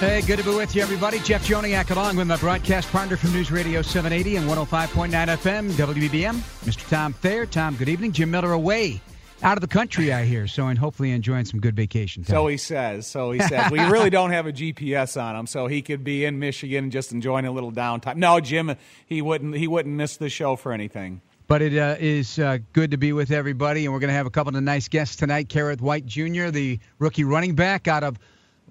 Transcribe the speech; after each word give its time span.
Hey, 0.00 0.22
good 0.22 0.38
to 0.38 0.44
be 0.44 0.54
with 0.54 0.74
you, 0.74 0.82
everybody. 0.82 1.18
Jeff 1.20 1.46
Joniak 1.46 1.90
along 1.90 2.16
with 2.16 2.26
my 2.26 2.36
broadcast 2.36 2.90
partner 2.90 3.16
from 3.16 3.32
News 3.32 3.50
Radio 3.50 3.80
780 3.80 4.36
and 4.36 4.48
105.9 4.50 5.10
FM, 5.10 5.70
WBBM, 5.70 6.34
Mr. 6.64 6.88
Tom 6.90 7.12
Thayer. 7.12 7.46
Tom, 7.46 7.76
good 7.76 7.88
evening. 7.88 8.12
Jim 8.12 8.30
Miller 8.30 8.52
away 8.52 9.00
out 9.42 9.56
of 9.56 9.60
the 9.60 9.68
country, 9.68 10.12
I 10.12 10.24
hear, 10.24 10.46
so 10.48 10.66
and 10.66 10.78
hopefully 10.78 11.12
enjoying 11.12 11.44
some 11.44 11.60
good 11.60 11.76
vacation 11.76 12.24
time. 12.24 12.34
So 12.34 12.46
he 12.48 12.56
says. 12.56 13.06
So 13.06 13.30
he 13.30 13.40
says. 13.40 13.70
we 13.70 13.78
really 13.80 14.10
don't 14.10 14.30
have 14.30 14.46
a 14.46 14.52
GPS 14.52 15.20
on 15.20 15.36
him, 15.36 15.46
so 15.46 15.68
he 15.68 15.80
could 15.80 16.02
be 16.02 16.24
in 16.24 16.38
Michigan 16.38 16.90
just 16.90 17.12
enjoying 17.12 17.46
a 17.46 17.52
little 17.52 17.70
downtime. 17.70 18.16
No, 18.16 18.40
Jim, 18.40 18.74
he 19.06 19.22
wouldn't. 19.22 19.54
He 19.54 19.68
wouldn't 19.68 19.94
miss 19.94 20.16
the 20.16 20.28
show 20.28 20.56
for 20.56 20.72
anything. 20.72 21.20
But 21.46 21.60
it 21.60 21.76
uh, 21.76 21.96
is 22.00 22.38
uh, 22.38 22.58
good 22.72 22.90
to 22.92 22.96
be 22.96 23.12
with 23.12 23.30
everybody, 23.30 23.84
and 23.84 23.92
we're 23.92 24.00
going 24.00 24.08
to 24.08 24.14
have 24.14 24.26
a 24.26 24.30
couple 24.30 24.56
of 24.56 24.62
nice 24.62 24.88
guests 24.88 25.14
tonight. 25.16 25.48
Kerrith 25.48 25.80
Whyte 25.82 26.06
Jr., 26.06 26.48
the 26.48 26.80
rookie 26.98 27.24
running 27.24 27.54
back 27.54 27.86
out 27.86 28.02
of 28.02 28.18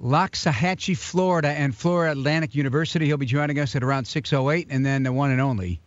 Loxahatchee, 0.01 0.97
Florida, 0.97 1.49
and 1.49 1.75
Florida 1.75 2.11
Atlantic 2.11 2.55
University. 2.55 3.05
He'll 3.05 3.17
be 3.17 3.25
joining 3.25 3.59
us 3.59 3.75
at 3.75 3.83
around 3.83 4.05
6:08, 4.05 4.67
and 4.69 4.85
then 4.85 5.03
the 5.03 5.13
one 5.13 5.31
and 5.31 5.39
only 5.39 5.79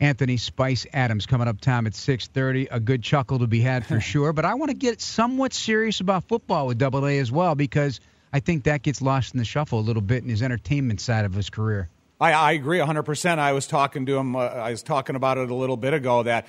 Anthony 0.00 0.36
Spice 0.36 0.86
Adams 0.92 1.26
coming 1.26 1.48
up 1.48 1.60
time 1.60 1.86
at 1.86 1.94
6:30. 1.94 2.68
A 2.70 2.80
good 2.80 3.02
chuckle 3.02 3.38
to 3.38 3.46
be 3.46 3.60
had 3.60 3.86
for 3.86 4.00
sure. 4.12 4.32
But 4.32 4.44
I 4.44 4.54
want 4.54 4.70
to 4.70 4.76
get 4.76 5.00
somewhat 5.00 5.52
serious 5.52 6.00
about 6.00 6.24
football 6.24 6.66
with 6.66 6.78
Double 6.78 7.06
A 7.06 7.18
as 7.18 7.30
well 7.30 7.54
because 7.54 8.00
I 8.32 8.40
think 8.40 8.64
that 8.64 8.82
gets 8.82 9.00
lost 9.00 9.34
in 9.34 9.38
the 9.38 9.44
shuffle 9.44 9.78
a 9.78 9.80
little 9.80 10.02
bit 10.02 10.22
in 10.22 10.28
his 10.28 10.42
entertainment 10.42 11.00
side 11.00 11.24
of 11.24 11.34
his 11.34 11.50
career. 11.50 11.88
I, 12.20 12.32
I 12.32 12.52
agree 12.52 12.78
100%. 12.78 13.38
I 13.38 13.52
was 13.52 13.66
talking 13.66 14.06
to 14.06 14.16
him. 14.16 14.36
Uh, 14.36 14.40
I 14.40 14.70
was 14.70 14.82
talking 14.82 15.16
about 15.16 15.38
it 15.38 15.50
a 15.50 15.54
little 15.54 15.76
bit 15.76 15.92
ago 15.92 16.22
that 16.22 16.46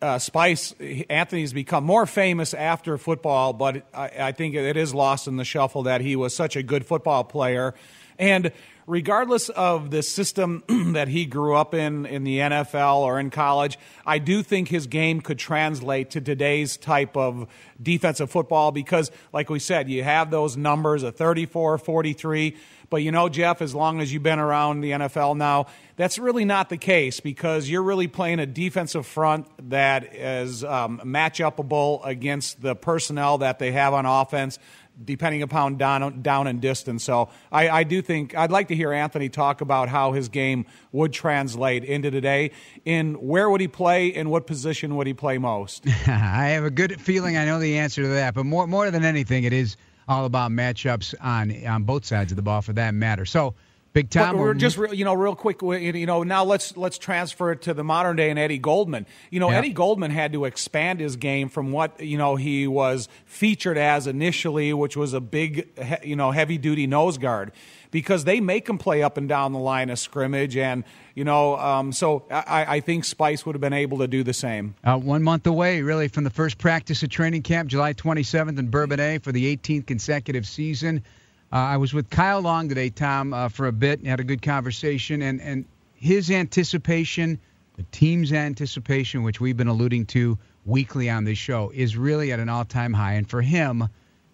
uh, 0.00 0.18
Spice 0.18 0.74
Anthony's 1.10 1.52
become 1.52 1.84
more 1.84 2.06
famous 2.06 2.54
after 2.54 2.98
football, 2.98 3.52
but 3.52 3.86
I, 3.92 4.10
I, 4.20 4.32
think 4.32 4.54
it 4.54 4.76
is 4.76 4.94
lost 4.94 5.26
in 5.26 5.36
the 5.36 5.44
shuffle 5.44 5.84
that 5.84 6.00
he 6.00 6.14
was 6.14 6.34
such 6.34 6.56
a 6.56 6.62
good 6.62 6.86
football 6.86 7.24
player. 7.24 7.74
And 8.18 8.52
regardless 8.86 9.48
of 9.50 9.90
the 9.90 10.02
system 10.02 10.62
that 10.94 11.08
he 11.08 11.26
grew 11.26 11.54
up 11.54 11.74
in 11.74 12.06
in 12.06 12.24
the 12.24 12.38
NFL 12.38 12.98
or 12.98 13.18
in 13.18 13.30
college, 13.30 13.78
I 14.06 14.18
do 14.18 14.42
think 14.42 14.68
his 14.68 14.86
game 14.86 15.20
could 15.20 15.38
translate 15.38 16.10
to 16.10 16.20
today's 16.20 16.76
type 16.76 17.16
of 17.16 17.48
defensive 17.80 18.30
football 18.30 18.72
because, 18.72 19.10
like 19.32 19.50
we 19.50 19.58
said, 19.58 19.88
you 19.88 20.04
have 20.04 20.30
those 20.30 20.56
numbers 20.56 21.02
a 21.02 21.12
34, 21.12 21.78
43 21.78 22.56
but 22.90 22.98
you 22.98 23.12
know, 23.12 23.28
Jeff, 23.28 23.60
as 23.60 23.74
long 23.74 24.00
as 24.00 24.12
you've 24.12 24.22
been 24.22 24.38
around 24.38 24.80
the 24.80 24.92
NFL 24.92 25.36
now, 25.36 25.66
that's 25.96 26.18
really 26.18 26.44
not 26.44 26.68
the 26.68 26.76
case 26.76 27.20
because 27.20 27.68
you're 27.68 27.82
really 27.82 28.08
playing 28.08 28.38
a 28.38 28.46
defensive 28.46 29.06
front 29.06 29.46
that 29.70 30.14
is 30.14 30.64
um, 30.64 31.00
match 31.04 31.40
upable 31.40 32.04
against 32.04 32.62
the 32.62 32.74
personnel 32.74 33.38
that 33.38 33.58
they 33.58 33.72
have 33.72 33.94
on 33.94 34.06
offense 34.06 34.58
depending 35.04 35.42
upon 35.42 35.76
down, 35.76 36.22
down 36.22 36.46
and 36.46 36.60
distance. 36.60 37.04
So 37.04 37.28
I, 37.52 37.68
I, 37.68 37.84
do 37.84 38.02
think 38.02 38.36
I'd 38.36 38.50
like 38.50 38.68
to 38.68 38.74
hear 38.74 38.92
Anthony 38.92 39.28
talk 39.28 39.60
about 39.60 39.88
how 39.88 40.12
his 40.12 40.28
game 40.28 40.66
would 40.90 41.12
translate 41.12 41.84
into 41.84 42.10
today. 42.10 42.50
In 42.84 43.14
where 43.14 43.48
would 43.48 43.60
he 43.60 43.68
play? 43.68 44.08
In 44.08 44.28
what 44.28 44.46
position 44.46 44.96
would 44.96 45.06
he 45.06 45.14
play 45.14 45.38
most? 45.38 45.86
I 46.06 46.48
have 46.48 46.64
a 46.64 46.70
good 46.70 47.00
feeling 47.00 47.36
I 47.36 47.44
know 47.44 47.60
the 47.60 47.78
answer 47.78 48.02
to 48.02 48.08
that, 48.08 48.34
but 48.34 48.44
more 48.44 48.66
more 48.66 48.90
than 48.90 49.04
anything, 49.04 49.44
it 49.44 49.52
is 49.52 49.76
all 50.08 50.24
about 50.24 50.50
matchups 50.50 51.14
on 51.20 51.66
on 51.66 51.84
both 51.84 52.04
sides 52.04 52.32
of 52.32 52.36
the 52.36 52.42
ball 52.42 52.62
for 52.62 52.72
that 52.74 52.94
matter. 52.94 53.24
So. 53.24 53.54
Big 53.94 54.10
Tom. 54.10 54.36
But 54.36 54.42
we're 54.42 54.54
just 54.54 54.76
you 54.92 55.06
know 55.06 55.14
real 55.14 55.34
quick. 55.34 55.62
You 55.62 56.06
know 56.06 56.22
now 56.22 56.44
let's 56.44 56.76
let's 56.76 56.98
transfer 56.98 57.52
it 57.52 57.62
to 57.62 57.74
the 57.74 57.82
modern 57.82 58.16
day 58.16 58.28
and 58.28 58.38
Eddie 58.38 58.58
Goldman. 58.58 59.06
You 59.30 59.40
know. 59.40 59.48
Eddie 59.48 59.72
Goldman 59.72 60.10
had 60.10 60.34
to 60.34 60.44
expand 60.44 61.00
his 61.00 61.16
game 61.16 61.48
from 61.48 61.72
what 61.72 61.98
you 61.98 62.18
know 62.18 62.36
he 62.36 62.66
was 62.66 63.08
featured 63.24 63.78
as 63.78 64.06
initially, 64.06 64.74
which 64.74 64.94
was 64.94 65.14
a 65.14 65.20
big 65.20 65.68
you 66.04 66.16
know 66.16 66.32
heavy 66.32 66.58
duty 66.58 66.86
nose 66.86 67.16
guard 67.16 67.50
because 67.90 68.24
they 68.24 68.40
make 68.40 68.68
him 68.68 68.78
play 68.78 69.02
up 69.02 69.16
and 69.16 69.28
down 69.28 69.52
the 69.52 69.58
line 69.58 69.90
of 69.90 69.98
scrimmage. 69.98 70.56
And, 70.56 70.84
you 71.14 71.24
know, 71.24 71.56
um, 71.56 71.92
so 71.92 72.24
I, 72.30 72.76
I, 72.76 72.80
think 72.80 73.04
Spice 73.04 73.46
would 73.46 73.54
have 73.54 73.60
been 73.60 73.72
able 73.72 73.98
to 73.98 74.08
do 74.08 74.22
the 74.22 74.32
same. 74.32 74.74
Uh, 74.84 74.98
one 74.98 75.22
month 75.22 75.46
away, 75.46 75.82
really, 75.82 76.08
from 76.08 76.24
the 76.24 76.30
first 76.30 76.58
practice 76.58 77.02
of 77.02 77.10
training 77.10 77.42
camp, 77.42 77.70
July 77.70 77.94
27th 77.94 78.58
in 78.58 78.70
Bourbonnais 78.70 79.18
for 79.18 79.32
the 79.32 79.56
18th 79.56 79.86
consecutive 79.86 80.46
season. 80.46 81.02
Uh, 81.50 81.56
I 81.56 81.76
was 81.78 81.94
with 81.94 82.10
Kyle 82.10 82.40
Long 82.40 82.68
today, 82.68 82.90
Tom, 82.90 83.32
uh, 83.32 83.48
for 83.48 83.66
a 83.66 83.72
bit, 83.72 84.00
and 84.00 84.08
had 84.08 84.20
a 84.20 84.24
good 84.24 84.42
conversation. 84.42 85.22
And, 85.22 85.40
and 85.40 85.64
his 85.94 86.30
anticipation, 86.30 87.38
the 87.76 87.84
team's 87.84 88.32
anticipation, 88.32 89.22
which 89.22 89.40
we've 89.40 89.56
been 89.56 89.68
alluding 89.68 90.06
to 90.06 90.38
weekly 90.66 91.08
on 91.08 91.24
this 91.24 91.38
show, 91.38 91.72
is 91.74 91.96
really 91.96 92.32
at 92.32 92.38
an 92.38 92.50
all 92.50 92.66
time 92.66 92.92
high. 92.92 93.14
And 93.14 93.28
for 93.28 93.40
him, 93.40 93.88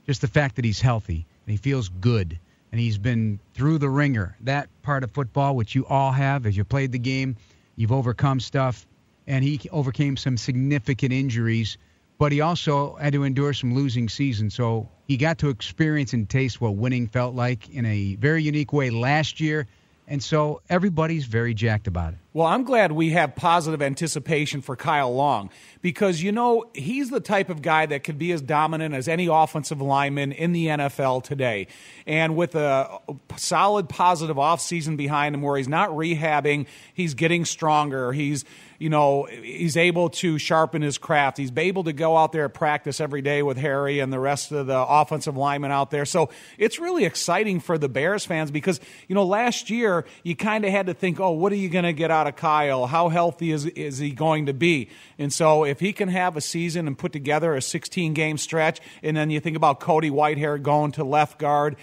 just 0.06 0.20
the 0.20 0.28
fact 0.28 0.56
that 0.56 0.64
he's 0.64 0.80
healthy 0.80 1.24
and 1.46 1.52
he 1.52 1.56
feels 1.56 1.88
good 1.88 2.38
and 2.74 2.80
he's 2.80 2.98
been 2.98 3.38
through 3.54 3.78
the 3.78 3.88
ringer. 3.88 4.36
That 4.40 4.68
part 4.82 5.04
of 5.04 5.12
football, 5.12 5.54
which 5.54 5.76
you 5.76 5.86
all 5.86 6.10
have 6.10 6.44
as 6.44 6.56
you 6.56 6.64
played 6.64 6.90
the 6.90 6.98
game, 6.98 7.36
you've 7.76 7.92
overcome 7.92 8.40
stuff, 8.40 8.84
and 9.28 9.44
he 9.44 9.60
overcame 9.70 10.16
some 10.16 10.36
significant 10.36 11.12
injuries, 11.12 11.78
but 12.18 12.32
he 12.32 12.40
also 12.40 12.96
had 12.96 13.12
to 13.12 13.22
endure 13.22 13.52
some 13.52 13.76
losing 13.76 14.08
seasons. 14.08 14.56
So 14.56 14.88
he 15.06 15.16
got 15.16 15.38
to 15.38 15.50
experience 15.50 16.14
and 16.14 16.28
taste 16.28 16.60
what 16.60 16.74
winning 16.74 17.06
felt 17.06 17.36
like 17.36 17.68
in 17.68 17.86
a 17.86 18.16
very 18.16 18.42
unique 18.42 18.72
way 18.72 18.90
last 18.90 19.38
year. 19.38 19.68
And 20.06 20.22
so 20.22 20.60
everybody's 20.68 21.24
very 21.24 21.54
jacked 21.54 21.86
about 21.86 22.12
it. 22.12 22.18
Well, 22.34 22.46
I'm 22.46 22.64
glad 22.64 22.92
we 22.92 23.10
have 23.10 23.36
positive 23.36 23.80
anticipation 23.80 24.60
for 24.60 24.76
Kyle 24.76 25.14
Long 25.14 25.50
because, 25.80 26.22
you 26.22 26.32
know, 26.32 26.64
he's 26.74 27.08
the 27.08 27.20
type 27.20 27.48
of 27.48 27.62
guy 27.62 27.86
that 27.86 28.04
could 28.04 28.18
be 28.18 28.32
as 28.32 28.42
dominant 28.42 28.94
as 28.94 29.08
any 29.08 29.28
offensive 29.28 29.80
lineman 29.80 30.32
in 30.32 30.52
the 30.52 30.66
NFL 30.66 31.22
today. 31.22 31.68
And 32.06 32.36
with 32.36 32.54
a 32.54 32.98
solid, 33.36 33.88
positive 33.88 34.36
offseason 34.36 34.96
behind 34.96 35.34
him 35.34 35.42
where 35.42 35.56
he's 35.56 35.68
not 35.68 35.90
rehabbing, 35.90 36.66
he's 36.92 37.14
getting 37.14 37.44
stronger, 37.44 38.12
he's 38.12 38.44
you 38.78 38.90
know, 38.90 39.24
he's 39.24 39.76
able 39.76 40.10
to 40.10 40.38
sharpen 40.38 40.82
his 40.82 40.98
craft. 40.98 41.38
He's 41.38 41.52
able 41.56 41.84
to 41.84 41.92
go 41.92 42.16
out 42.16 42.32
there 42.32 42.44
and 42.46 42.54
practice 42.54 43.00
every 43.00 43.22
day 43.22 43.42
with 43.42 43.56
Harry 43.56 44.00
and 44.00 44.12
the 44.12 44.18
rest 44.18 44.52
of 44.52 44.66
the 44.66 44.78
offensive 44.78 45.36
linemen 45.36 45.70
out 45.70 45.90
there. 45.90 46.04
So 46.04 46.30
it's 46.58 46.78
really 46.78 47.04
exciting 47.04 47.60
for 47.60 47.78
the 47.78 47.88
Bears 47.88 48.24
fans 48.24 48.50
because, 48.50 48.80
you 49.08 49.14
know, 49.14 49.24
last 49.24 49.70
year 49.70 50.04
you 50.22 50.36
kind 50.36 50.64
of 50.64 50.70
had 50.70 50.86
to 50.86 50.94
think, 50.94 51.20
oh, 51.20 51.30
what 51.30 51.52
are 51.52 51.56
you 51.56 51.68
going 51.68 51.84
to 51.84 51.92
get 51.92 52.10
out 52.10 52.26
of 52.26 52.36
Kyle? 52.36 52.86
How 52.86 53.08
healthy 53.08 53.52
is, 53.52 53.66
is 53.66 53.98
he 53.98 54.10
going 54.10 54.46
to 54.46 54.54
be? 54.54 54.88
And 55.18 55.32
so 55.32 55.64
if 55.64 55.80
he 55.80 55.92
can 55.92 56.08
have 56.08 56.36
a 56.36 56.40
season 56.40 56.86
and 56.86 56.98
put 56.98 57.12
together 57.12 57.54
a 57.54 57.62
16 57.62 58.14
game 58.14 58.38
stretch, 58.38 58.80
and 59.02 59.16
then 59.16 59.30
you 59.30 59.40
think 59.40 59.56
about 59.56 59.80
Cody 59.80 60.10
Whitehair 60.10 60.60
going 60.60 60.92
to 60.92 61.04
left 61.04 61.38
guard, 61.38 61.76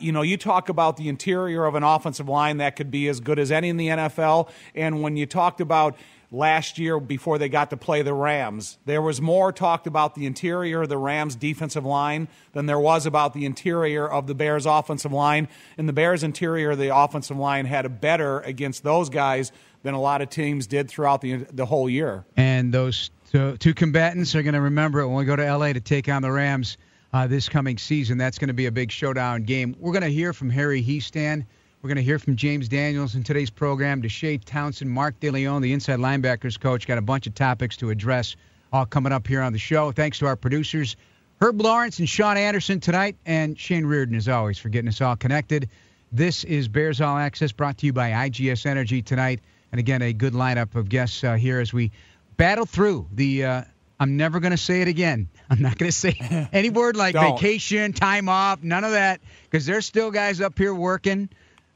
you 0.00 0.12
know, 0.12 0.22
you 0.22 0.36
talk 0.36 0.68
about 0.68 0.96
the 0.96 1.08
interior 1.08 1.64
of 1.64 1.74
an 1.74 1.82
offensive 1.82 2.28
line 2.28 2.58
that 2.58 2.76
could 2.76 2.90
be 2.90 3.08
as 3.08 3.20
good 3.20 3.38
as 3.38 3.50
any 3.50 3.68
in 3.68 3.76
the 3.76 3.88
NFL. 3.88 4.48
And 4.74 5.02
when 5.02 5.16
you 5.16 5.26
talked 5.26 5.60
about 5.60 5.96
last 6.30 6.78
year 6.78 6.98
before 6.98 7.38
they 7.38 7.48
got 7.48 7.70
to 7.70 7.76
play 7.76 8.02
the 8.02 8.14
Rams, 8.14 8.78
there 8.84 9.02
was 9.02 9.20
more 9.20 9.52
talked 9.52 9.86
about 9.86 10.14
the 10.14 10.26
interior 10.26 10.82
of 10.82 10.88
the 10.88 10.98
Rams 10.98 11.36
defensive 11.36 11.84
line 11.84 12.28
than 12.52 12.66
there 12.66 12.80
was 12.80 13.06
about 13.06 13.32
the 13.32 13.44
interior 13.44 14.08
of 14.08 14.26
the 14.26 14.34
Bears 14.34 14.66
offensive 14.66 15.12
line. 15.12 15.48
And 15.78 15.88
the 15.88 15.92
Bears 15.92 16.22
interior 16.22 16.72
of 16.72 16.78
the 16.78 16.94
offensive 16.96 17.36
line 17.36 17.66
had 17.66 17.86
a 17.86 17.90
better 17.90 18.40
against 18.40 18.82
those 18.82 19.08
guys 19.08 19.52
than 19.82 19.94
a 19.94 20.00
lot 20.00 20.20
of 20.20 20.30
teams 20.30 20.66
did 20.66 20.88
throughout 20.88 21.20
the 21.20 21.46
the 21.52 21.66
whole 21.66 21.88
year. 21.88 22.24
And 22.36 22.72
those 22.74 23.10
two, 23.30 23.56
two 23.56 23.74
combatants 23.74 24.34
are 24.34 24.42
going 24.42 24.54
to 24.54 24.60
remember 24.60 25.00
it 25.00 25.06
when 25.06 25.16
we 25.16 25.24
go 25.24 25.36
to 25.36 25.56
LA 25.56 25.72
to 25.72 25.80
take 25.80 26.08
on 26.08 26.22
the 26.22 26.30
Rams 26.32 26.76
uh, 27.16 27.26
this 27.26 27.48
coming 27.48 27.78
season. 27.78 28.18
That's 28.18 28.38
going 28.38 28.48
to 28.48 28.54
be 28.54 28.66
a 28.66 28.72
big 28.72 28.92
showdown 28.92 29.44
game. 29.44 29.74
We're 29.78 29.92
going 29.92 30.02
to 30.02 30.08
hear 30.08 30.34
from 30.34 30.50
Harry 30.50 30.82
Hiestand. 30.82 31.46
We're 31.80 31.88
going 31.88 31.96
to 31.96 32.02
hear 32.02 32.18
from 32.18 32.36
James 32.36 32.68
Daniels 32.68 33.14
in 33.14 33.22
today's 33.22 33.48
program, 33.48 34.02
Deshea 34.02 34.44
Townsend, 34.44 34.90
Mark 34.90 35.18
DeLeon, 35.20 35.62
the 35.62 35.72
inside 35.72 35.98
linebackers 35.98 36.60
coach. 36.60 36.86
Got 36.86 36.98
a 36.98 37.02
bunch 37.02 37.26
of 37.26 37.34
topics 37.34 37.78
to 37.78 37.88
address 37.88 38.36
all 38.70 38.84
coming 38.84 39.12
up 39.12 39.26
here 39.26 39.40
on 39.40 39.54
the 39.54 39.58
show. 39.58 39.92
Thanks 39.92 40.18
to 40.18 40.26
our 40.26 40.36
producers, 40.36 40.96
Herb 41.40 41.58
Lawrence 41.58 42.00
and 42.00 42.08
Sean 42.08 42.36
Anderson 42.36 42.80
tonight, 42.80 43.16
and 43.24 43.58
Shane 43.58 43.86
Reardon, 43.86 44.16
as 44.16 44.28
always, 44.28 44.58
for 44.58 44.68
getting 44.68 44.88
us 44.88 45.00
all 45.00 45.16
connected. 45.16 45.70
This 46.12 46.44
is 46.44 46.68
Bears 46.68 47.00
All 47.00 47.16
Access 47.16 47.50
brought 47.50 47.78
to 47.78 47.86
you 47.86 47.94
by 47.94 48.10
IGS 48.10 48.66
Energy 48.66 49.00
tonight. 49.00 49.40
And 49.72 49.78
again, 49.78 50.02
a 50.02 50.12
good 50.12 50.34
lineup 50.34 50.74
of 50.74 50.90
guests 50.90 51.24
uh, 51.24 51.34
here 51.36 51.60
as 51.60 51.72
we 51.72 51.92
battle 52.36 52.66
through 52.66 53.06
the 53.12 53.44
uh, 53.44 53.62
I'm 53.98 54.16
never 54.16 54.40
going 54.40 54.52
to 54.52 54.58
say 54.58 54.82
it 54.82 54.88
again. 54.88 55.28
I'm 55.50 55.60
not 55.60 55.78
going 55.78 55.90
to 55.90 55.96
say 55.96 56.48
any 56.52 56.70
word 56.70 56.96
like 56.96 57.14
vacation, 57.14 57.92
time 57.92 58.28
off, 58.28 58.62
none 58.62 58.84
of 58.84 58.92
that, 58.92 59.20
because 59.44 59.66
there's 59.66 59.86
still 59.86 60.10
guys 60.10 60.40
up 60.40 60.58
here 60.58 60.74
working. 60.74 61.28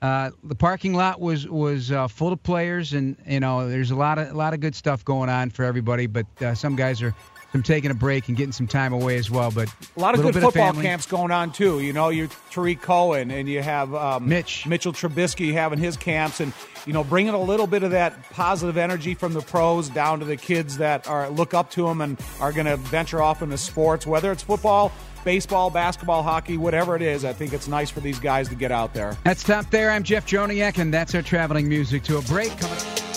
Uh, 0.03 0.31
the 0.43 0.55
parking 0.55 0.95
lot 0.95 1.21
was 1.21 1.47
was 1.47 1.93
uh, 1.93 2.09
full 2.09 2.33
of 2.33 2.43
players, 2.43 2.95
and 2.95 3.17
you 3.27 3.39
know 3.39 3.69
there's 3.69 3.91
a 3.91 3.95
lot 3.95 4.19
of 4.19 4.31
a 4.31 4.35
lot 4.35 4.55
of 4.55 4.61
good 4.61 4.75
stuff 4.75 5.05
going 5.05 5.29
on 5.29 5.51
for 5.51 5.63
everybody. 5.63 6.07
But 6.07 6.27
uh, 6.41 6.55
some 6.55 6.75
guys 6.75 7.03
are 7.03 7.15
some 7.53 7.63
taking 7.63 7.91
a 7.91 7.95
break 7.95 8.29
and 8.29 8.37
getting 8.37 8.53
some 8.53 8.67
time 8.67 8.93
away 8.93 9.17
as 9.17 9.31
well. 9.31 9.51
But 9.51 9.69
a 9.97 10.01
lot 10.01 10.15
of 10.15 10.23
good 10.23 10.35
football 10.35 10.71
of 10.71 10.81
camps 10.81 11.07
going 11.07 11.31
on 11.31 11.53
too. 11.53 11.81
You 11.81 11.93
know, 11.93 12.09
you 12.09 12.29
Tarik 12.51 12.81
Cohen 12.81 13.31
and 13.31 13.49
you 13.49 13.63
have 13.63 13.95
um, 13.95 14.29
Mitch 14.29 14.67
Mitchell 14.67 14.93
Trubisky 14.93 15.53
having 15.53 15.79
his 15.79 15.97
camps, 15.97 16.41
and 16.41 16.53
you 16.87 16.93
know 16.93 17.05
bringing 17.05 17.35
a 17.35 17.43
little 17.43 17.67
bit 17.67 17.83
of 17.83 17.91
that 17.91 18.31
positive 18.31 18.77
energy 18.77 19.15
from 19.15 19.35
the 19.35 19.43
pros 19.43 19.89
down 19.89 20.21
to 20.21 20.25
the 20.25 20.37
kids 20.37 20.79
that 20.79 21.09
are 21.09 21.29
look 21.31 21.55
up 21.55 21.71
to 21.73 21.87
them 21.87 22.01
and 22.01 22.21
are 22.41 22.53
going 22.53 22.67
to 22.67 22.77
venture 22.77 23.23
off 23.23 23.43
into 23.43 23.59
sports, 23.59 24.07
whether 24.07 24.31
it's 24.33 24.43
football 24.43 24.93
baseball, 25.23 25.69
basketball, 25.69 26.23
hockey, 26.23 26.57
whatever 26.57 26.97
it 26.97 27.03
is. 27.03 27.27
I 27.27 27.35
think 27.35 27.53
it's 27.53 27.69
nice 27.69 27.91
for 27.91 28.01
these 28.01 28.19
guys 28.19 28.49
to 28.49 28.55
get 28.55 28.73
out 28.73 28.95
there. 28.95 29.19
That's 29.25 29.43
top 29.43 29.71
there. 29.71 29.91
I'm 29.91 30.03
Jeff 30.03 30.27
Joniak, 30.27 30.79
and 30.79 30.95
that's 30.95 31.15
our 31.15 31.21
traveling 31.21 31.69
music 31.69 32.03
to 32.05 32.17
a 32.17 32.23
break 32.23 32.57
coming 32.59 32.79
up. 32.79 33.10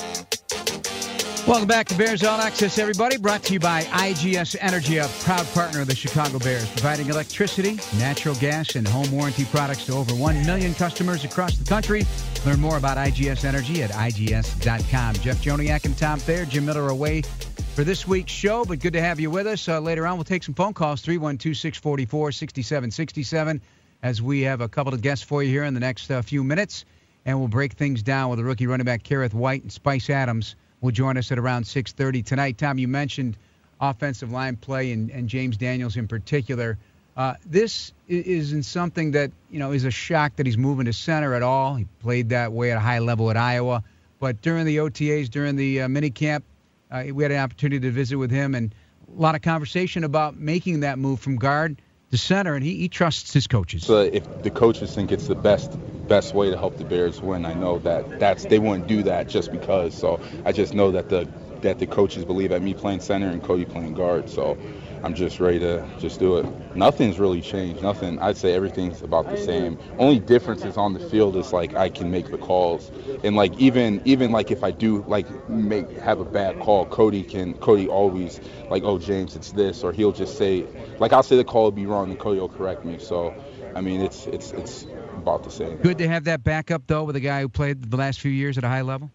Welcome 1.45 1.67
back 1.67 1.89
to 1.89 1.97
Bears 1.97 2.23
All 2.23 2.39
Access, 2.39 2.79
everybody. 2.79 3.17
Brought 3.17 3.43
to 3.43 3.53
you 3.53 3.59
by 3.59 3.81
IGS 3.83 4.55
Energy, 4.61 4.99
a 4.99 5.07
proud 5.19 5.45
partner 5.47 5.81
of 5.81 5.87
the 5.87 5.95
Chicago 5.95 6.39
Bears, 6.39 6.69
providing 6.69 7.09
electricity, 7.09 7.77
natural 7.97 8.33
gas, 8.35 8.75
and 8.75 8.87
home 8.87 9.11
warranty 9.11 9.43
products 9.43 9.85
to 9.87 9.93
over 9.93 10.15
1 10.15 10.45
million 10.45 10.73
customers 10.73 11.25
across 11.25 11.57
the 11.57 11.67
country. 11.67 12.05
Learn 12.45 12.61
more 12.61 12.77
about 12.77 12.95
IGS 12.95 13.43
Energy 13.43 13.83
at 13.83 13.91
IGS.com. 13.91 15.15
Jeff 15.15 15.43
Joniak 15.43 15.83
and 15.83 15.97
Tom 15.97 16.17
Thayer, 16.17 16.45
Jim 16.45 16.65
Miller 16.65 16.87
away 16.87 17.23
for 17.75 17.83
this 17.83 18.07
week's 18.07 18.31
show, 18.31 18.63
but 18.63 18.79
good 18.79 18.93
to 18.93 19.01
have 19.01 19.19
you 19.19 19.29
with 19.29 19.45
us. 19.45 19.67
Uh, 19.67 19.81
later 19.81 20.07
on, 20.07 20.15
we'll 20.15 20.23
take 20.23 20.43
some 20.43 20.55
phone 20.55 20.73
calls 20.73 21.01
312 21.01 21.57
644 21.57 22.31
6767 22.31 23.61
as 24.01 24.21
we 24.21 24.41
have 24.43 24.61
a 24.61 24.69
couple 24.69 24.93
of 24.93 25.01
guests 25.01 25.25
for 25.25 25.43
you 25.43 25.49
here 25.49 25.65
in 25.65 25.73
the 25.73 25.81
next 25.81 26.09
uh, 26.09 26.21
few 26.21 26.41
minutes. 26.41 26.85
And 27.25 27.37
we'll 27.37 27.49
break 27.49 27.73
things 27.73 28.01
down 28.01 28.29
with 28.29 28.39
the 28.39 28.45
rookie 28.45 28.65
running 28.65 28.85
back 28.85 29.03
Kerrith 29.03 29.33
Whyte, 29.33 29.63
and 29.63 29.71
Spice 29.71 30.09
Adams 30.09 30.55
will 30.83 30.91
join 30.91 31.17
us 31.17 31.31
at 31.31 31.39
around 31.39 31.63
6:30 31.63 32.23
tonight. 32.23 32.57
Tom, 32.57 32.77
you 32.77 32.87
mentioned 32.87 33.37
offensive 33.79 34.31
line 34.31 34.55
play 34.57 34.91
and, 34.91 35.09
and 35.09 35.27
James 35.27 35.57
Daniels 35.57 35.97
in 35.97 36.07
particular. 36.07 36.77
Uh, 37.15 37.35
this 37.45 37.93
isn't 38.07 38.63
something 38.63 39.11
that 39.11 39.31
you 39.49 39.59
know 39.59 39.71
is 39.71 39.85
a 39.85 39.91
shock 39.91 40.35
that 40.35 40.45
he's 40.45 40.57
moving 40.57 40.85
to 40.85 40.93
center 40.93 41.33
at 41.33 41.41
all. 41.41 41.75
He 41.75 41.87
played 42.01 42.29
that 42.29 42.51
way 42.51 42.71
at 42.71 42.77
a 42.77 42.81
high 42.81 42.99
level 42.99 43.29
at 43.31 43.37
Iowa, 43.37 43.83
but 44.19 44.41
during 44.41 44.65
the 44.65 44.77
OTAs, 44.77 45.29
during 45.29 45.55
the 45.55 45.83
uh, 45.83 45.87
mini 45.87 46.09
camp, 46.09 46.43
uh, 46.91 47.03
we 47.13 47.23
had 47.23 47.31
an 47.31 47.39
opportunity 47.39 47.79
to 47.79 47.91
visit 47.91 48.17
with 48.17 48.31
him 48.31 48.53
and 48.53 48.75
a 49.15 49.21
lot 49.21 49.35
of 49.35 49.41
conversation 49.41 50.03
about 50.03 50.37
making 50.37 50.81
that 50.81 50.99
move 50.99 51.19
from 51.19 51.37
guard 51.37 51.77
to 52.13 52.17
center, 52.19 52.53
and 52.53 52.63
he, 52.63 52.75
he 52.75 52.87
trusts 52.87 53.33
his 53.33 53.47
coaches. 53.47 53.85
So 53.85 54.01
if 54.01 54.23
the 54.43 54.51
coaches 54.51 54.93
think 54.93 55.11
it's 55.11 55.25
the 55.25 55.35
best 55.35 55.71
best 56.07 56.35
way 56.35 56.51
to 56.51 56.55
help 56.55 56.77
the 56.77 56.85
Bears 56.85 57.23
win, 57.23 57.43
I 57.43 57.55
know 57.55 57.79
that 57.79 58.19
that's 58.19 58.45
they 58.45 58.59
wouldn't 58.59 58.87
do 58.87 59.01
that 59.01 59.27
just 59.27 59.51
because. 59.51 59.95
So 59.95 60.19
I 60.45 60.51
just 60.51 60.75
know 60.75 60.91
that 60.91 61.09
the 61.09 61.27
that 61.61 61.79
the 61.79 61.87
coaches 61.87 62.23
believe 62.23 62.51
at 62.51 62.61
me 62.61 62.75
playing 62.75 62.99
center 62.99 63.29
and 63.29 63.41
Cody 63.41 63.65
playing 63.65 63.95
guard. 63.95 64.29
So 64.29 64.59
I'm 65.03 65.13
just 65.13 65.41
ready 65.41 65.59
to 65.59 65.85
just 65.99 66.17
do 66.19 66.37
it. 66.37 66.75
Nothing's 66.75 67.19
really 67.19 67.41
changed. 67.41 67.81
Nothing. 67.81 68.17
I'd 68.19 68.37
say 68.37 68.53
everything's 68.53 69.01
about 69.01 69.29
the 69.29 69.35
same. 69.35 69.77
Only 69.97 70.17
difference 70.17 70.63
is 70.63 70.77
on 70.77 70.93
the 70.93 70.99
field 70.99 71.35
is 71.35 71.51
like 71.51 71.75
I 71.75 71.89
can 71.89 72.09
make 72.09 72.31
the 72.31 72.37
calls, 72.37 72.89
and 73.23 73.35
like 73.35 73.53
even 73.57 74.01
even 74.05 74.31
like 74.31 74.49
if 74.49 74.63
I 74.63 74.71
do 74.71 75.03
like 75.07 75.27
make 75.49 75.89
have 75.97 76.21
a 76.21 76.25
bad 76.25 76.59
call, 76.59 76.85
Cody 76.85 77.23
can 77.23 77.53
Cody 77.55 77.87
always 77.87 78.39
like 78.69 78.83
oh 78.83 78.97
James 78.97 79.35
it's 79.35 79.51
this 79.51 79.83
or 79.83 79.91
he'll 79.91 80.13
just 80.13 80.37
say 80.37 80.65
like 80.99 81.11
I'll 81.11 81.21
say 81.21 81.35
the 81.35 81.43
call 81.43 81.65
will 81.65 81.71
be 81.71 81.85
wrong 81.85 82.09
and 82.09 82.17
Cody 82.17 82.39
will 82.39 82.47
correct 82.47 82.85
me. 82.85 82.97
So 82.97 83.35
I 83.75 83.81
mean 83.81 84.01
it's 84.01 84.25
it's 84.27 84.51
it's 84.53 84.87
about 85.17 85.43
the 85.43 85.51
same. 85.51 85.77
Good 85.77 85.97
to 85.97 86.07
have 86.07 86.23
that 86.23 86.45
backup 86.45 86.87
though 86.87 87.03
with 87.03 87.17
a 87.17 87.21
guy 87.21 87.41
who 87.41 87.49
played 87.49 87.91
the 87.91 87.97
last 87.97 88.21
few 88.21 88.31
years 88.31 88.57
at 88.57 88.63
a 88.63 88.69
high 88.69 88.81
level. 88.81 89.11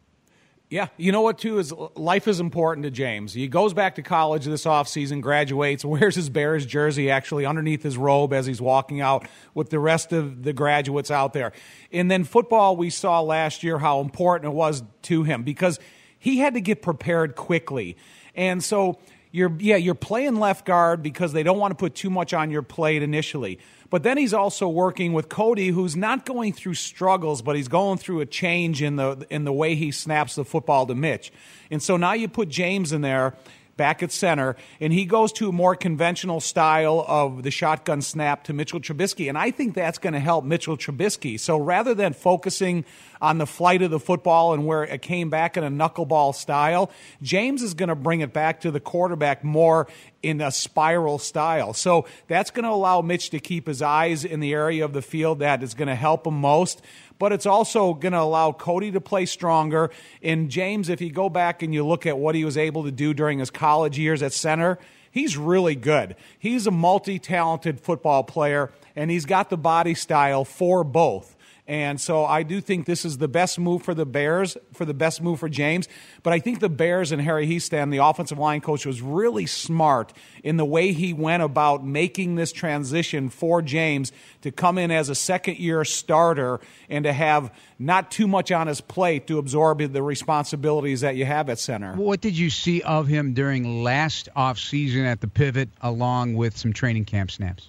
Yeah, 0.70 0.88
you 0.98 1.12
know 1.12 1.22
what, 1.22 1.38
too, 1.38 1.58
is 1.58 1.72
life 1.96 2.28
is 2.28 2.40
important 2.40 2.84
to 2.84 2.90
James. 2.90 3.32
He 3.32 3.48
goes 3.48 3.72
back 3.72 3.94
to 3.94 4.02
college 4.02 4.44
this 4.44 4.66
offseason, 4.66 5.22
graduates, 5.22 5.82
wears 5.84 6.14
his 6.14 6.28
Bears 6.28 6.66
jersey 6.66 7.10
actually 7.10 7.46
underneath 7.46 7.82
his 7.82 7.96
robe 7.96 8.34
as 8.34 8.44
he's 8.44 8.60
walking 8.60 9.00
out 9.00 9.26
with 9.54 9.70
the 9.70 9.78
rest 9.78 10.12
of 10.12 10.42
the 10.42 10.52
graduates 10.52 11.10
out 11.10 11.32
there. 11.32 11.52
And 11.90 12.10
then 12.10 12.24
football, 12.24 12.76
we 12.76 12.90
saw 12.90 13.22
last 13.22 13.62
year 13.62 13.78
how 13.78 14.00
important 14.00 14.52
it 14.52 14.54
was 14.54 14.82
to 15.02 15.22
him 15.22 15.42
because 15.42 15.80
he 16.18 16.38
had 16.38 16.52
to 16.52 16.60
get 16.60 16.82
prepared 16.82 17.34
quickly. 17.34 17.96
And 18.34 18.62
so 18.62 18.98
you're, 19.30 19.52
yeah, 19.58 19.76
you're 19.76 19.94
playing 19.94 20.36
left 20.36 20.64
guard 20.64 21.02
because 21.02 21.32
they 21.32 21.42
don't 21.42 21.58
want 21.58 21.72
to 21.72 21.76
put 21.76 21.94
too 21.94 22.10
much 22.10 22.32
on 22.32 22.50
your 22.50 22.62
plate 22.62 23.02
initially. 23.02 23.58
But 23.90 24.02
then 24.02 24.18
he's 24.18 24.34
also 24.34 24.68
working 24.68 25.12
with 25.12 25.28
Cody, 25.28 25.68
who's 25.68 25.96
not 25.96 26.26
going 26.26 26.52
through 26.52 26.74
struggles, 26.74 27.40
but 27.40 27.56
he's 27.56 27.68
going 27.68 27.98
through 27.98 28.20
a 28.20 28.26
change 28.26 28.82
in 28.82 28.96
the 28.96 29.26
in 29.30 29.44
the 29.44 29.52
way 29.52 29.74
he 29.74 29.90
snaps 29.90 30.34
the 30.34 30.44
football 30.44 30.86
to 30.86 30.94
Mitch. 30.94 31.32
And 31.70 31.82
so 31.82 31.96
now 31.96 32.12
you 32.12 32.28
put 32.28 32.48
James 32.48 32.92
in 32.92 33.00
there 33.00 33.34
back 33.78 34.02
at 34.02 34.12
center, 34.12 34.56
and 34.78 34.92
he 34.92 35.06
goes 35.06 35.32
to 35.32 35.48
a 35.48 35.52
more 35.52 35.74
conventional 35.74 36.40
style 36.40 37.02
of 37.08 37.42
the 37.42 37.50
shotgun 37.50 38.02
snap 38.02 38.44
to 38.44 38.52
Mitchell 38.52 38.80
Trubisky. 38.80 39.30
And 39.30 39.38
I 39.38 39.50
think 39.50 39.74
that's 39.74 39.96
going 39.96 40.12
to 40.12 40.20
help 40.20 40.44
Mitchell 40.44 40.76
Trubisky. 40.76 41.40
So 41.40 41.56
rather 41.56 41.94
than 41.94 42.12
focusing 42.12 42.84
on 43.22 43.38
the 43.38 43.46
flight 43.46 43.80
of 43.80 43.90
the 43.90 43.98
football 43.98 44.52
and 44.52 44.66
where 44.66 44.84
it 44.84 45.00
came 45.00 45.30
back 45.30 45.56
in 45.56 45.64
a 45.64 45.70
knuckleball 45.70 46.34
style, 46.34 46.90
James 47.22 47.62
is 47.62 47.72
going 47.72 47.88
to 47.88 47.94
bring 47.94 48.20
it 48.20 48.34
back 48.34 48.60
to 48.60 48.70
the 48.70 48.80
quarterback 48.80 49.42
more 49.42 49.88
in 50.22 50.40
a 50.40 50.50
spiral 50.50 51.18
style. 51.18 51.72
So 51.72 52.06
that's 52.26 52.50
going 52.50 52.64
to 52.64 52.70
allow 52.70 53.00
Mitch 53.00 53.30
to 53.30 53.38
keep 53.38 53.66
his 53.66 53.80
eyes 53.82 54.24
in 54.24 54.40
the 54.40 54.52
area 54.52 54.84
of 54.84 54.92
the 54.92 55.02
field 55.02 55.38
that 55.38 55.62
is 55.62 55.74
going 55.74 55.88
to 55.88 55.94
help 55.94 56.26
him 56.26 56.34
most 56.34 56.82
but 57.18 57.32
it's 57.32 57.46
also 57.46 57.94
going 57.94 58.12
to 58.12 58.20
allow 58.20 58.52
Cody 58.52 58.90
to 58.92 59.00
play 59.00 59.26
stronger. 59.26 59.90
And 60.22 60.50
James, 60.50 60.88
if 60.88 61.00
you 61.00 61.10
go 61.10 61.28
back 61.28 61.62
and 61.62 61.74
you 61.74 61.86
look 61.86 62.06
at 62.06 62.18
what 62.18 62.34
he 62.34 62.44
was 62.44 62.56
able 62.56 62.84
to 62.84 62.90
do 62.90 63.14
during 63.14 63.38
his 63.38 63.50
college 63.50 63.98
years 63.98 64.22
at 64.22 64.32
center, 64.32 64.78
he's 65.10 65.36
really 65.36 65.74
good. 65.74 66.16
He's 66.38 66.66
a 66.66 66.70
multi 66.70 67.18
talented 67.18 67.80
football 67.80 68.24
player, 68.24 68.70
and 68.94 69.10
he's 69.10 69.24
got 69.24 69.50
the 69.50 69.58
body 69.58 69.94
style 69.94 70.44
for 70.44 70.84
both. 70.84 71.36
And 71.68 72.00
so 72.00 72.24
I 72.24 72.44
do 72.44 72.62
think 72.62 72.86
this 72.86 73.04
is 73.04 73.18
the 73.18 73.28
best 73.28 73.58
move 73.58 73.82
for 73.82 73.92
the 73.92 74.06
Bears, 74.06 74.56
for 74.72 74.86
the 74.86 74.94
best 74.94 75.20
move 75.20 75.38
for 75.38 75.50
James. 75.50 75.86
But 76.22 76.32
I 76.32 76.38
think 76.38 76.60
the 76.60 76.70
Bears 76.70 77.12
and 77.12 77.20
Harry 77.20 77.46
Hiestand, 77.46 77.92
the 77.92 77.98
offensive 77.98 78.38
line 78.38 78.62
coach, 78.62 78.86
was 78.86 79.02
really 79.02 79.44
smart 79.44 80.14
in 80.42 80.56
the 80.56 80.64
way 80.64 80.92
he 80.92 81.12
went 81.12 81.42
about 81.42 81.84
making 81.84 82.36
this 82.36 82.52
transition 82.52 83.28
for 83.28 83.60
James 83.60 84.12
to 84.40 84.50
come 84.50 84.78
in 84.78 84.90
as 84.90 85.10
a 85.10 85.14
second 85.14 85.58
year 85.58 85.84
starter 85.84 86.58
and 86.88 87.04
to 87.04 87.12
have 87.12 87.52
not 87.78 88.10
too 88.10 88.26
much 88.26 88.50
on 88.50 88.66
his 88.66 88.80
plate 88.80 89.26
to 89.26 89.38
absorb 89.38 89.80
the 89.92 90.02
responsibilities 90.02 91.02
that 91.02 91.16
you 91.16 91.26
have 91.26 91.50
at 91.50 91.58
center. 91.58 91.92
What 91.96 92.22
did 92.22 92.38
you 92.38 92.48
see 92.48 92.80
of 92.80 93.06
him 93.06 93.34
during 93.34 93.84
last 93.84 94.30
offseason 94.34 95.04
at 95.04 95.20
the 95.20 95.28
pivot 95.28 95.68
along 95.82 96.34
with 96.34 96.56
some 96.56 96.72
training 96.72 97.04
camp 97.04 97.30
snaps? 97.30 97.68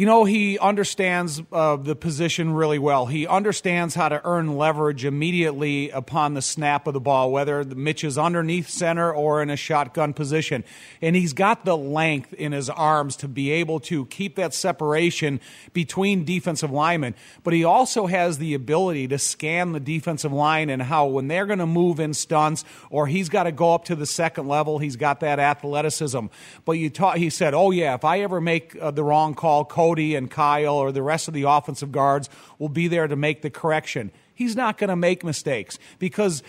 You 0.00 0.06
know, 0.06 0.24
he 0.24 0.58
understands 0.58 1.42
uh, 1.52 1.76
the 1.76 1.94
position 1.94 2.54
really 2.54 2.78
well. 2.78 3.04
He 3.04 3.26
understands 3.26 3.94
how 3.94 4.08
to 4.08 4.18
earn 4.24 4.56
leverage 4.56 5.04
immediately 5.04 5.90
upon 5.90 6.32
the 6.32 6.40
snap 6.40 6.86
of 6.86 6.94
the 6.94 7.00
ball, 7.00 7.30
whether 7.30 7.62
the 7.64 7.74
Mitch 7.74 8.02
is 8.02 8.16
underneath 8.16 8.70
center 8.70 9.12
or 9.12 9.42
in 9.42 9.50
a 9.50 9.56
shotgun 9.56 10.14
position. 10.14 10.64
And 11.02 11.14
he's 11.14 11.34
got 11.34 11.66
the 11.66 11.76
length 11.76 12.32
in 12.32 12.52
his 12.52 12.70
arms 12.70 13.14
to 13.16 13.28
be 13.28 13.50
able 13.50 13.78
to 13.80 14.06
keep 14.06 14.36
that 14.36 14.54
separation 14.54 15.38
between 15.74 16.24
defensive 16.24 16.70
linemen. 16.70 17.14
But 17.44 17.52
he 17.52 17.64
also 17.64 18.06
has 18.06 18.38
the 18.38 18.54
ability 18.54 19.06
to 19.08 19.18
scan 19.18 19.72
the 19.72 19.80
defensive 19.80 20.32
line 20.32 20.70
and 20.70 20.80
how, 20.80 21.08
when 21.08 21.28
they're 21.28 21.44
going 21.44 21.58
to 21.58 21.66
move 21.66 22.00
in 22.00 22.14
stunts 22.14 22.64
or 22.88 23.06
he's 23.06 23.28
got 23.28 23.42
to 23.42 23.52
go 23.52 23.74
up 23.74 23.84
to 23.84 23.96
the 23.96 24.06
second 24.06 24.48
level, 24.48 24.78
he's 24.78 24.96
got 24.96 25.20
that 25.20 25.38
athleticism. 25.38 26.28
But 26.64 26.72
you 26.72 26.88
taught, 26.88 27.18
he 27.18 27.28
said, 27.28 27.52
oh, 27.52 27.70
yeah, 27.70 27.94
if 27.96 28.04
I 28.06 28.20
ever 28.20 28.40
make 28.40 28.74
uh, 28.80 28.92
the 28.92 29.04
wrong 29.04 29.34
call, 29.34 29.66
Cody 29.90 30.14
and 30.14 30.30
Kyle 30.30 30.76
or 30.76 30.92
the 30.92 31.02
rest 31.02 31.26
of 31.26 31.34
the 31.34 31.42
offensive 31.42 31.90
guards 31.90 32.30
will 32.60 32.68
be 32.68 32.86
there 32.86 33.08
to 33.08 33.16
make 33.16 33.42
the 33.42 33.50
correction. 33.50 34.12
He's 34.32 34.54
not 34.54 34.78
going 34.78 34.88
to 34.88 34.96
make 34.96 35.24
mistakes 35.24 35.80
because 35.98 36.44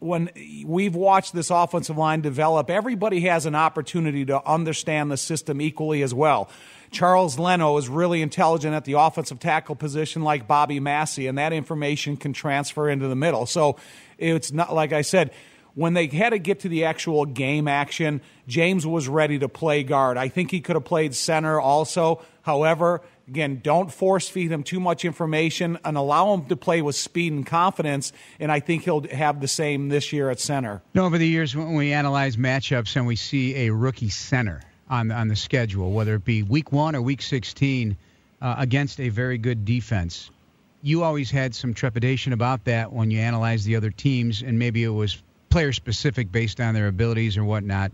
when 0.00 0.28
we've 0.66 0.94
watched 0.94 1.32
this 1.32 1.48
offensive 1.48 1.96
line 1.96 2.20
develop, 2.20 2.68
everybody 2.68 3.20
has 3.20 3.46
an 3.46 3.54
opportunity 3.54 4.26
to 4.26 4.46
understand 4.46 5.10
the 5.10 5.16
system 5.16 5.62
equally 5.62 6.02
as 6.02 6.12
well. 6.12 6.50
Charles 6.90 7.38
Leno 7.38 7.78
is 7.78 7.88
really 7.88 8.20
intelligent 8.20 8.74
at 8.74 8.84
the 8.84 8.92
offensive 8.92 9.40
tackle 9.40 9.76
position, 9.76 10.22
like 10.22 10.46
Bobby 10.46 10.78
Massie, 10.78 11.26
and 11.26 11.38
that 11.38 11.54
information 11.54 12.18
can 12.18 12.34
transfer 12.34 12.90
into 12.90 13.08
the 13.08 13.16
middle. 13.16 13.46
So 13.46 13.78
it's 14.18 14.52
not 14.52 14.74
like 14.74 14.92
I 14.92 15.00
said 15.00 15.30
when 15.74 15.94
they 15.94 16.06
had 16.06 16.30
to 16.30 16.38
get 16.38 16.60
to 16.60 16.68
the 16.68 16.84
actual 16.84 17.24
game 17.24 17.66
action, 17.66 18.20
James 18.46 18.86
was 18.86 19.08
ready 19.08 19.38
to 19.40 19.48
play 19.48 19.82
guard. 19.82 20.16
I 20.16 20.28
think 20.28 20.50
he 20.50 20.60
could 20.60 20.76
have 20.76 20.84
played 20.84 21.14
center 21.14 21.60
also. 21.60 22.22
However, 22.44 23.00
again, 23.26 23.60
don't 23.62 23.90
force 23.90 24.28
feed 24.28 24.52
him 24.52 24.62
too 24.62 24.78
much 24.78 25.06
information 25.06 25.78
and 25.82 25.96
allow 25.96 26.34
him 26.34 26.44
to 26.46 26.56
play 26.56 26.82
with 26.82 26.94
speed 26.94 27.32
and 27.32 27.46
confidence. 27.46 28.12
And 28.38 28.52
I 28.52 28.60
think 28.60 28.84
he'll 28.84 29.08
have 29.08 29.40
the 29.40 29.48
same 29.48 29.88
this 29.88 30.12
year 30.12 30.28
at 30.28 30.38
center. 30.38 30.82
No, 30.92 31.06
over 31.06 31.16
the 31.16 31.26
years, 31.26 31.56
when 31.56 31.72
we 31.72 31.94
analyze 31.94 32.36
matchups 32.36 32.96
and 32.96 33.06
we 33.06 33.16
see 33.16 33.66
a 33.66 33.72
rookie 33.72 34.10
center 34.10 34.60
on 34.90 35.10
on 35.10 35.28
the 35.28 35.36
schedule, 35.36 35.92
whether 35.92 36.16
it 36.16 36.24
be 36.26 36.42
week 36.42 36.70
one 36.70 36.94
or 36.94 37.00
week 37.00 37.22
16 37.22 37.96
uh, 38.42 38.54
against 38.58 39.00
a 39.00 39.08
very 39.08 39.38
good 39.38 39.64
defense, 39.64 40.30
you 40.82 41.02
always 41.02 41.30
had 41.30 41.54
some 41.54 41.72
trepidation 41.72 42.34
about 42.34 42.64
that 42.66 42.92
when 42.92 43.10
you 43.10 43.20
analyzed 43.20 43.64
the 43.64 43.74
other 43.74 43.90
teams, 43.90 44.42
and 44.42 44.58
maybe 44.58 44.84
it 44.84 44.88
was 44.88 45.22
player 45.48 45.72
specific 45.72 46.30
based 46.30 46.60
on 46.60 46.74
their 46.74 46.88
abilities 46.88 47.38
or 47.38 47.44
whatnot. 47.44 47.90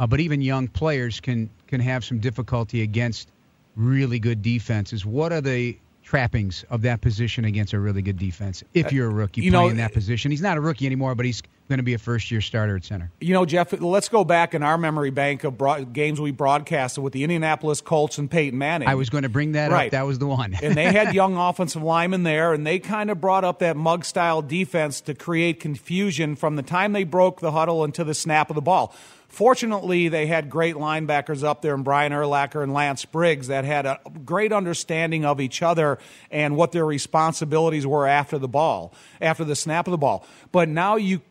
Uh, 0.00 0.08
but 0.08 0.18
even 0.18 0.42
young 0.42 0.66
players 0.66 1.20
can 1.20 1.48
can 1.68 1.78
have 1.78 2.04
some 2.04 2.18
difficulty 2.18 2.82
against 2.82 3.28
really 3.76 4.18
good 4.18 4.42
defenses. 4.42 5.04
What 5.06 5.32
are 5.32 5.40
the 5.40 5.78
trappings 6.02 6.64
of 6.68 6.82
that 6.82 7.00
position 7.00 7.44
against 7.44 7.72
a 7.72 7.78
really 7.78 8.02
good 8.02 8.18
defense 8.18 8.62
if 8.74 8.86
uh, 8.86 8.90
you're 8.90 9.06
a 9.08 9.12
rookie 9.12 9.42
you 9.42 9.50
playing 9.50 9.66
know, 9.66 9.70
in 9.70 9.76
that 9.78 9.92
position? 9.92 10.30
He's 10.30 10.42
not 10.42 10.56
a 10.56 10.60
rookie 10.60 10.86
anymore, 10.86 11.14
but 11.14 11.26
he's 11.26 11.42
going 11.72 11.78
to 11.78 11.82
be 11.82 11.94
a 11.94 11.98
first 11.98 12.30
year 12.30 12.42
starter 12.42 12.76
at 12.76 12.84
center. 12.84 13.10
You 13.18 13.32
know, 13.32 13.46
Jeff, 13.46 13.72
let's 13.80 14.10
go 14.10 14.24
back 14.24 14.52
in 14.52 14.62
our 14.62 14.76
memory 14.76 15.08
bank 15.08 15.42
of 15.42 15.56
broad, 15.56 15.94
games 15.94 16.20
we 16.20 16.30
broadcasted 16.30 17.02
with 17.02 17.14
the 17.14 17.24
Indianapolis 17.24 17.80
Colts 17.80 18.18
and 18.18 18.30
Peyton 18.30 18.58
Manning. 18.58 18.88
I 18.88 18.94
was 18.94 19.08
going 19.08 19.22
to 19.22 19.30
bring 19.30 19.52
that 19.52 19.70
right. 19.70 19.86
up. 19.86 19.92
That 19.92 20.04
was 20.04 20.18
the 20.18 20.26
one. 20.26 20.54
and 20.62 20.74
they 20.74 20.92
had 20.92 21.14
young 21.14 21.38
offensive 21.38 21.82
linemen 21.82 22.24
there, 22.24 22.52
and 22.52 22.66
they 22.66 22.78
kind 22.78 23.10
of 23.10 23.22
brought 23.22 23.42
up 23.42 23.60
that 23.60 23.74
mug 23.74 24.04
style 24.04 24.42
defense 24.42 25.00
to 25.02 25.14
create 25.14 25.60
confusion 25.60 26.36
from 26.36 26.56
the 26.56 26.62
time 26.62 26.92
they 26.92 27.04
broke 27.04 27.40
the 27.40 27.52
huddle 27.52 27.84
until 27.84 28.04
the 28.04 28.14
snap 28.14 28.50
of 28.50 28.54
the 28.54 28.60
ball. 28.60 28.94
Fortunately, 29.32 30.08
they 30.08 30.26
had 30.26 30.50
great 30.50 30.74
linebackers 30.74 31.42
up 31.42 31.62
there 31.62 31.74
in 31.74 31.82
Brian 31.82 32.12
Urlacher 32.12 32.62
and 32.62 32.74
Lance 32.74 33.06
Briggs 33.06 33.46
that 33.46 33.64
had 33.64 33.86
a 33.86 33.98
great 34.26 34.52
understanding 34.52 35.24
of 35.24 35.40
each 35.40 35.62
other 35.62 35.98
and 36.30 36.54
what 36.54 36.72
their 36.72 36.84
responsibilities 36.84 37.86
were 37.86 38.06
after 38.06 38.36
the 38.36 38.46
ball, 38.46 38.92
after 39.22 39.42
the 39.42 39.56
snap 39.56 39.86
of 39.86 39.90
the 39.90 39.96
ball. 39.96 40.26
But 40.52 40.68
now 40.68 40.96
you 40.96 41.22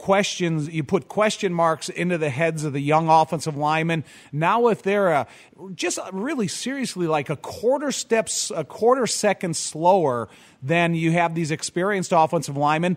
questions 0.00 0.66
you 0.70 0.82
put 0.82 1.08
question 1.08 1.52
marks 1.52 1.90
into 1.90 2.16
the 2.16 2.30
heads 2.30 2.64
of 2.64 2.72
the 2.72 2.80
young 2.80 3.10
offensive 3.10 3.54
linemen 3.54 4.02
now 4.32 4.68
if 4.68 4.82
they're 4.82 5.10
a, 5.10 5.26
just 5.74 5.98
really 6.10 6.48
seriously 6.48 7.06
like 7.06 7.28
a 7.28 7.36
quarter 7.36 7.92
steps 7.92 8.50
a 8.56 8.64
quarter 8.64 9.06
second 9.06 9.54
slower 9.54 10.26
than 10.62 10.94
you 10.94 11.12
have 11.12 11.34
these 11.34 11.50
experienced 11.50 12.12
offensive 12.16 12.56
linemen 12.56 12.96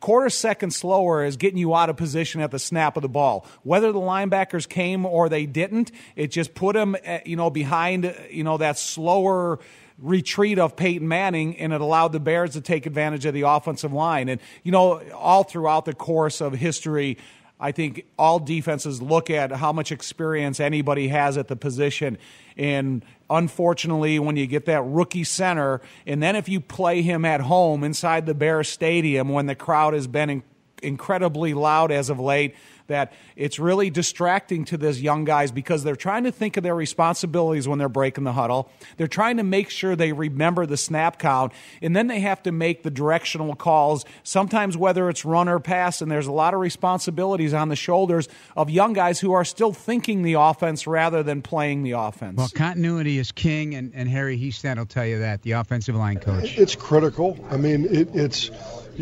quarter 0.00 0.28
second 0.28 0.72
slower 0.72 1.24
is 1.24 1.36
getting 1.36 1.58
you 1.58 1.72
out 1.72 1.88
of 1.88 1.96
position 1.96 2.40
at 2.40 2.50
the 2.50 2.58
snap 2.58 2.96
of 2.96 3.02
the 3.02 3.08
ball. 3.08 3.46
Whether 3.62 3.92
the 3.92 4.00
linebackers 4.00 4.66
came 4.66 5.04
or 5.04 5.28
they 5.28 5.44
didn't, 5.46 5.92
it 6.16 6.28
just 6.28 6.54
put 6.54 6.74
them, 6.74 6.96
eh, 7.04 7.20
you 7.26 7.36
know, 7.36 7.50
behind, 7.50 8.16
you 8.30 8.42
know, 8.42 8.56
that 8.56 8.78
slower 8.78 9.58
retreat 10.00 10.58
of 10.58 10.76
Peyton 10.76 11.06
Manning, 11.06 11.56
and 11.58 11.72
it 11.72 11.80
allowed 11.80 12.12
the 12.12 12.20
Bears 12.20 12.52
to 12.52 12.60
take 12.60 12.86
advantage 12.86 13.24
of 13.26 13.34
the 13.34 13.42
offensive 13.42 13.92
line. 13.92 14.28
And, 14.28 14.40
you 14.62 14.72
know, 14.72 15.02
all 15.12 15.44
throughout 15.44 15.84
the 15.84 15.94
course 15.94 16.40
of 16.40 16.54
history, 16.54 17.18
I 17.58 17.72
think 17.72 18.06
all 18.18 18.38
defenses 18.38 19.02
look 19.02 19.28
at 19.28 19.52
how 19.52 19.72
much 19.72 19.92
experience 19.92 20.60
anybody 20.60 21.08
has 21.08 21.36
at 21.36 21.48
the 21.48 21.56
position. 21.56 22.16
And 22.56 23.04
unfortunately, 23.28 24.18
when 24.18 24.36
you 24.36 24.46
get 24.46 24.64
that 24.64 24.82
rookie 24.82 25.24
center, 25.24 25.82
and 26.06 26.22
then 26.22 26.36
if 26.36 26.48
you 26.48 26.60
play 26.60 27.02
him 27.02 27.26
at 27.26 27.42
home 27.42 27.84
inside 27.84 28.24
the 28.24 28.34
Bears 28.34 28.68
Stadium 28.68 29.28
when 29.28 29.46
the 29.46 29.54
crowd 29.54 29.92
has 29.92 30.06
been 30.06 30.30
in- 30.30 30.42
incredibly 30.82 31.52
loud 31.52 31.92
as 31.92 32.08
of 32.08 32.18
late, 32.18 32.54
that 32.90 33.12
it's 33.34 33.58
really 33.58 33.90
distracting 33.90 34.64
to 34.66 34.76
these 34.76 35.02
young 35.02 35.24
guys 35.24 35.50
because 35.50 35.82
they're 35.82 35.96
trying 35.96 36.24
to 36.24 36.30
think 36.30 36.56
of 36.56 36.62
their 36.62 36.74
responsibilities 36.74 37.66
when 37.66 37.78
they're 37.78 37.88
breaking 37.88 38.24
the 38.24 38.32
huddle. 38.32 38.70
They're 38.96 39.08
trying 39.08 39.38
to 39.38 39.42
make 39.42 39.70
sure 39.70 39.96
they 39.96 40.12
remember 40.12 40.66
the 40.66 40.76
snap 40.76 41.18
count, 41.18 41.52
and 41.80 41.96
then 41.96 42.06
they 42.06 42.20
have 42.20 42.42
to 42.44 42.52
make 42.52 42.82
the 42.82 42.90
directional 42.90 43.54
calls, 43.54 44.04
sometimes 44.22 44.76
whether 44.76 45.08
it's 45.08 45.24
run 45.24 45.48
or 45.48 45.58
pass, 45.58 46.02
and 46.02 46.10
there's 46.10 46.26
a 46.26 46.32
lot 46.32 46.54
of 46.54 46.60
responsibilities 46.60 47.54
on 47.54 47.68
the 47.68 47.76
shoulders 47.76 48.28
of 48.56 48.70
young 48.70 48.92
guys 48.92 49.20
who 49.20 49.32
are 49.32 49.44
still 49.44 49.72
thinking 49.72 50.22
the 50.22 50.34
offense 50.34 50.86
rather 50.86 51.22
than 51.22 51.42
playing 51.42 51.82
the 51.82 51.92
offense. 51.92 52.36
Well, 52.36 52.50
continuity 52.54 53.18
is 53.18 53.32
king, 53.32 53.74
and, 53.74 53.92
and 53.94 54.08
Harry 54.08 54.38
Hiestand 54.38 54.78
will 54.78 54.86
tell 54.86 55.06
you 55.06 55.20
that, 55.20 55.42
the 55.42 55.52
offensive 55.52 55.94
line 55.94 56.18
coach. 56.18 56.58
It's 56.58 56.74
critical. 56.74 57.38
I 57.50 57.56
mean, 57.56 57.86
it, 57.86 58.08
it's 58.14 58.50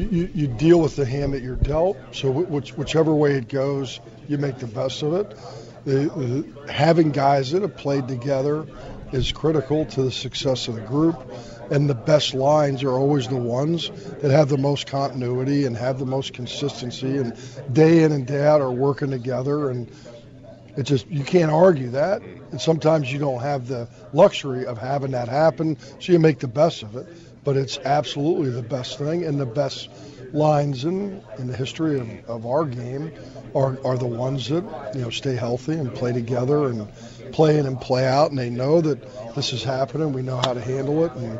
you, 0.04 0.30
you 0.34 0.46
deal 0.46 0.80
with 0.80 0.96
the 0.96 1.04
hand 1.04 1.34
that 1.34 1.42
you're 1.42 1.56
dealt. 1.56 1.96
So 2.12 2.30
which, 2.30 2.72
whichever 2.72 3.14
way 3.14 3.32
it 3.32 3.48
goes, 3.48 4.00
you 4.28 4.38
make 4.38 4.58
the 4.58 4.66
best 4.66 5.02
of 5.02 5.14
it. 5.14 5.36
The, 5.84 5.92
the, 5.92 6.72
having 6.72 7.10
guys 7.10 7.52
that 7.52 7.62
have 7.62 7.76
played 7.76 8.08
together 8.08 8.66
is 9.12 9.32
critical 9.32 9.86
to 9.86 10.02
the 10.02 10.12
success 10.12 10.68
of 10.68 10.74
the 10.74 10.82
group. 10.82 11.16
And 11.70 11.88
the 11.88 11.94
best 11.94 12.32
lines 12.32 12.82
are 12.82 12.92
always 12.92 13.28
the 13.28 13.36
ones 13.36 13.90
that 14.20 14.30
have 14.30 14.48
the 14.48 14.56
most 14.56 14.86
continuity 14.86 15.66
and 15.66 15.76
have 15.76 15.98
the 15.98 16.06
most 16.06 16.32
consistency 16.32 17.18
and 17.18 17.36
day 17.72 18.02
in 18.02 18.12
and 18.12 18.26
day 18.26 18.46
out 18.46 18.60
are 18.60 18.72
working 18.72 19.10
together. 19.10 19.68
And 19.70 19.90
it's 20.76 20.88
just, 20.88 21.08
you 21.08 21.24
can't 21.24 21.50
argue 21.50 21.90
that. 21.90 22.22
And 22.22 22.60
sometimes 22.60 23.12
you 23.12 23.18
don't 23.18 23.40
have 23.40 23.68
the 23.68 23.88
luxury 24.12 24.64
of 24.64 24.78
having 24.78 25.10
that 25.10 25.28
happen. 25.28 25.76
So 26.00 26.12
you 26.12 26.18
make 26.18 26.38
the 26.38 26.48
best 26.48 26.82
of 26.82 26.96
it 26.96 27.06
but 27.48 27.56
it's 27.56 27.78
absolutely 27.78 28.50
the 28.50 28.60
best 28.60 28.98
thing 28.98 29.24
and 29.24 29.40
the 29.40 29.46
best 29.46 29.88
lines 30.34 30.84
in, 30.84 31.22
in 31.38 31.46
the 31.46 31.56
history 31.56 31.98
of, 31.98 32.06
of 32.28 32.44
our 32.44 32.66
game 32.66 33.10
are, 33.54 33.78
are 33.86 33.96
the 33.96 34.06
ones 34.06 34.50
that 34.50 34.62
you 34.94 35.00
know 35.00 35.08
stay 35.08 35.34
healthy 35.34 35.72
and 35.72 35.94
play 35.94 36.12
together 36.12 36.66
and 36.66 36.86
play 37.32 37.56
in 37.58 37.64
and 37.64 37.80
play 37.80 38.06
out 38.06 38.28
and 38.28 38.38
they 38.38 38.50
know 38.50 38.82
that 38.82 39.34
this 39.34 39.54
is 39.54 39.64
happening. 39.64 40.12
We 40.12 40.20
know 40.20 40.36
how 40.36 40.52
to 40.52 40.60
handle 40.60 41.06
it 41.06 41.12
and 41.12 41.38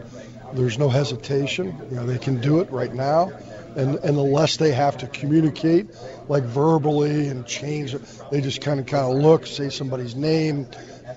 there's 0.55 0.79
no 0.79 0.89
hesitation. 0.89 1.77
You 1.91 1.97
know 1.97 2.07
they 2.07 2.17
can 2.17 2.41
do 2.41 2.61
it 2.61 2.71
right 2.71 2.95
now 2.95 3.31
and 3.77 3.97
and 3.97 4.17
the 4.17 4.23
less 4.23 4.57
they 4.57 4.73
have 4.73 4.97
to 4.99 5.09
communicate 5.09 5.91
like 6.27 6.45
verbally 6.45 7.29
and 7.29 7.47
change 7.47 7.95
they 8.31 8.41
just 8.41 8.63
kind 8.63 8.81
of 8.81 8.87
kind 8.87 9.13
of 9.13 9.23
look 9.23 9.47
say 9.47 9.69
somebody's 9.69 10.17
name 10.17 10.67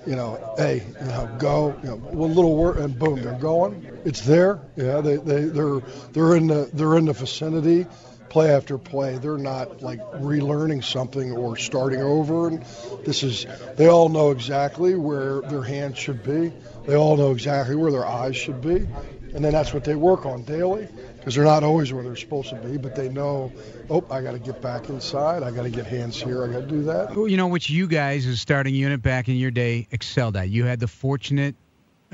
you 0.06 0.16
know, 0.16 0.54
hey, 0.56 0.82
you 1.00 1.06
know, 1.06 1.36
go, 1.38 1.76
you 1.82 1.90
know, 1.90 1.96
one 1.96 2.34
little 2.34 2.56
word, 2.56 2.78
and 2.78 2.98
boom, 2.98 3.22
they're 3.22 3.32
going. 3.34 4.00
It's 4.04 4.22
there. 4.22 4.60
Yeah, 4.76 5.00
they 5.00 5.16
they 5.16 5.44
they're 5.44 5.80
they're 6.12 6.36
in 6.36 6.48
the 6.48 6.68
they're 6.72 6.96
in 6.96 7.06
the 7.06 7.12
vicinity, 7.12 7.86
play 8.28 8.50
after 8.50 8.78
play. 8.78 9.18
They're 9.18 9.38
not 9.38 9.82
like 9.82 10.00
relearning 10.14 10.82
something 10.82 11.32
or 11.32 11.56
starting 11.56 12.00
over. 12.00 12.48
And 12.48 12.62
this 13.04 13.22
is 13.22 13.46
they 13.76 13.86
all 13.88 14.08
know 14.08 14.30
exactly 14.30 14.94
where 14.94 15.40
their 15.42 15.62
hands 15.62 15.98
should 15.98 16.22
be. 16.24 16.52
They 16.86 16.96
all 16.96 17.16
know 17.16 17.30
exactly 17.30 17.76
where 17.76 17.92
their 17.92 18.06
eyes 18.06 18.36
should 18.36 18.60
be, 18.60 18.88
and 19.34 19.44
then 19.44 19.52
that's 19.52 19.72
what 19.72 19.84
they 19.84 19.94
work 19.94 20.26
on 20.26 20.42
daily 20.42 20.88
because 21.16 21.34
they're 21.34 21.44
not 21.44 21.62
always 21.62 21.92
where 21.92 22.02
they're 22.02 22.16
supposed 22.16 22.50
to 22.50 22.56
be, 22.56 22.76
but 22.76 22.94
they 22.94 23.08
know, 23.08 23.52
oh, 23.88 24.04
I 24.10 24.20
got 24.20 24.32
to 24.32 24.38
get 24.38 24.60
back 24.60 24.88
inside. 24.88 25.42
I 25.42 25.50
got 25.50 25.62
to 25.62 25.70
get 25.70 25.86
hands 25.86 26.20
here. 26.20 26.44
I 26.44 26.48
got 26.48 26.60
to 26.60 26.66
do 26.66 26.82
that. 26.84 27.14
Well, 27.14 27.28
You 27.28 27.36
know, 27.36 27.46
which 27.48 27.70
you 27.70 27.86
guys, 27.86 28.26
as 28.26 28.40
starting 28.40 28.74
unit 28.74 29.02
back 29.02 29.28
in 29.28 29.36
your 29.36 29.50
day, 29.50 29.88
excelled 29.90 30.36
at. 30.36 30.48
You 30.48 30.64
had 30.64 30.80
the 30.80 30.88
fortunate 30.88 31.54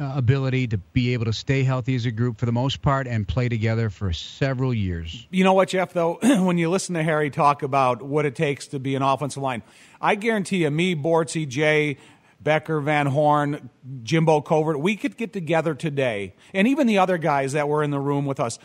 uh, 0.01 0.13
ability 0.15 0.69
to 0.69 0.79
be 0.79 1.13
able 1.13 1.25
to 1.25 1.33
stay 1.33 1.65
healthy 1.65 1.97
as 1.97 2.07
a 2.07 2.11
group 2.13 2.39
for 2.39 2.47
the 2.47 2.53
most 2.53 2.83
part 2.83 3.09
and 3.09 3.27
play 3.27 3.49
together 3.49 3.91
for 3.91 4.13
several 4.13 4.73
years. 4.73 5.27
You 5.31 5.43
know 5.43 5.55
what, 5.55 5.71
Jeff, 5.71 5.93
though, 5.93 6.19
when 6.23 6.57
you 6.57 6.71
listen 6.71 6.95
to 6.95 7.03
Harry 7.03 7.31
talk 7.31 7.63
about 7.65 8.03
what 8.03 8.25
it 8.25 8.37
takes 8.37 8.69
to 8.69 8.79
be 8.79 8.95
an 8.95 9.03
offensive 9.03 9.43
line, 9.43 9.63
I 10.01 10.15
guarantee 10.15 10.59
you, 10.59 10.71
me, 10.71 10.95
Bortzy, 10.95 11.49
Jay, 11.49 11.97
Becker, 12.41 12.81
Van 12.81 13.07
Horne, 13.07 13.71
Jimbo 14.03 14.41
Covert, 14.41 14.81
we 14.81 14.97
could 14.97 15.17
get 15.17 15.33
together 15.33 15.75
today, 15.75 16.35
and 16.55 16.69
even 16.69 16.87
the 16.87 16.99
other 16.99 17.19
guys 17.19 17.53
that 17.53 17.69
were 17.69 17.83
in 17.83 17.91
the 17.91 18.01
room 18.01 18.27
with 18.27 18.41
us 18.41 18.59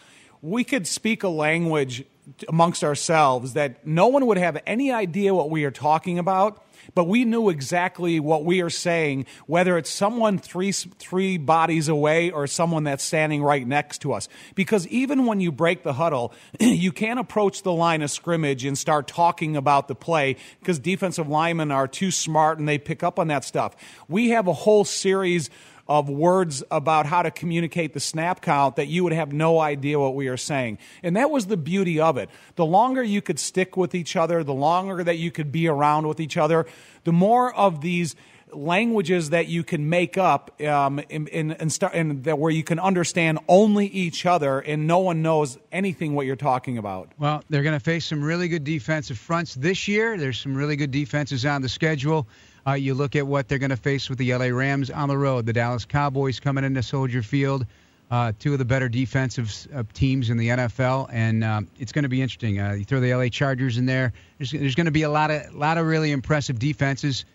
we 0.44 0.66
could 0.66 0.86
speak 0.86 1.24
a 1.24 1.30
language 1.30 2.04
amongst 2.50 2.84
ourselves 2.84 3.54
that 3.54 3.88
no 3.88 4.08
one 4.08 4.26
would 4.26 4.38
have 4.38 4.62
any 4.68 4.92
idea 4.92 5.34
what 5.34 5.50
we 5.50 5.64
are 5.64 5.72
talking 5.72 6.20
about 6.20 6.63
but 6.96 7.06
we 7.06 7.26
knew 7.26 7.50
exactly 7.50 8.20
what 8.20 8.46
we 8.46 8.62
are 8.62 8.70
saying 8.70 9.26
whether 9.48 9.78
it's 9.78 9.90
someone 9.90 10.38
three 10.38 10.72
three 10.72 11.38
bodies 11.38 11.88
away 11.88 12.32
or 12.32 12.48
someone 12.48 12.84
that's 12.84 13.04
standing 13.04 13.44
right 13.44 13.68
next 13.68 14.00
to 14.00 14.14
us. 14.14 14.28
Because 14.56 14.88
even 14.88 15.26
when 15.26 15.40
you 15.40 15.52
break 15.52 15.84
the 15.84 15.94
huddle 15.94 16.34
you 16.60 16.92
can't 16.92 17.20
approach 17.20 17.64
the 17.64 17.74
line 17.74 18.02
of 18.02 18.12
scrimmage 18.12 18.66
and 18.66 18.78
start 18.78 19.08
talking 19.08 19.56
about 19.56 19.88
the 19.88 19.96
play 19.96 20.36
because 20.60 20.80
defensive 20.80 21.28
linemen 21.28 21.72
are 21.72 21.88
too 21.88 22.12
smart 22.12 22.60
and 22.60 22.68
they 22.68 22.78
pick 22.78 23.04
up 23.04 23.20
on 23.20 23.28
that 23.28 23.44
stuff. 23.44 23.76
We 24.08 24.30
have 24.30 24.48
a 24.48 24.54
whole 24.54 24.86
series 24.86 25.50
of 25.88 26.10
words 26.10 26.64
about 26.72 27.06
how 27.06 27.22
to 27.22 27.32
communicate 27.32 27.94
the 27.94 28.00
snap 28.00 28.42
count 28.42 28.78
that 28.78 28.88
you 28.88 29.04
would 29.04 29.14
have 29.14 29.34
no 29.34 29.60
idea 29.60 30.00
what 30.00 30.16
we 30.16 30.28
are 30.28 30.38
saying. 30.38 30.78
And 31.02 31.18
that 31.18 31.30
was 31.30 31.48
the 31.48 31.58
beauty 31.58 32.00
of 32.00 32.18
it. 32.18 32.30
The 32.56 32.66
longer 32.66 33.04
you 33.04 33.22
could 33.22 33.40
stick 33.40 33.76
with 33.76 33.94
each 33.94 34.16
other, 34.16 34.44
the 34.44 34.54
longer 34.54 35.04
that 35.04 35.18
you 35.18 35.32
could 35.32 35.52
be 35.52 35.68
around 35.68 36.08
with 36.08 36.20
each 36.20 36.38
other, 36.38 36.66
the 37.04 37.12
more 37.12 37.54
of 37.54 37.82
these 37.82 38.16
languages 38.56 39.32
that 39.32 39.48
you 39.48 39.64
can 39.64 39.90
make 39.90 40.18
up 40.18 40.62
um, 40.62 41.00
in, 41.10 41.28
in, 41.28 41.52
in 41.54 41.70
start, 41.70 41.94
in 41.96 42.22
that 42.24 42.38
where 42.38 42.52
you 42.52 42.64
can 42.64 42.80
understand 42.80 43.40
only 43.48 43.88
each 43.88 44.26
other 44.26 44.60
and 44.60 44.88
no 44.88 45.00
one 45.00 45.22
knows 45.22 45.58
anything 45.72 46.14
what 46.14 46.26
you're 46.26 46.36
talking 46.36 46.78
about. 46.78 47.12
Well, 47.18 47.44
they're 47.50 47.64
going 47.64 47.78
to 47.78 47.84
face 47.84 48.06
some 48.06 48.24
really 48.24 48.48
good 48.48 48.64
defensive 48.64 49.18
fronts 49.18 49.56
this 49.56 49.88
year. 49.88 50.18
There's 50.18 50.40
some 50.40 50.56
really 50.56 50.76
good 50.76 50.92
defenses 50.92 51.46
on 51.46 51.62
the 51.62 51.70
schedule. 51.70 52.28
Uh, 52.66 52.74
you 52.74 52.94
look 52.94 53.16
at 53.16 53.28
what 53.28 53.48
they're 53.48 53.60
going 53.60 53.70
to 53.70 53.78
face 53.78 54.10
with 54.10 54.18
the 54.18 54.34
LA 54.34 54.46
Rams 54.46 54.90
on 54.90 55.10
the 55.10 55.18
road, 55.18 55.46
the 55.46 55.54
Dallas 55.54 55.86
Cowboys 55.86 56.40
coming 56.40 56.64
into 56.64 56.82
Soldier 56.82 57.22
Field, 57.22 57.66
uh, 58.10 58.32
two 58.38 58.54
of 58.54 58.60
the 58.60 58.66
better 58.66 58.88
defensive 58.88 59.68
uh, 59.74 59.84
teams 59.94 60.30
in 60.30 60.38
the 60.38 60.50
NFL, 60.50 61.10
and 61.12 61.44
um, 61.44 61.68
it's 61.80 61.92
going 61.92 62.04
to 62.04 62.10
be 62.10 62.22
interesting. 62.22 62.60
Uh, 62.60 62.74
you 62.74 62.86
throw 62.86 63.00
the 63.00 63.14
LA 63.14 63.28
Chargers 63.28 63.78
in 63.78 63.86
there. 63.86 64.14
There's, 64.38 64.52
there's 64.52 64.76
going 64.76 64.86
to 64.86 64.92
be 64.92 65.02
a 65.02 65.10
lot 65.10 65.32
of 65.32 65.54
lot 65.56 65.78
of 65.78 65.88
really 65.88 66.12
impressive 66.12 66.60
defenses, 66.60 67.26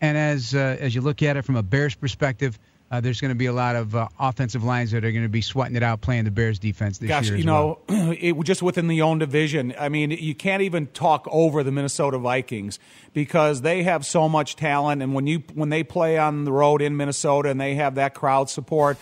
and 0.00 0.16
as 0.16 0.54
uh, 0.54 0.76
as 0.78 0.94
you 0.94 1.00
look 1.00 1.22
at 1.22 1.36
it 1.36 1.42
from 1.42 1.56
a 1.56 1.62
Bears 1.62 1.94
perspective, 1.94 2.58
uh, 2.90 3.00
there's 3.00 3.20
going 3.20 3.30
to 3.30 3.36
be 3.36 3.46
a 3.46 3.52
lot 3.52 3.74
of 3.74 3.96
uh, 3.96 4.08
offensive 4.18 4.62
lines 4.62 4.92
that 4.92 5.04
are 5.04 5.10
going 5.10 5.24
to 5.24 5.28
be 5.28 5.40
sweating 5.40 5.76
it 5.76 5.82
out 5.82 6.00
playing 6.00 6.24
the 6.24 6.30
Bears 6.30 6.58
defense 6.58 6.98
this 6.98 7.08
Gosh, 7.08 7.28
year. 7.28 7.36
you 7.36 7.44
know, 7.44 7.80
well. 7.88 8.12
it, 8.18 8.40
just 8.44 8.62
within 8.62 8.86
the 8.86 9.02
own 9.02 9.18
division, 9.18 9.74
I 9.78 9.88
mean, 9.88 10.12
you 10.12 10.34
can't 10.34 10.62
even 10.62 10.86
talk 10.88 11.26
over 11.30 11.64
the 11.64 11.72
Minnesota 11.72 12.18
Vikings 12.18 12.78
because 13.12 13.62
they 13.62 13.82
have 13.82 14.06
so 14.06 14.28
much 14.28 14.54
talent, 14.54 15.02
and 15.02 15.14
when 15.14 15.26
you 15.26 15.42
when 15.54 15.68
they 15.68 15.82
play 15.82 16.16
on 16.16 16.44
the 16.44 16.52
road 16.52 16.80
in 16.80 16.96
Minnesota 16.96 17.48
and 17.50 17.60
they 17.60 17.74
have 17.74 17.96
that 17.96 18.14
crowd 18.14 18.50
support. 18.50 18.96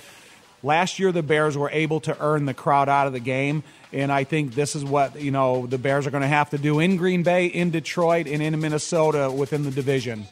Last 0.63 0.99
year, 0.99 1.13
the 1.13 1.23
Bears 1.23 1.59
were 1.59 1.69
able 1.69 2.01
to 2.01 2.17
earn 2.21 2.47
the 2.47 2.55
crowd 2.55 2.89
out 2.89 3.07
of 3.07 3.13
the 3.13 3.21
game, 3.21 3.65
and 3.93 4.11
I 4.11 4.25
think 4.25 4.55
this 4.55 4.75
is 4.75 4.83
what 4.83 5.21
you 5.21 5.31
know 5.31 5.67
the 5.67 5.77
Bears 5.77 6.07
are 6.07 6.11
going 6.11 6.23
to 6.23 6.27
have 6.27 6.49
to 6.51 6.59
do 6.59 6.79
in 6.79 6.97
Green 6.97 7.23
Bay, 7.23 7.45
in 7.45 7.71
Detroit, 7.71 8.27
and 8.27 8.43
in 8.43 8.59
Minnesota 8.59 9.31
within 9.31 9.65
the 9.65 9.71
division. 9.71 10.27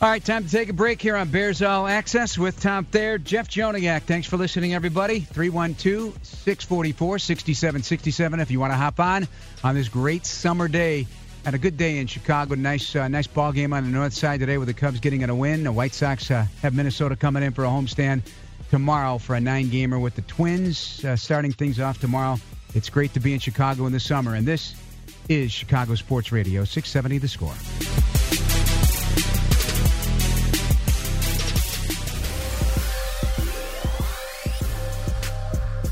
All 0.00 0.10
right, 0.10 0.22
time 0.22 0.44
to 0.44 0.50
take 0.50 0.68
a 0.68 0.72
break 0.72 1.00
here 1.00 1.16
on 1.16 1.30
Bears 1.30 1.62
All 1.62 1.86
Access 1.86 2.36
with 2.36 2.60
Tom 2.60 2.84
Thayer, 2.84 3.16
Jeff 3.16 3.48
Joniak. 3.48 4.02
Thanks 4.02 4.26
for 4.26 4.36
listening, 4.36 4.74
everybody. 4.74 5.20
312 5.20 6.18
644 6.22 7.18
6767 7.18 8.40
if 8.40 8.50
you 8.50 8.60
want 8.60 8.72
to 8.72 8.76
hop 8.76 9.00
on 9.00 9.26
on 9.62 9.74
this 9.74 9.88
great 9.88 10.26
summer 10.26 10.68
day. 10.68 11.06
and 11.46 11.54
a 11.54 11.58
good 11.58 11.76
day 11.76 11.98
in 11.98 12.06
Chicago. 12.06 12.54
Nice, 12.54 12.94
uh, 12.96 13.06
nice 13.08 13.26
ball 13.26 13.52
game 13.52 13.72
on 13.72 13.84
the 13.84 13.90
north 13.90 14.12
side 14.14 14.40
today 14.40 14.58
with 14.58 14.68
the 14.68 14.74
Cubs 14.74 15.00
getting 15.00 15.20
in 15.22 15.30
a 15.30 15.34
win. 15.34 15.64
The 15.64 15.72
White 15.72 15.94
Sox 15.94 16.30
uh, 16.30 16.46
have 16.62 16.74
Minnesota 16.74 17.16
coming 17.16 17.42
in 17.42 17.52
for 17.52 17.64
a 17.64 17.68
homestand 17.68 18.22
tomorrow 18.70 19.18
for 19.18 19.36
a 19.36 19.40
nine 19.40 19.68
gamer 19.68 19.98
with 19.98 20.16
the 20.16 20.22
Twins 20.22 21.04
uh, 21.04 21.16
starting 21.16 21.52
things 21.52 21.80
off 21.80 22.00
tomorrow. 22.00 22.38
It's 22.74 22.90
great 22.90 23.14
to 23.14 23.20
be 23.20 23.32
in 23.32 23.38
Chicago 23.40 23.86
in 23.86 23.92
the 23.92 24.00
summer, 24.00 24.34
and 24.34 24.46
this 24.46 24.74
is 25.28 25.52
Chicago 25.52 25.94
Sports 25.94 26.32
Radio 26.32 26.64
670 26.64 27.18
The 27.18 27.28
Score. 27.28 28.23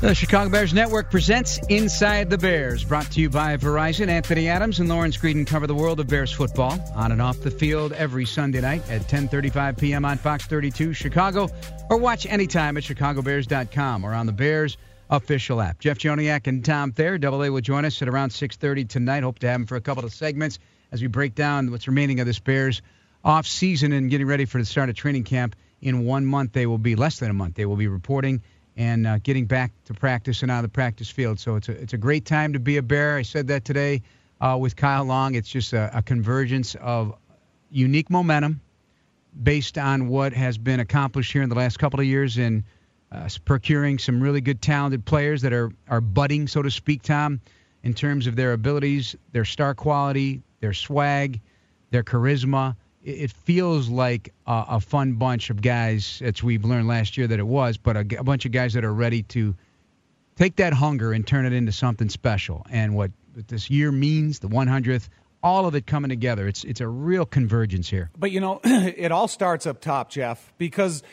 The 0.03 0.13
Chicago 0.13 0.49
Bears 0.49 0.73
Network 0.73 1.09
presents 1.09 1.59
Inside 1.69 2.29
the 2.29 2.37
Bears, 2.37 2.83
brought 2.83 3.09
to 3.11 3.21
you 3.21 3.29
by 3.29 3.55
Verizon. 3.55 4.09
Anthony 4.09 4.49
Adams 4.49 4.81
and 4.81 4.89
Lawrence 4.89 5.15
Greedon 5.15 5.47
cover 5.47 5.65
the 5.65 5.73
world 5.73 6.01
of 6.01 6.07
Bears 6.07 6.29
football 6.29 6.77
on 6.93 7.13
and 7.13 7.21
off 7.21 7.39
the 7.39 7.49
field 7.49 7.93
every 7.93 8.25
Sunday 8.25 8.59
night 8.59 8.83
at 8.89 9.03
10:35 9.03 9.77
p.m. 9.77 10.03
on 10.03 10.17
Fox 10.17 10.45
32 10.45 10.91
Chicago, 10.91 11.47
or 11.89 11.95
watch 11.95 12.25
anytime 12.25 12.75
at 12.75 12.83
chicagobears.com 12.83 14.03
or 14.03 14.13
on 14.13 14.25
the 14.25 14.33
Bears 14.33 14.75
official 15.09 15.61
app. 15.61 15.79
Jeff 15.79 15.99
Joniak 15.99 16.47
and 16.47 16.65
Tom 16.65 16.91
Thayer, 16.91 17.17
Double 17.17 17.41
A 17.41 17.49
will 17.49 17.61
join 17.61 17.85
us 17.85 18.01
at 18.01 18.09
around 18.09 18.31
6:30 18.31 18.89
tonight. 18.89 19.23
Hope 19.23 19.39
to 19.39 19.47
have 19.47 19.61
them 19.61 19.67
for 19.67 19.77
a 19.77 19.81
couple 19.81 20.03
of 20.03 20.13
segments 20.13 20.59
as 20.91 21.01
we 21.01 21.07
break 21.07 21.33
down 21.33 21.71
what's 21.71 21.87
remaining 21.87 22.19
of 22.19 22.25
this 22.25 22.39
Bears 22.39 22.81
off 23.23 23.47
season 23.47 23.93
and 23.93 24.09
getting 24.09 24.27
ready 24.27 24.43
for 24.43 24.57
the 24.57 24.65
start 24.65 24.89
of 24.89 24.97
training 24.97 25.23
camp. 25.23 25.55
In 25.81 26.03
one 26.03 26.25
month, 26.25 26.51
they 26.51 26.65
will 26.65 26.77
be 26.77 26.97
less 26.97 27.19
than 27.19 27.29
a 27.29 27.33
month. 27.33 27.55
They 27.55 27.65
will 27.65 27.77
be 27.77 27.87
reporting 27.87 28.41
and 28.77 29.05
uh, 29.05 29.17
getting 29.19 29.45
back 29.45 29.71
to 29.85 29.93
practice 29.93 30.41
and 30.41 30.51
on 30.51 30.63
the 30.63 30.69
practice 30.69 31.09
field. 31.09 31.39
So 31.39 31.55
it's 31.55 31.69
a 31.69 31.73
it's 31.73 31.93
a 31.93 31.97
great 31.97 32.25
time 32.25 32.53
to 32.53 32.59
be 32.59 32.77
a 32.77 32.81
Bear. 32.81 33.17
I 33.17 33.21
said 33.21 33.47
that 33.47 33.65
today 33.65 34.01
uh, 34.41 34.57
with 34.59 34.75
Kyle 34.75 35.05
Long. 35.05 35.35
It's 35.35 35.49
just 35.49 35.73
a, 35.73 35.95
a, 35.95 36.01
convergence 36.01 36.75
of 36.75 37.15
unique 37.69 38.09
momentum 38.09 38.61
based 39.43 39.77
on 39.77 40.07
what 40.07 40.33
has 40.33 40.57
been 40.57 40.79
accomplished 40.79 41.31
here 41.31 41.41
in 41.41 41.49
the 41.49 41.55
last 41.55 41.79
couple 41.79 41.99
of 41.99 42.05
years 42.05 42.37
in 42.37 42.63
uh, 43.11 43.29
procuring 43.45 43.99
some 43.99 44.21
really 44.21 44.41
good, 44.41 44.61
talented 44.61 45.05
players 45.05 45.41
that 45.43 45.53
are 45.53 45.71
are 45.87 46.01
budding, 46.01 46.47
so 46.47 46.61
to 46.61 46.71
speak, 46.71 47.03
Tom, 47.03 47.39
in 47.83 47.93
terms 47.93 48.27
of 48.27 48.35
their 48.35 48.53
abilities, 48.53 49.15
their 49.31 49.45
star 49.45 49.75
quality, 49.75 50.41
their 50.61 50.73
swag, 50.73 51.39
their 51.91 52.03
charisma 52.03 52.75
it 53.03 53.31
feels 53.31 53.89
like 53.89 54.33
a, 54.47 54.65
a, 54.69 54.79
fun 54.79 55.13
bunch 55.13 55.49
of 55.49 55.61
guys, 55.61 56.21
as 56.23 56.41
we've 56.41 56.63
learned 56.63 56.87
last 56.87 57.17
year 57.17 57.27
that 57.27 57.39
it 57.39 57.47
was, 57.47 57.77
but 57.77 57.97
a, 57.97 58.19
a, 58.19 58.23
bunch 58.23 58.45
of 58.45 58.51
guys 58.51 58.73
that 58.73 58.85
are 58.85 58.93
ready 58.93 59.23
to 59.23 59.53
take 60.37 60.55
that 60.55 60.73
hunger 60.73 61.11
and 61.11 61.27
turn 61.27 61.45
it 61.45 61.53
into 61.53 61.71
something 61.71 62.07
special. 62.07 62.65
And 62.69 62.95
what, 62.95 63.11
this 63.35 63.69
year 63.69 63.91
means, 63.91 64.39
the 64.39 64.47
100th, 64.47 65.09
all 65.43 65.65
of 65.65 65.75
it 65.75 65.85
coming 65.85 66.09
together. 66.09 66.47
It's 66.47 66.63
it's 66.63 66.79
a 66.79 66.87
real 66.87 67.25
convergence 67.25 67.89
here. 67.89 68.09
But 68.17 68.31
you 68.31 68.39
know, 68.39 68.61
it 68.63 69.11
all 69.11 69.27
starts 69.27 69.67
up 69.67 69.81
top, 69.81 70.09
Jeff, 70.09 70.53
because 70.57 71.03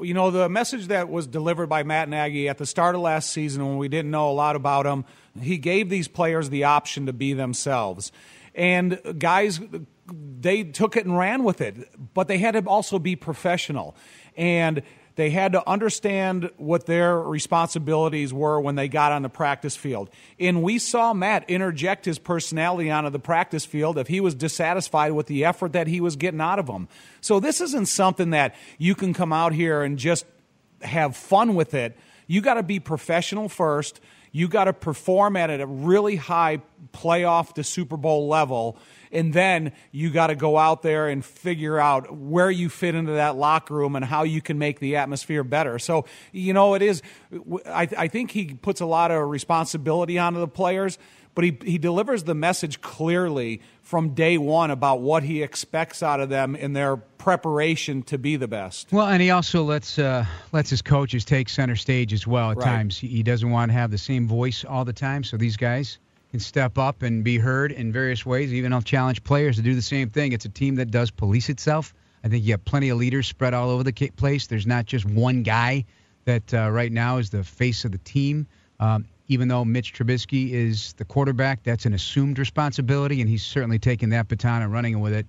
you 0.00 0.12
know 0.12 0.30
the 0.30 0.48
message 0.48 0.88
that 0.88 1.08
was 1.08 1.26
delivered 1.26 1.68
by 1.68 1.82
Matt 1.82 2.08
Nagy 2.10 2.48
at 2.48 2.58
the 2.58 2.66
start 2.66 2.94
of 2.94 3.00
last 3.00 3.30
season 3.30 3.66
when 3.66 3.78
we 3.78 3.88
didn't 3.88 4.10
know 4.10 4.30
a 4.30 4.32
lot 4.32 4.56
about 4.56 4.84
him, 4.84 5.06
he 5.40 5.56
gave 5.56 5.88
these 5.88 6.06
players 6.06 6.50
the 6.50 6.64
option 6.64 7.06
to 7.06 7.12
be 7.14 7.32
themselves. 7.32 8.12
And 8.54 9.00
guys 9.18 9.60
they 10.06 10.64
took 10.64 10.96
it 10.96 11.04
and 11.04 11.16
ran 11.16 11.44
with 11.44 11.60
it, 11.60 11.88
but 12.14 12.28
they 12.28 12.38
had 12.38 12.52
to 12.52 12.64
also 12.66 12.98
be 12.98 13.16
professional. 13.16 13.94
And 14.36 14.82
they 15.14 15.30
had 15.30 15.52
to 15.52 15.68
understand 15.68 16.50
what 16.56 16.86
their 16.86 17.20
responsibilities 17.20 18.32
were 18.32 18.60
when 18.60 18.76
they 18.76 18.88
got 18.88 19.12
on 19.12 19.22
the 19.22 19.28
practice 19.28 19.76
field. 19.76 20.08
And 20.40 20.62
we 20.62 20.78
saw 20.78 21.12
Matt 21.12 21.48
interject 21.48 22.06
his 22.06 22.18
personality 22.18 22.90
onto 22.90 23.10
the 23.10 23.18
practice 23.18 23.64
field 23.64 23.98
if 23.98 24.08
he 24.08 24.20
was 24.20 24.34
dissatisfied 24.34 25.12
with 25.12 25.26
the 25.26 25.44
effort 25.44 25.72
that 25.74 25.86
he 25.86 26.00
was 26.00 26.16
getting 26.16 26.40
out 26.40 26.58
of 26.58 26.66
them. 26.66 26.88
So 27.20 27.40
this 27.40 27.60
isn't 27.60 27.86
something 27.86 28.30
that 28.30 28.54
you 28.78 28.94
can 28.94 29.12
come 29.12 29.32
out 29.32 29.52
here 29.52 29.82
and 29.82 29.98
just 29.98 30.24
have 30.80 31.14
fun 31.16 31.54
with 31.54 31.74
it. 31.74 31.96
You 32.26 32.40
got 32.40 32.54
to 32.54 32.62
be 32.62 32.80
professional 32.80 33.48
first. 33.48 34.00
You 34.32 34.48
got 34.48 34.64
to 34.64 34.72
perform 34.72 35.36
at 35.36 35.50
a 35.60 35.66
really 35.66 36.16
high 36.16 36.62
playoff 36.92 37.54
to 37.54 37.64
Super 37.64 37.96
Bowl 37.96 38.28
level 38.28 38.78
and 39.12 39.32
then 39.32 39.72
you 39.92 40.10
got 40.10 40.28
to 40.28 40.34
go 40.34 40.56
out 40.56 40.82
there 40.82 41.08
and 41.08 41.24
figure 41.24 41.78
out 41.78 42.16
where 42.16 42.50
you 42.50 42.68
fit 42.68 42.94
into 42.94 43.12
that 43.12 43.36
locker 43.36 43.74
room 43.74 43.94
and 43.94 44.04
how 44.04 44.22
you 44.22 44.40
can 44.40 44.58
make 44.58 44.80
the 44.80 44.96
atmosphere 44.96 45.44
better. 45.44 45.78
So, 45.78 46.06
you 46.32 46.54
know, 46.54 46.74
it 46.74 46.82
is, 46.82 47.02
I, 47.66 47.88
I 47.96 48.08
think 48.08 48.30
he 48.30 48.54
puts 48.54 48.80
a 48.80 48.86
lot 48.86 49.10
of 49.10 49.28
responsibility 49.28 50.18
onto 50.18 50.40
the 50.40 50.48
players 50.48 50.98
but 51.34 51.44
he, 51.44 51.58
he 51.64 51.78
delivers 51.78 52.24
the 52.24 52.34
message 52.34 52.80
clearly 52.80 53.60
from 53.82 54.10
day 54.10 54.38
one 54.38 54.70
about 54.70 55.00
what 55.00 55.22
he 55.22 55.42
expects 55.42 56.02
out 56.02 56.20
of 56.20 56.28
them 56.28 56.54
in 56.54 56.72
their 56.72 56.96
preparation 56.96 58.02
to 58.02 58.18
be 58.18 58.36
the 58.36 58.48
best. 58.48 58.92
Well, 58.92 59.06
and 59.06 59.22
he 59.22 59.30
also 59.30 59.64
lets 59.64 59.98
uh, 59.98 60.24
lets 60.52 60.70
his 60.70 60.82
coaches 60.82 61.24
take 61.24 61.48
center 61.48 61.76
stage 61.76 62.12
as 62.12 62.26
well 62.26 62.50
at 62.50 62.58
right. 62.58 62.64
times. 62.64 62.98
He 62.98 63.22
doesn't 63.22 63.50
want 63.50 63.70
to 63.70 63.74
have 63.74 63.90
the 63.90 63.98
same 63.98 64.28
voice 64.28 64.64
all 64.64 64.84
the 64.84 64.92
time. 64.92 65.24
So 65.24 65.36
these 65.36 65.56
guys, 65.56 65.98
can 66.32 66.40
step 66.40 66.78
up 66.78 67.02
and 67.02 67.22
be 67.22 67.36
heard 67.36 67.72
in 67.72 67.92
various 67.92 68.24
ways. 68.24 68.54
Even 68.54 68.72
I'll 68.72 68.80
challenge 68.80 69.22
players 69.22 69.56
to 69.56 69.62
do 69.62 69.74
the 69.74 69.82
same 69.82 70.08
thing. 70.08 70.32
It's 70.32 70.46
a 70.46 70.48
team 70.48 70.76
that 70.76 70.90
does 70.90 71.10
police 71.10 71.50
itself. 71.50 71.94
I 72.24 72.28
think 72.28 72.42
you 72.42 72.52
have 72.54 72.64
plenty 72.64 72.88
of 72.88 72.96
leaders 72.96 73.28
spread 73.28 73.52
all 73.52 73.68
over 73.68 73.84
the 73.84 73.92
place. 73.92 74.46
There's 74.46 74.66
not 74.66 74.86
just 74.86 75.04
one 75.04 75.42
guy 75.42 75.84
that 76.24 76.54
uh, 76.54 76.70
right 76.70 76.90
now 76.90 77.18
is 77.18 77.28
the 77.28 77.44
face 77.44 77.84
of 77.84 77.92
the 77.92 77.98
team. 77.98 78.46
Um, 78.80 79.04
even 79.32 79.48
though 79.48 79.64
Mitch 79.64 79.94
Trubisky 79.94 80.50
is 80.52 80.92
the 80.94 81.04
quarterback, 81.04 81.62
that's 81.62 81.86
an 81.86 81.94
assumed 81.94 82.38
responsibility, 82.38 83.20
and 83.22 83.30
he's 83.30 83.42
certainly 83.42 83.78
taken 83.78 84.10
that 84.10 84.28
baton 84.28 84.60
and 84.62 84.70
running 84.70 85.00
with 85.00 85.14
it, 85.14 85.26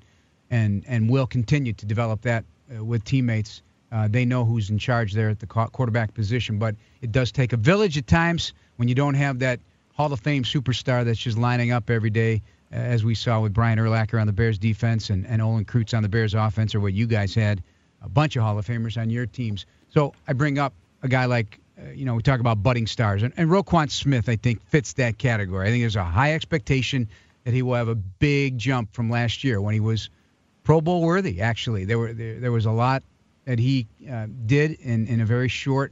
and 0.52 0.84
and 0.88 1.10
will 1.10 1.26
continue 1.28 1.72
to 1.74 1.86
develop 1.86 2.22
that 2.22 2.44
uh, 2.78 2.84
with 2.84 3.04
teammates. 3.06 3.62
Uh, 3.94 4.08
they 4.10 4.26
know 4.26 4.44
who's 4.44 4.70
in 4.70 4.78
charge 4.78 5.14
there 5.14 5.30
at 5.30 5.40
the 5.40 5.46
quarterback 5.46 6.14
position, 6.14 6.58
but 6.60 6.76
it 7.02 7.12
does 7.12 7.32
take 7.32 7.54
a 7.54 7.58
village 7.58 7.98
at 7.98 8.08
times 8.08 8.54
when 8.78 8.90
you 8.90 8.96
don't 8.96 9.14
have 9.14 9.40
that 9.40 9.60
Hall 9.94 10.12
of 10.12 10.20
Fame 10.20 10.44
superstar 10.44 11.06
that's 11.06 11.20
just 11.20 11.38
lining 11.38 11.72
up 11.72 11.90
every 11.90 12.10
day, 12.10 12.42
as 12.72 13.06
we 13.06 13.16
saw 13.16 13.40
with 13.40 13.54
Brian 13.54 13.78
Urlacher 13.78 14.20
on 14.20 14.28
the 14.28 14.34
Bears 14.34 14.58
defense 14.58 15.12
and, 15.12 15.26
and 15.28 15.42
Olin 15.42 15.64
Kreutz 15.64 15.96
on 15.96 16.02
the 16.02 16.10
Bears 16.10 16.34
offense, 16.34 16.74
or 16.76 16.80
what 16.80 16.94
you 16.94 17.06
guys 17.08 17.36
had, 17.36 17.62
a 18.02 18.10
bunch 18.10 18.36
of 18.36 18.44
Hall 18.44 18.58
of 18.58 18.66
Famers 18.66 19.00
on 19.00 19.10
your 19.10 19.28
teams. 19.28 19.66
So 19.90 20.14
I 20.28 20.34
bring 20.34 20.58
up 20.58 20.74
a 21.04 21.08
guy 21.08 21.26
like, 21.26 21.60
uh, 21.78 21.92
you 21.92 22.06
know, 22.06 22.16
we 22.16 22.22
talk 22.22 22.40
about 22.40 22.62
budding 22.62 22.88
stars, 22.88 23.24
and, 23.24 23.34
and 23.38 23.50
Roquan 23.50 23.90
Smith, 23.90 24.30
I 24.30 24.36
think, 24.36 24.62
fits 24.68 24.94
that 24.94 25.18
category. 25.18 25.68
I 25.68 25.72
think 25.72 25.84
there's 25.84 25.96
a 25.96 26.04
high 26.04 26.34
expectation 26.34 27.10
that 27.44 27.54
he 27.54 27.62
will 27.62 27.76
have 27.76 27.88
a 27.88 27.96
big 27.96 28.58
jump 28.58 28.94
from 28.94 29.10
last 29.10 29.44
year 29.44 29.60
when 29.60 29.74
he 29.74 29.80
was 29.80 30.10
Pro 30.64 30.82
Bowl 30.82 31.02
worthy. 31.02 31.42
Actually, 31.42 31.86
there 31.86 31.98
were 31.98 32.14
there, 32.14 32.40
there 32.40 32.52
was 32.52 32.66
a 32.66 32.72
lot 32.72 33.04
that 33.46 33.60
he 33.60 33.88
uh, 34.10 34.28
did 34.46 34.72
in 34.82 35.08
in 35.08 35.20
a 35.20 35.26
very 35.26 35.50
short 35.50 35.92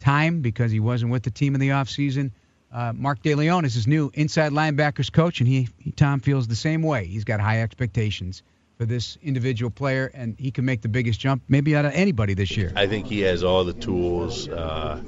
time 0.00 0.40
because 0.40 0.70
he 0.72 0.80
wasn't 0.80 1.10
with 1.10 1.22
the 1.22 1.30
team 1.30 1.54
in 1.54 1.60
the 1.60 1.70
offseason. 1.70 2.32
Uh, 2.72 2.92
Mark 2.94 3.22
DeLeon 3.22 3.64
is 3.64 3.74
his 3.74 3.86
new 3.86 4.10
inside 4.14 4.52
linebackers 4.52 5.12
coach, 5.12 5.40
and 5.40 5.48
he, 5.48 5.68
he, 5.78 5.90
Tom 5.90 6.20
feels 6.20 6.46
the 6.46 6.54
same 6.56 6.82
way. 6.82 7.04
He's 7.04 7.24
got 7.24 7.40
high 7.40 7.62
expectations 7.62 8.42
for 8.80 8.86
this 8.86 9.18
individual 9.22 9.70
player, 9.70 10.10
and 10.14 10.34
he 10.38 10.50
can 10.50 10.64
make 10.64 10.80
the 10.80 10.88
biggest 10.88 11.20
jump 11.20 11.42
maybe 11.48 11.76
out 11.76 11.84
of 11.84 11.92
anybody 11.92 12.32
this 12.32 12.56
year. 12.56 12.72
I 12.74 12.86
think 12.86 13.06
he 13.06 13.20
has 13.20 13.44
all 13.44 13.62
the 13.62 13.74
tools, 13.74 14.48
uh, 14.48 14.98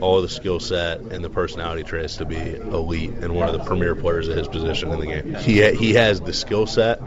all 0.00 0.22
the 0.22 0.28
skill 0.30 0.58
set, 0.58 1.00
and 1.00 1.22
the 1.22 1.28
personality 1.28 1.82
traits 1.82 2.16
to 2.16 2.24
be 2.24 2.38
elite 2.38 3.10
and 3.10 3.34
one 3.34 3.46
of 3.46 3.52
the 3.52 3.62
premier 3.62 3.94
players 3.94 4.30
at 4.30 4.38
his 4.38 4.48
position 4.48 4.90
in 4.90 5.00
the 5.00 5.06
game. 5.06 5.34
He 5.34 5.60
ha- 5.60 5.76
he 5.76 5.92
has 5.92 6.22
the 6.22 6.32
skill 6.32 6.66
set, 6.66 6.98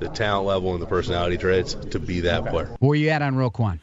the 0.00 0.08
talent 0.08 0.48
level, 0.48 0.72
and 0.72 0.82
the 0.82 0.88
personality 0.88 1.36
traits 1.36 1.74
to 1.74 2.00
be 2.00 2.22
that 2.22 2.46
player. 2.46 2.74
Where 2.80 2.90
are 2.90 2.94
you 2.96 3.10
at 3.10 3.22
on 3.22 3.36
Roquan? 3.36 3.78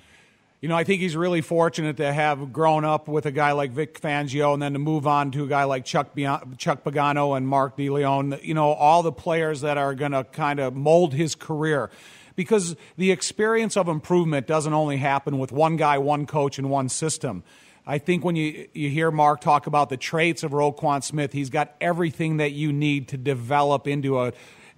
You 0.62 0.70
know, 0.70 0.76
I 0.76 0.84
think 0.84 1.02
he's 1.02 1.16
really 1.16 1.42
fortunate 1.42 1.98
to 1.98 2.12
have 2.12 2.52
grown 2.52 2.84
up 2.84 3.08
with 3.08 3.28
a 3.28 3.32
guy 3.32 3.52
like 3.52 3.72
Vic 3.72 4.02
Fangio 4.02 4.54
and 4.54 4.62
then 4.62 4.74
to 4.74 4.80
move 4.80 5.06
on 5.06 5.32
to 5.32 5.44
a 5.44 5.48
guy 5.48 5.66
like 5.66 5.86
Chuck, 5.86 6.16
Chuck 6.58 6.84
Pagano 6.84 7.38
and 7.38 7.48
Mark 7.48 7.78
DeLeon. 7.78 8.44
You 8.44 8.56
know, 8.56 8.72
all 8.72 9.04
the 9.04 9.12
players 9.12 9.62
that 9.62 9.78
are 9.78 9.94
going 9.94 10.14
to 10.14 10.24
kind 10.24 10.60
of 10.60 10.76
mold 10.76 11.14
his 11.14 11.36
career. 11.36 11.92
because 12.38 12.76
the 12.96 13.12
experience 13.12 13.76
of 13.76 13.90
improvement 13.90 14.48
doesn't 14.48 14.74
only 14.74 14.98
happen 14.98 15.38
with 15.38 15.52
one 15.52 15.76
guy, 15.76 15.98
one 15.98 16.26
coach, 16.26 16.58
and 16.58 16.70
one 16.70 16.88
system. 16.88 17.44
I 17.86 17.98
think 17.98 18.24
when 18.24 18.36
you, 18.36 18.68
you 18.74 18.90
hear 18.90 19.12
Mark 19.12 19.42
talk 19.42 19.68
about 19.68 19.90
the 19.90 19.98
traits 19.98 20.44
of 20.44 20.52
Roquan 20.52 21.04
Smith, 21.04 21.34
he's 21.34 21.50
got 21.50 21.74
everything 21.82 22.38
that 22.38 22.52
you 22.52 22.72
need 22.72 23.10
to 23.10 23.18
develop 23.18 23.88
into 23.88 24.22
a 24.22 24.34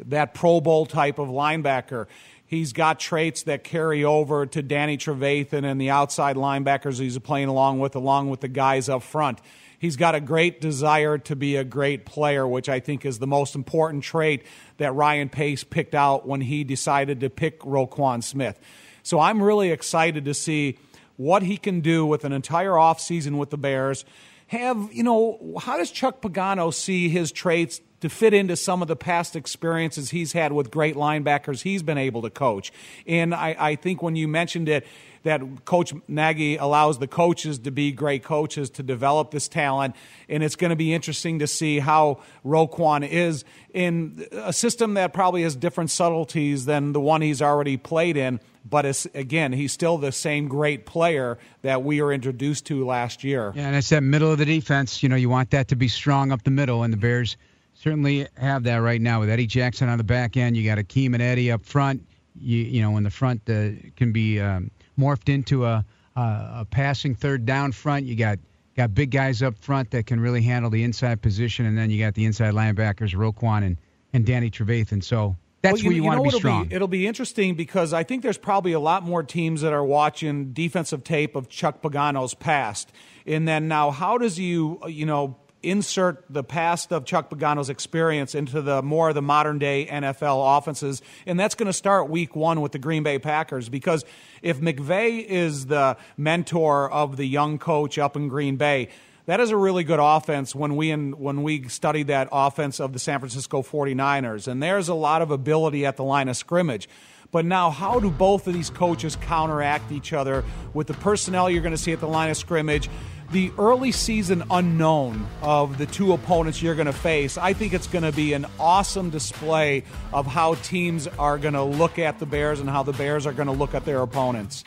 that 0.06 0.34
Pro 0.34 0.62
Bowl 0.62 0.86
type 0.86 1.20
of 1.20 1.28
linebacker. 1.28 2.08
He's 2.50 2.74
got 2.74 3.00
traits 3.00 3.44
that 3.44 3.64
carry 3.64 4.04
over 4.04 4.48
to 4.48 4.64
Danny 4.64 4.98
Trevathan 4.98 5.64
and 5.64 5.80
the 5.80 5.92
outside 5.92 6.36
linebackers 6.36 7.00
he's 7.00 7.16
playing 7.20 7.48
along 7.48 7.78
with, 7.78 7.96
along 7.96 8.32
with 8.32 8.40
the 8.40 8.48
guys 8.48 8.90
up 8.90 9.04
front. 9.04 9.40
He's 9.78 9.96
got 9.96 10.16
a 10.16 10.20
great 10.20 10.60
desire 10.60 11.20
to 11.20 11.36
be 11.36 11.58
a 11.58 11.64
great 11.64 12.08
player, 12.08 12.48
which 12.48 12.68
I 12.68 12.80
think 12.80 13.06
is 13.06 13.20
the 13.20 13.28
most 13.28 13.54
important 13.54 14.04
trait 14.04 14.48
that 14.78 14.96
Ryan 14.96 15.30
Pace 15.30 15.64
picked 15.64 15.94
out 15.94 16.28
when 16.28 16.42
he 16.42 16.64
decided 16.64 17.20
to 17.20 17.30
pick 17.30 17.60
Roquan 17.60 18.24
Smith. 18.24 18.60
So 19.04 19.20
I'm 19.20 19.44
really 19.44 19.70
excited 19.70 20.26
to 20.26 20.34
see 20.34 20.80
what 21.18 21.44
he 21.44 21.56
can 21.56 21.82
do 21.82 22.04
with 22.04 22.26
an 22.26 22.34
entire 22.34 22.72
offseason 22.72 23.38
with 23.38 23.52
the 23.52 23.60
Bears. 23.60 24.06
Have, 24.48 24.90
you 24.92 25.04
know, 25.04 25.56
how 25.62 25.78
does 25.78 25.92
Chuck 25.92 26.20
Pagano 26.20 26.74
see 26.74 27.10
his 27.10 27.32
traits 27.32 27.80
to 28.02 28.10
fit 28.10 28.34
into 28.34 28.56
some 28.56 28.82
of 28.82 28.88
the 28.88 28.96
past 28.96 29.36
experiences 29.36 30.12
he's 30.12 30.34
had 30.34 30.52
with 30.52 30.72
great 30.72 30.96
linebackers 30.96 31.62
he's 31.62 31.84
been 31.84 31.98
able 31.98 32.22
to 32.22 32.30
coach? 32.30 32.72
And 33.06 33.34
I, 33.34 33.56
I 33.58 33.76
think 33.76 34.02
when 34.02 34.16
you 34.16 34.28
mentioned 34.28 34.70
it, 34.70 34.86
that 35.24 35.66
Coach 35.66 35.94
Nagy 36.08 36.58
allows 36.58 37.00
the 37.00 37.08
coaches 37.08 37.60
to 37.60 37.72
be 37.72 37.92
great 37.92 38.24
coaches 38.24 38.70
to 38.72 38.84
develop 38.84 39.32
this 39.32 39.48
talent, 39.48 39.96
and 40.28 40.44
it's 40.44 40.56
going 40.56 40.70
to 40.70 40.76
be 40.76 40.94
interesting 40.94 41.40
to 41.40 41.48
see 41.48 41.80
how 41.80 42.20
Roquan 42.46 43.08
is 43.08 43.44
in 43.74 44.26
a 44.32 44.54
system 44.54 44.94
that 44.96 45.14
probably 45.14 45.44
has 45.44 45.56
different 45.56 45.92
subtleties 45.92 46.66
than 46.66 46.94
the 46.94 47.02
one 47.02 47.22
he's 47.22 47.42
already 47.42 47.78
played 47.78 48.18
in. 48.18 48.40
But 48.70 49.06
again, 49.16 49.52
he's 49.52 49.72
still 49.72 49.98
the 49.98 50.12
same 50.12 50.48
great 50.48 50.86
player 50.86 51.40
that 51.64 51.84
we 51.84 52.02
were 52.02 52.14
introduced 52.14 52.66
to 52.68 52.86
last 52.86 53.24
year. 53.24 53.52
Yeah, 53.56 53.68
and 53.68 53.76
it's 53.76 53.90
that 53.90 54.04
middle 54.04 54.32
of 54.32 54.38
the 54.38 54.46
defense. 54.46 55.02
You 55.02 55.10
know, 55.10 55.16
you 55.16 55.30
want 55.30 55.52
that 55.52 55.70
to 55.70 55.76
be 55.76 55.88
strong 55.88 56.32
up 56.32 56.44
the 56.44 56.52
middle, 56.52 56.84
and 56.84 56.94
the 56.94 56.98
Bears 56.98 57.36
certainly 57.80 58.28
have 58.38 58.64
that 58.64 58.78
right 58.78 59.02
now 59.02 59.22
with 59.22 59.30
Eddie 59.30 59.48
Jackson 59.48 59.88
on 59.88 59.98
the 59.98 60.04
back 60.04 60.36
end. 60.36 60.58
You 60.58 60.66
got 60.66 60.78
Akiem 60.78 61.14
and 61.14 61.22
Eddie 61.22 61.52
up 61.52 61.66
front. 61.66 62.06
You, 62.40 62.58
you 62.58 62.82
know, 62.82 62.98
in 62.98 63.04
the 63.04 63.10
front 63.10 63.42
uh, 63.50 63.70
can 63.96 64.12
be 64.12 64.40
um, 64.40 64.70
morphed 64.98 65.34
into 65.34 65.66
a, 65.66 65.86
a, 66.16 66.22
a 66.22 66.68
passing 66.70 67.16
third 67.16 67.46
down 67.46 67.72
front. 67.72 68.06
You 68.06 68.16
got 68.16 68.40
got 68.76 68.94
big 68.94 69.12
guys 69.12 69.42
up 69.42 69.58
front 69.58 69.92
that 69.92 70.06
can 70.06 70.20
really 70.20 70.42
handle 70.42 70.70
the 70.70 70.84
inside 70.84 71.22
position, 71.22 71.66
and 71.66 71.78
then 71.78 71.90
you 71.90 72.00
got 72.00 72.14
the 72.14 72.26
inside 72.26 72.54
linebackers, 72.54 73.14
Roquan 73.16 73.66
and, 73.66 73.78
and 74.14 74.26
Danny 74.26 74.50
Trevathan. 74.50 75.04
So 75.04 75.36
that's 75.62 75.84
well, 75.84 75.84
you, 75.84 75.90
where 75.90 75.96
you, 75.96 76.02
you 76.04 76.08
want 76.08 76.24
to 76.24 76.32
be 76.32 76.38
strong. 76.38 76.68
Be, 76.68 76.76
it'll 76.76 76.88
be 76.88 77.08
interesting 77.08 77.56
because 77.56 77.94
I 77.94 78.04
think 78.04 78.24
there's 78.24 78.38
probably 78.38 78.74
a 78.74 78.80
lot 78.80 79.04
more 79.04 79.24
teams 79.24 79.62
that 79.62 79.74
are 79.74 79.84
watching 79.84 80.54
defensive 80.54 81.04
tape 81.04 81.36
of 81.36 81.50
Chuck 81.50 81.82
Pagano's 81.82 82.34
past. 82.34 82.92
And 83.26 83.48
then 83.48 83.68
now, 83.68 83.92
how 83.92 84.18
does 84.18 84.40
you, 84.40 84.80
you 84.88 85.06
know, 85.06 85.38
insert 85.62 86.24
the 86.30 86.44
past 86.44 86.94
of 86.94 87.06
Chuck 87.06 87.30
Pagano's 87.30 87.70
experience 87.70 88.34
into 88.34 88.62
the 88.62 88.82
more 88.82 89.10
of 89.10 89.16
the 89.16 89.22
modern 89.22 89.60
day 89.60 89.88
NFL 89.92 90.58
offenses. 90.58 91.02
And 91.26 91.40
that's 91.40 91.56
going 91.56 91.68
to 91.68 91.74
start 91.74 92.10
week 92.10 92.36
one 92.36 92.62
with 92.62 92.72
the 92.72 92.80
Green 92.80 93.04
Bay 93.04 93.20
Packers 93.20 93.70
because 93.70 94.06
if 94.42 94.60
McVay 94.60 95.24
is 95.24 95.66
the 95.66 95.98
mentor 96.18 96.90
of 96.92 97.18
the 97.18 97.26
young 97.26 97.58
coach 97.58 97.98
up 97.98 98.16
in 98.16 98.30
Green 98.30 98.56
Bay, 98.56 98.90
that 99.26 99.40
is 99.40 99.52
a 99.52 99.58
really 99.58 99.84
good 99.84 100.00
offense 100.02 100.56
when 100.56 100.76
we 100.76 100.90
in, 100.90 101.12
when 101.20 101.44
we 101.44 101.68
studied 101.68 102.08
that 102.08 102.30
offense 102.32 102.80
of 102.80 102.94
the 102.94 103.00
San 103.00 103.20
Francisco 103.20 103.62
49ers 103.62 104.48
and 104.48 104.64
there's 104.64 104.88
a 104.88 104.96
lot 104.96 105.22
of 105.22 105.30
ability 105.30 105.86
at 105.86 105.98
the 105.98 106.04
line 106.04 106.30
of 106.30 106.38
scrimmage. 106.38 106.90
But 107.32 107.46
now, 107.46 107.70
how 107.70 108.00
do 108.00 108.10
both 108.10 108.48
of 108.48 108.56
these 108.56 108.72
coaches 108.72 109.16
counteract 109.16 109.92
each 109.92 110.14
other 110.14 110.44
with 110.74 110.88
the 110.88 110.96
personnel 110.96 111.48
you're 111.50 111.62
going 111.62 111.76
to 111.76 111.78
see 111.78 111.94
at 111.94 112.00
the 112.00 112.08
line 112.08 112.32
of 112.32 112.38
scrimmage? 112.38 112.90
The 113.32 113.52
early 113.60 113.92
season 113.92 114.44
unknown 114.50 115.28
of 115.44 115.78
the 115.78 115.86
two 115.86 116.14
opponents 116.14 116.64
you're 116.64 116.74
going 116.74 116.88
to 116.88 116.94
face, 116.94 117.38
I 117.38 117.54
think 117.54 117.74
it's 117.74 117.86
going 117.86 118.04
to 118.04 118.12
be 118.12 118.34
an 118.34 118.48
awesome 118.60 119.12
display 119.12 119.84
of 120.12 120.26
how 120.26 120.56
teams 120.56 121.08
are 121.08 121.38
going 121.38 121.54
to 121.54 121.64
look 121.64 122.00
at 122.00 122.18
the 122.18 122.26
Bears 122.26 122.60
and 122.60 122.68
how 122.68 122.82
the 122.82 122.94
Bears 122.94 123.28
are 123.28 123.34
going 123.34 123.48
to 123.48 123.54
look 123.54 123.76
at 123.76 123.86
their 123.86 124.02
opponents. 124.02 124.64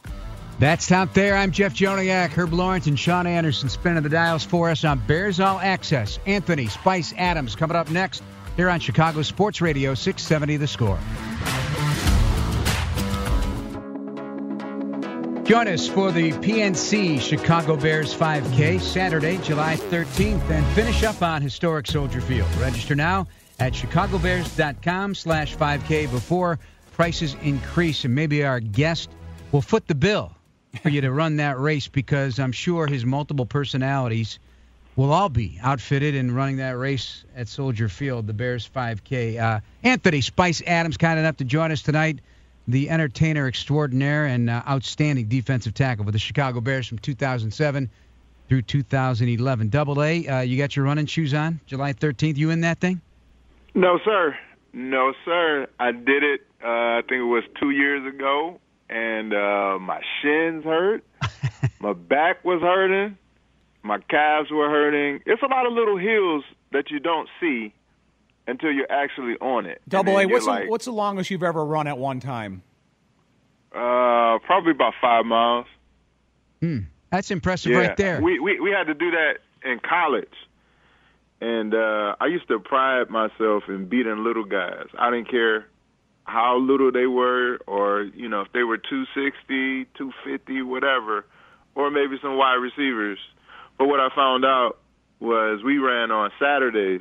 That's 0.60 0.86
top 0.86 1.12
there. 1.12 1.34
I'm 1.34 1.50
Jeff 1.50 1.74
Joniak, 1.74 2.28
Herb 2.28 2.52
Lawrence, 2.52 2.86
and 2.86 2.96
Sean 2.96 3.26
Anderson 3.26 3.68
spinning 3.68 4.04
the 4.04 4.08
dials 4.08 4.44
for 4.44 4.70
us 4.70 4.84
on 4.84 5.00
Bears 5.08 5.40
All 5.40 5.58
Access. 5.58 6.20
Anthony 6.24 6.68
Spice 6.68 7.12
Adams 7.18 7.56
coming 7.56 7.76
up 7.76 7.90
next 7.90 8.22
here 8.54 8.70
on 8.70 8.78
Chicago 8.78 9.22
Sports 9.22 9.60
Radio 9.60 9.94
670 9.94 10.58
The 10.58 10.68
Score. 10.68 10.98
Join 15.44 15.66
us 15.66 15.88
for 15.88 16.12
the 16.12 16.30
PNC 16.30 17.20
Chicago 17.20 17.76
Bears 17.76 18.14
5K 18.14 18.80
Saturday, 18.80 19.38
July 19.38 19.74
13th, 19.74 20.48
and 20.48 20.64
finish 20.74 21.02
up 21.02 21.20
on 21.20 21.42
historic 21.42 21.88
Soldier 21.88 22.20
Field. 22.20 22.48
Register 22.56 22.94
now 22.94 23.26
at 23.58 23.72
chicagobears.com 23.72 25.16
slash 25.16 25.56
5K 25.56 26.08
before 26.12 26.60
prices 26.92 27.34
increase, 27.42 28.04
and 28.04 28.14
maybe 28.14 28.44
our 28.44 28.60
guest 28.60 29.10
will 29.50 29.62
foot 29.62 29.88
the 29.88 29.96
bill 29.96 30.32
for 30.80 30.90
you 30.90 31.00
to 31.00 31.10
run 31.10 31.36
that 31.36 31.58
race 31.58 31.88
because 31.88 32.38
I'm 32.38 32.52
sure 32.52 32.86
his 32.86 33.04
multiple 33.04 33.44
personalities 33.44 34.38
will 34.94 35.12
all 35.12 35.28
be 35.28 35.58
outfitted 35.60 36.14
and 36.14 36.34
running 36.34 36.58
that 36.58 36.78
race 36.78 37.24
at 37.34 37.48
Soldier 37.48 37.88
Field, 37.88 38.28
the 38.28 38.32
Bears 38.32 38.68
5K. 38.72 39.40
Uh, 39.40 39.60
Anthony 39.82 40.20
Spice 40.20 40.62
Adams, 40.66 40.96
kind 40.96 41.18
enough 41.18 41.38
to 41.38 41.44
join 41.44 41.72
us 41.72 41.82
tonight, 41.82 42.20
the 42.68 42.90
entertainer 42.90 43.48
extraordinaire 43.48 44.26
and 44.26 44.48
uh, 44.48 44.62
outstanding 44.68 45.26
defensive 45.26 45.74
tackle 45.74 46.04
for 46.04 46.10
the 46.10 46.18
Chicago 46.18 46.60
Bears 46.60 46.86
from 46.86 46.98
2007 46.98 47.90
through 48.48 48.62
2011. 48.62 49.68
Double 49.68 50.02
A, 50.02 50.26
uh, 50.26 50.40
you 50.40 50.58
got 50.58 50.76
your 50.76 50.84
running 50.84 51.06
shoes 51.06 51.34
on, 51.34 51.60
July 51.66 51.92
13th. 51.92 52.36
You 52.36 52.50
in 52.50 52.60
that 52.60 52.78
thing? 52.80 53.00
No, 53.74 53.98
sir. 54.04 54.36
No, 54.72 55.12
sir. 55.24 55.66
I 55.78 55.92
did 55.92 56.22
it. 56.22 56.42
Uh, 56.62 56.66
I 56.68 57.02
think 57.08 57.20
it 57.20 57.24
was 57.24 57.44
two 57.58 57.70
years 57.70 58.06
ago 58.06 58.60
and 58.92 59.32
uh, 59.32 59.78
my 59.80 60.00
shins 60.20 60.64
hurt. 60.64 61.02
my 61.80 61.94
back 61.94 62.44
was 62.44 62.60
hurting. 62.60 63.16
My 63.82 63.98
calves 63.98 64.50
were 64.50 64.68
hurting. 64.68 65.22
It's 65.26 65.42
a 65.42 65.46
lot 65.46 65.66
of 65.66 65.72
little 65.72 65.96
hills 65.96 66.44
that 66.72 66.90
you 66.90 67.00
don't 67.00 67.28
see 67.40 67.72
until 68.46 68.72
you're 68.72 68.90
actually 68.90 69.34
on 69.40 69.66
it. 69.66 69.80
Double 69.88 70.18
A, 70.18 70.26
what's 70.26 70.46
like, 70.46 70.64
the, 70.64 70.70
what's 70.70 70.84
the 70.84 70.92
longest 70.92 71.30
you've 71.30 71.42
ever 71.42 71.64
run 71.64 71.86
at 71.86 71.98
one 71.98 72.20
time? 72.20 72.62
Uh, 73.72 74.38
probably 74.44 74.72
about 74.72 74.94
five 75.00 75.24
miles. 75.24 75.66
Hmm, 76.60 76.80
that's 77.10 77.30
impressive 77.30 77.72
yeah. 77.72 77.78
right 77.78 77.96
there. 77.96 78.20
We, 78.20 78.38
we 78.38 78.60
we 78.60 78.70
had 78.70 78.84
to 78.84 78.94
do 78.94 79.10
that 79.12 79.38
in 79.64 79.80
college, 79.80 80.34
and 81.40 81.74
uh, 81.74 82.16
I 82.20 82.26
used 82.26 82.48
to 82.48 82.58
pride 82.58 83.08
myself 83.10 83.64
in 83.68 83.88
beating 83.88 84.24
little 84.24 84.44
guys. 84.44 84.86
I 84.98 85.10
didn't 85.10 85.30
care 85.30 85.66
how 86.24 86.58
little 86.58 86.92
they 86.92 87.06
were, 87.06 87.58
or 87.66 88.02
you 88.02 88.28
know 88.28 88.42
if 88.42 88.52
they 88.52 88.62
were 88.62 88.76
260, 88.76 89.86
250, 89.96 90.62
whatever, 90.62 91.24
or 91.74 91.90
maybe 91.90 92.16
some 92.22 92.36
wide 92.36 92.54
receivers. 92.54 93.18
But 93.78 93.86
what 93.86 94.00
I 94.00 94.08
found 94.14 94.44
out 94.44 94.78
was 95.18 95.62
we 95.64 95.78
ran 95.78 96.10
on 96.10 96.30
Saturdays, 96.38 97.00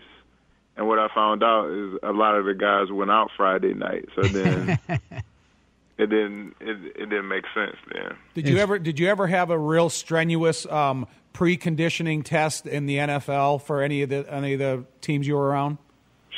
and 0.77 0.87
what 0.87 0.99
I 0.99 1.07
found 1.13 1.43
out 1.43 1.69
is 1.69 1.99
a 2.03 2.11
lot 2.11 2.35
of 2.35 2.45
the 2.45 2.53
guys 2.53 2.91
went 2.91 3.11
out 3.11 3.29
Friday 3.35 3.73
night. 3.73 4.09
So 4.15 4.23
then. 4.23 4.79
it 6.01 6.09
didn't 6.09 6.55
it, 6.59 6.77
it 6.95 7.09
didn't 7.09 7.27
make 7.27 7.43
sense 7.53 7.75
then. 7.93 8.17
Did 8.33 8.47
you 8.47 8.57
ever 8.57 8.79
did 8.79 8.99
you 8.99 9.07
ever 9.07 9.27
have 9.27 9.51
a 9.51 9.57
real 9.57 9.89
strenuous 9.89 10.65
um, 10.65 11.05
preconditioning 11.33 12.23
test 12.23 12.65
in 12.65 12.87
the 12.87 12.97
NFL 12.97 13.61
for 13.61 13.81
any 13.81 14.01
of 14.01 14.09
the 14.09 14.25
any 14.33 14.53
of 14.53 14.59
the 14.59 14.85
teams 15.01 15.27
you 15.27 15.35
were 15.35 15.47
around? 15.47 15.77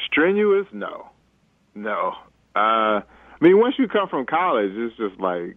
Strenuous? 0.08 0.68
No, 0.74 1.10
no. 1.76 2.14
Uh, 2.56 3.00
I 3.00 3.04
mean, 3.40 3.58
once 3.58 3.76
you 3.80 3.88
come 3.88 4.10
from 4.10 4.26
college, 4.26 4.72
it's 4.74 4.98
just 4.98 5.20
like 5.20 5.56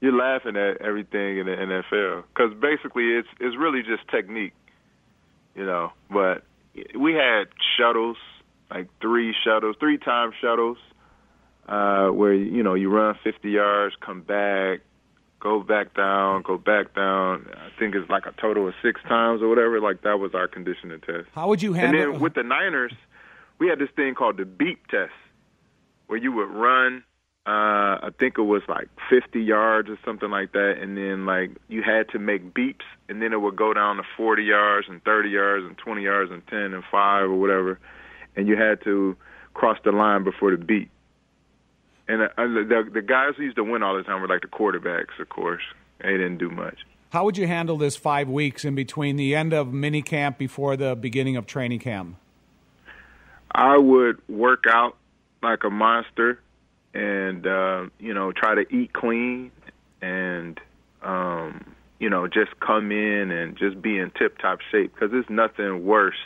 you're 0.00 0.16
laughing 0.16 0.56
at 0.56 0.80
everything 0.80 1.38
in 1.38 1.46
the 1.46 1.52
NFL 1.52 2.24
because 2.34 2.52
basically 2.60 3.04
it's 3.04 3.28
it's 3.40 3.56
really 3.56 3.82
just 3.82 4.06
technique, 4.08 4.54
you 5.54 5.64
know. 5.64 5.92
But 6.10 6.42
we 6.98 7.14
had 7.14 7.48
shuttles, 7.76 8.16
like 8.70 8.88
three 9.00 9.34
shuttles, 9.44 9.76
three 9.80 9.98
time 9.98 10.32
shuttles, 10.40 10.78
uh, 11.68 12.08
where 12.08 12.34
you 12.34 12.62
know 12.62 12.74
you 12.74 12.90
run 12.90 13.16
50 13.22 13.50
yards, 13.50 13.94
come 14.00 14.22
back, 14.22 14.80
go 15.40 15.60
back 15.60 15.94
down, 15.94 16.42
go 16.42 16.58
back 16.58 16.94
down. 16.94 17.46
I 17.54 17.70
think 17.78 17.94
it's 17.94 18.08
like 18.10 18.26
a 18.26 18.32
total 18.40 18.68
of 18.68 18.74
six 18.82 19.00
times 19.02 19.42
or 19.42 19.48
whatever. 19.48 19.80
Like 19.80 20.02
that 20.02 20.18
was 20.18 20.34
our 20.34 20.48
conditioning 20.48 21.00
test. 21.00 21.28
How 21.34 21.48
would 21.48 21.62
you 21.62 21.72
handle? 21.72 22.00
And 22.00 22.14
then 22.14 22.20
with 22.20 22.34
the 22.34 22.42
Niners, 22.42 22.92
we 23.58 23.68
had 23.68 23.78
this 23.78 23.90
thing 23.96 24.14
called 24.14 24.36
the 24.36 24.44
beep 24.44 24.86
test 24.88 25.12
where 26.06 26.18
you 26.18 26.32
would 26.32 26.48
run 26.48 27.04
uh 27.48 28.06
I 28.06 28.10
think 28.18 28.36
it 28.36 28.42
was 28.42 28.62
like 28.68 28.88
50 29.08 29.40
yards 29.40 29.88
or 29.88 29.98
something 30.04 30.30
like 30.30 30.52
that 30.52 30.76
and 30.82 30.96
then 30.96 31.24
like 31.24 31.50
you 31.68 31.82
had 31.82 32.08
to 32.10 32.18
make 32.18 32.52
beeps 32.52 32.86
and 33.08 33.22
then 33.22 33.32
it 33.32 33.40
would 33.40 33.56
go 33.56 33.72
down 33.72 33.96
to 33.96 34.02
40 34.16 34.42
yards 34.44 34.86
and 34.88 35.02
30 35.02 35.30
yards 35.30 35.66
and 35.66 35.76
20 35.78 36.02
yards 36.02 36.30
and 36.30 36.46
10 36.46 36.58
and 36.74 36.84
5 36.90 37.22
or 37.24 37.34
whatever 37.34 37.80
and 38.36 38.46
you 38.46 38.56
had 38.56 38.82
to 38.84 39.16
cross 39.54 39.76
the 39.84 39.90
line 39.92 40.22
before 40.22 40.52
the 40.52 40.56
beep. 40.56 40.90
and 42.06 42.22
uh, 42.22 42.28
the 42.36 42.88
the 42.92 43.02
guys 43.02 43.34
who 43.36 43.42
used 43.42 43.56
to 43.56 43.64
win 43.64 43.82
all 43.82 43.96
the 43.96 44.04
time 44.04 44.20
were 44.20 44.28
like 44.28 44.42
the 44.42 44.46
quarterbacks, 44.48 45.18
of 45.20 45.28
course. 45.28 45.62
They 46.00 46.12
didn't 46.12 46.38
do 46.38 46.48
much. 46.48 46.78
How 47.10 47.24
would 47.24 47.36
you 47.36 47.48
handle 47.48 47.76
this 47.76 47.96
five 47.96 48.28
weeks 48.28 48.64
in 48.64 48.74
between 48.76 49.16
the 49.16 49.34
end 49.34 49.52
of 49.52 49.72
mini 49.72 50.00
camp 50.00 50.38
before 50.38 50.76
the 50.76 50.94
beginning 50.94 51.36
of 51.36 51.46
training 51.46 51.80
camp? 51.80 52.16
I 53.50 53.76
would 53.76 54.20
work 54.28 54.64
out 54.70 54.96
like 55.42 55.64
a 55.64 55.70
monster, 55.70 56.40
and 56.98 57.46
uh, 57.46 57.86
you 58.00 58.12
know, 58.12 58.32
try 58.32 58.56
to 58.56 58.74
eat 58.74 58.92
clean, 58.92 59.52
and 60.02 60.60
um, 61.02 61.74
you 62.00 62.10
know, 62.10 62.26
just 62.26 62.58
come 62.60 62.90
in 62.90 63.30
and 63.30 63.56
just 63.56 63.80
be 63.80 63.98
in 63.98 64.10
tip 64.18 64.38
top 64.38 64.58
shape 64.72 64.92
because 64.92 65.10
there's 65.12 65.30
nothing 65.30 65.86
worse 65.86 66.18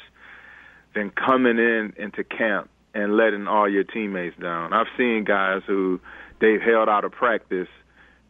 than 0.95 1.11
coming 1.11 1.59
in 1.59 1.93
into 1.97 2.25
camp 2.25 2.71
and 2.95 3.17
letting 3.17 3.47
all 3.47 3.69
your 3.69 3.85
teammates 3.85 4.39
down. 4.39 4.73
I've 4.73 4.87
seen 4.97 5.25
guys 5.25 5.63
who 5.67 6.01
they've 6.41 6.61
held 6.61 6.89
out 6.89 7.05
of 7.05 7.13
practice 7.13 7.69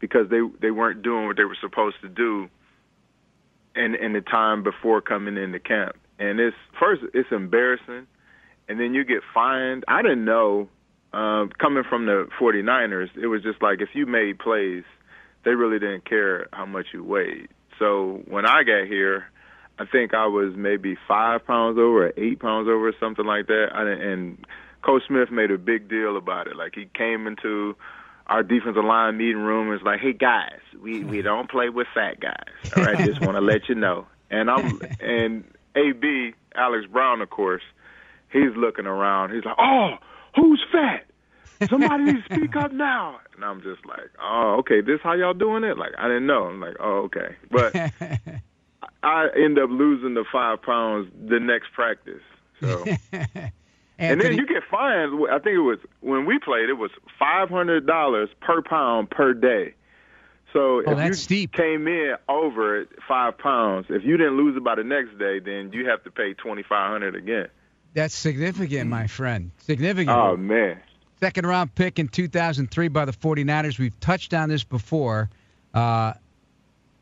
because 0.01 0.29
they 0.29 0.41
they 0.61 0.73
weren't 0.73 1.03
doing 1.03 1.29
what 1.29 1.37
they 1.37 1.45
were 1.45 1.57
supposed 1.61 1.97
to 2.03 2.09
do 2.09 2.49
in 3.77 3.95
in 3.95 4.15
the 4.15 4.21
time 4.21 4.65
before 4.65 5.01
coming 5.01 5.37
into 5.37 5.61
camp. 5.61 5.97
And 6.19 6.41
it's 6.41 6.57
first 6.79 7.03
it's 7.15 7.31
embarrassing 7.31 8.09
and 8.69 8.81
then 8.81 8.95
you 8.95 9.05
get 9.05 9.23
fined. 9.33 9.85
I 9.87 10.03
didn't 10.03 10.25
know 10.25 10.69
uh, 11.13 11.47
coming 11.59 11.85
from 11.89 12.07
the 12.07 12.29
49ers, 12.41 13.11
it 13.21 13.27
was 13.27 13.43
just 13.43 13.61
like 13.63 13.81
if 13.81 13.91
you 13.95 14.07
made 14.07 14.39
plays, 14.39 14.85
they 15.45 15.53
really 15.53 15.79
didn't 15.79 16.09
care 16.09 16.49
how 16.53 16.67
much 16.67 16.87
you 16.93 17.05
weighed. 17.05 17.49
So 17.79 18.23
when 18.27 18.47
I 18.47 18.63
got 18.63 18.87
here, 18.87 19.27
I 19.79 19.85
think 19.87 20.15
I 20.15 20.27
was 20.27 20.55
maybe 20.57 20.97
five 21.09 21.47
pounds 21.47 21.79
over, 21.79 22.07
or 22.07 22.13
eight 22.17 22.41
pounds 22.41 22.69
over, 22.69 22.89
or 22.89 22.93
something 23.01 23.25
like 23.25 23.47
that. 23.49 23.69
I, 23.75 23.83
and 23.91 24.45
Coach 24.83 25.03
Smith 25.09 25.31
made 25.31 25.51
a 25.51 25.59
big 25.59 25.89
deal 25.89 26.17
about 26.17 26.47
it. 26.47 26.57
Like 26.57 26.75
he 26.75 26.89
came 26.95 27.27
into 27.27 27.77
our 28.27 28.43
defensive 28.43 28.85
line 28.85 29.17
meeting 29.17 29.43
room 29.43 29.69
and 29.69 29.71
was 29.71 29.83
like, 29.83 30.01
"Hey 30.01 30.13
guys, 30.13 30.61
we 30.81 31.05
we 31.05 31.23
don't 31.23 31.51
play 31.51 31.69
with 31.69 31.87
fat 31.95 32.21
guys. 32.21 32.73
All 32.77 32.85
right, 32.85 32.99
just 32.99 33.21
want 33.21 33.37
to 33.37 33.41
let 33.53 33.69
you 33.69 33.75
know." 33.75 34.07
And 34.31 34.51
I'm 34.51 34.81
and 35.01 35.45
AB 35.75 36.35
Alex 36.55 36.87
Brown, 36.87 37.21
of 37.21 37.31
course, 37.31 37.63
he's 38.31 38.55
looking 38.57 38.87
around. 38.87 39.35
He's 39.35 39.45
like, 39.45 39.57
"Oh, 39.59 39.97
who's 40.37 40.65
fat? 40.71 41.07
Somebody 41.69 42.05
needs 42.05 42.29
to 42.29 42.35
speak 42.35 42.57
up 42.57 42.73
now." 42.73 43.21
And 43.35 43.45
I'm 43.45 43.63
just 43.63 43.85
like, 43.87 44.11
"Oh, 44.21 44.57
okay. 44.61 44.81
This 44.81 45.01
how 45.03 45.15
y'all 45.15 45.35
doing 45.35 45.65
it?" 45.65 45.79
Like 45.79 45.93
I 45.99 46.09
didn't 46.09 46.27
know. 46.27 46.45
I'm 46.45 46.61
like, 46.61 46.77
"Oh, 46.81 47.09
okay." 47.11 47.37
But 47.51 47.75
I 49.03 49.29
end 49.37 49.59
up 49.59 49.71
losing 49.71 50.15
the 50.15 50.25
five 50.31 50.63
pounds 50.63 51.11
the 51.29 51.41
next 51.41 51.73
practice. 51.73 52.23
So. 52.61 52.85
and 53.99 54.21
then 54.21 54.35
you 54.35 54.47
get 54.47 54.63
fined. 54.71 55.13
I 55.31 55.39
think 55.39 55.57
it 55.57 55.61
was 55.61 55.79
when 56.01 56.27
we 56.27 56.39
played. 56.39 56.69
It 56.69 56.79
was 56.79 56.91
five 57.19 57.49
hundred 57.49 57.87
dollars 57.87 58.29
per 58.41 58.63
pound 58.63 59.11
per 59.11 59.35
day. 59.35 59.75
So 60.53 60.83
oh, 60.87 60.99
if 60.99 61.07
you 61.07 61.15
steep. 61.15 61.53
came 61.53 61.89
in 61.89 62.15
over 62.29 62.87
five 63.09 63.39
pounds, 63.39 63.87
if 63.89 64.05
you 64.05 64.17
didn't 64.17 64.37
lose 64.37 64.57
it 64.57 64.63
by 64.63 64.75
the 64.75 64.85
next 64.85 65.19
day, 65.19 65.39
then 65.39 65.71
you 65.73 65.89
have 65.89 66.05
to 66.05 66.11
pay 66.11 66.35
twenty 66.35 66.63
five 66.63 66.91
hundred 66.91 67.17
again. 67.17 67.49
That's 67.95 68.15
significant, 68.15 68.89
my 68.89 69.07
friend. 69.07 69.51
Significant. 69.59 70.17
Oh 70.17 70.37
man. 70.37 70.81
Second 71.21 71.47
round 71.47 71.75
pick 71.75 71.99
in 71.99 72.09
2003 72.09 72.89
by 72.89 73.05
the 73.05 73.13
49ers. 73.13 73.79
We've 73.79 73.99
touched 74.01 74.35
on 74.35 74.49
this 74.49 74.65
before. 74.65 75.31
Uh, 75.73 76.15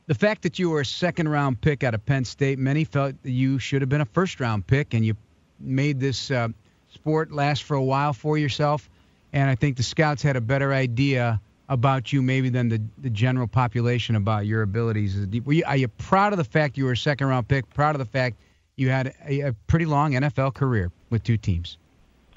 the 0.07 0.15
fact 0.15 0.43
that 0.43 0.59
you 0.59 0.71
were 0.71 0.81
a 0.81 0.85
second 0.85 1.29
round 1.29 1.61
pick 1.61 1.85
out 1.85 1.95
of 1.95 2.05
Penn 2.05 2.25
State, 2.25 2.59
many 2.59 2.85
felt 2.85 3.15
that 3.23 3.31
you 3.31 3.59
should 3.59 3.81
have 3.83 3.89
been 3.89 4.01
a 4.01 4.07
first 4.07 4.41
round 4.41 4.67
pick, 4.67 4.93
and 4.93 5.05
you 5.05 5.17
made 5.61 6.01
this 6.01 6.31
uh, 6.31 6.49
sport 6.93 7.31
last 7.31 7.63
for 7.63 7.75
a 7.75 7.83
while 7.83 8.13
for 8.13 8.37
yourself. 8.37 8.91
And 9.33 9.49
I 9.49 9.55
think 9.55 9.77
the 9.77 9.83
scouts 9.83 10.23
had 10.23 10.37
a 10.37 10.41
better 10.41 10.73
idea 10.73 11.41
about 11.69 12.13
you 12.13 12.21
maybe 12.21 12.49
than 12.49 12.69
the, 12.69 12.83
the 12.99 13.11
general 13.11 13.47
population 13.47 14.17
about 14.17 14.45
your 14.45 14.63
abilities. 14.63 15.17
You, 15.31 15.63
are 15.65 15.77
you 15.77 15.87
proud 15.87 16.33
of 16.33 16.37
the 16.37 16.45
fact 16.45 16.77
you 16.77 16.85
were 16.85 16.93
a 16.93 16.97
second 16.97 17.29
round 17.29 17.47
pick? 17.47 17.73
Proud 17.73 17.95
of 17.95 18.01
the 18.01 18.05
fact 18.05 18.37
you 18.81 18.89
had 18.89 19.15
a, 19.29 19.41
a 19.41 19.53
pretty 19.67 19.85
long 19.85 20.13
NFL 20.13 20.55
career 20.55 20.91
with 21.11 21.23
two 21.23 21.37
teams? 21.37 21.77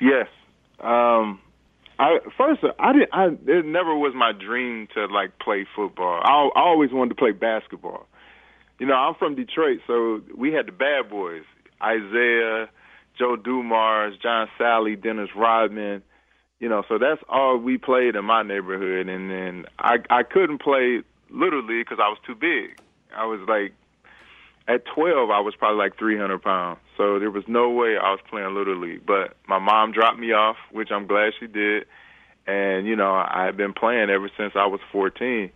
Yes. 0.02 0.28
Um, 0.82 1.40
I 1.98 2.18
first 2.38 2.62
I 2.80 2.92
didn't. 2.92 3.10
I 3.14 3.28
it 3.48 3.66
never 3.66 3.96
was 3.96 4.14
my 4.14 4.34
dream 4.34 4.88
to 4.94 5.06
like 5.06 5.40
play 5.40 5.66
football. 5.76 6.20
I, 6.22 6.60
I 6.60 6.62
always 6.62 6.92
wanted 6.92 7.10
to 7.10 7.16
play 7.16 7.32
basketball. 7.32 8.08
You 8.80 8.88
know, 8.88 8.96
I'm 8.96 9.16
from 9.16 9.36
Detroit, 9.36 9.80
so 9.88 10.22
we 10.36 10.52
had 10.52 10.68
the 10.68 10.74
bad 10.74 11.10
boys: 11.10 11.44
Isaiah, 11.82 12.68
Joe 13.18 13.38
Dumars, 13.38 14.16
John 14.22 14.50
Salley, 14.60 15.02
Dennis 15.02 15.30
Rodman. 15.36 16.04
You 16.60 16.68
know, 16.68 16.84
so 16.90 16.98
that's 16.98 17.22
all 17.30 17.58
we 17.58 17.78
played 17.78 18.16
in 18.16 18.26
my 18.26 18.44
neighborhood. 18.44 19.08
And 19.08 19.30
then 19.30 19.66
I 19.80 19.98
I 20.10 20.24
couldn't 20.24 20.62
play 20.62 21.04
league 21.30 21.86
because 21.86 22.00
I 22.02 22.10
was 22.10 22.18
too 22.26 22.36
big. 22.36 22.82
I 23.16 23.26
was 23.26 23.40
like 23.48 23.74
at 24.68 24.84
12, 24.96 25.30
I 25.30 25.42
was 25.42 25.54
probably 25.58 25.78
like 25.78 25.98
300 25.98 26.42
pounds. 26.42 26.80
So 26.98 27.20
there 27.20 27.32
was 27.32 27.44
no 27.48 27.70
way 27.70 27.98
I 27.98 28.12
was 28.12 28.20
playing 28.30 28.56
Little 28.56 28.80
League. 28.80 29.06
But 29.06 29.36
my 29.48 29.60
mom 29.60 29.92
dropped 29.92 30.20
me 30.20 30.32
off, 30.32 30.56
which 30.72 30.90
I'm 30.92 31.08
glad 31.08 31.34
she 31.40 31.48
did. 31.48 31.86
And, 32.48 32.88
you 32.88 32.96
know, 32.96 33.12
I 33.14 33.46
had 33.46 33.58
been 33.58 33.74
playing 33.74 34.10
ever 34.10 34.30
since 34.38 34.54
I 34.56 34.68
was 34.68 34.80
14. 34.92 35.52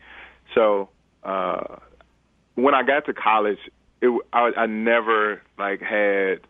So 0.56 0.90
uh, 1.24 1.78
when 2.56 2.74
I 2.74 2.84
got 2.84 3.06
to 3.06 3.14
college, 3.14 3.60
it, 4.02 4.22
I, 4.34 4.52
I 4.58 4.66
never, 4.66 5.42
like, 5.58 5.82
had 5.82 6.42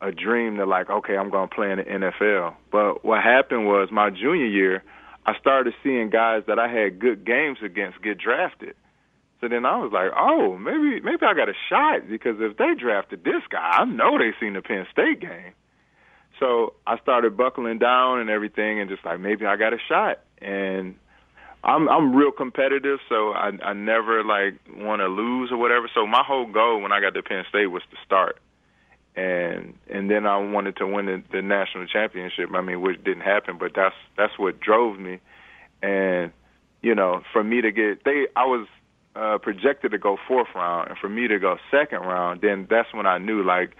a 0.00 0.12
dream 0.12 0.56
that, 0.58 0.66
like, 0.66 0.88
okay, 0.90 1.16
I'm 1.16 1.30
going 1.30 1.48
to 1.48 1.54
play 1.54 1.70
in 1.72 1.78
the 1.78 1.84
NFL. 1.84 2.54
But 2.70 3.04
what 3.04 3.22
happened 3.22 3.66
was 3.66 3.88
my 3.90 4.10
junior 4.10 4.46
year, 4.46 4.82
I 5.26 5.38
started 5.38 5.74
seeing 5.82 6.10
guys 6.10 6.42
that 6.46 6.58
I 6.58 6.68
had 6.68 6.98
good 6.98 7.24
games 7.24 7.58
against 7.62 8.02
get 8.02 8.18
drafted. 8.18 8.74
So 9.40 9.48
then 9.48 9.64
I 9.64 9.78
was 9.78 9.92
like, 9.92 10.10
oh, 10.16 10.56
maybe 10.56 11.00
maybe 11.00 11.24
I 11.24 11.34
got 11.34 11.48
a 11.48 11.54
shot 11.68 12.08
because 12.08 12.36
if 12.40 12.56
they 12.56 12.74
drafted 12.74 13.22
this 13.22 13.42
guy, 13.50 13.58
I 13.58 13.84
know 13.84 14.18
they 14.18 14.32
seen 14.40 14.54
the 14.54 14.62
Penn 14.62 14.86
State 14.90 15.20
game. 15.20 15.52
So 16.40 16.74
I 16.86 16.98
started 16.98 17.36
buckling 17.36 17.78
down 17.78 18.20
and 18.20 18.30
everything, 18.30 18.80
and 18.80 18.90
just 18.90 19.04
like 19.04 19.20
maybe 19.20 19.46
I 19.46 19.56
got 19.56 19.72
a 19.72 19.78
shot. 19.88 20.20
And 20.40 20.96
I'm 21.62 21.88
I'm 21.88 22.14
real 22.14 22.32
competitive, 22.32 22.98
so 23.08 23.30
I 23.32 23.52
I 23.62 23.72
never 23.74 24.24
like 24.24 24.54
want 24.76 25.00
to 25.00 25.06
lose 25.06 25.50
or 25.52 25.56
whatever. 25.56 25.88
So 25.94 26.06
my 26.06 26.22
whole 26.26 26.46
goal 26.46 26.80
when 26.80 26.92
I 26.92 27.00
got 27.00 27.14
to 27.14 27.22
Penn 27.22 27.44
State 27.48 27.66
was 27.66 27.82
to 27.90 27.96
start, 28.04 28.38
and 29.16 29.74
and 29.88 30.10
then 30.10 30.26
I 30.26 30.38
wanted 30.38 30.76
to 30.76 30.86
win 30.86 31.06
the, 31.06 31.22
the 31.30 31.42
national 31.42 31.86
championship. 31.86 32.50
I 32.54 32.60
mean, 32.60 32.80
which 32.80 33.02
didn't 33.04 33.22
happen, 33.22 33.56
but 33.58 33.72
that's 33.74 33.96
that's 34.16 34.36
what 34.36 34.60
drove 34.60 34.98
me. 34.98 35.18
And 35.82 36.32
you 36.82 36.94
know, 36.94 37.22
for 37.32 37.42
me 37.42 37.60
to 37.60 37.72
get 37.72 38.04
they, 38.04 38.26
I 38.36 38.46
was 38.46 38.66
uh, 39.14 39.38
projected 39.38 39.92
to 39.92 39.98
go 39.98 40.16
fourth 40.28 40.48
round, 40.54 40.90
and 40.90 40.98
for 40.98 41.08
me 41.08 41.28
to 41.28 41.38
go 41.38 41.56
second 41.70 42.00
round, 42.00 42.40
then 42.40 42.66
that's 42.68 42.92
when 42.92 43.06
I 43.06 43.18
knew 43.18 43.42
like 43.42 43.76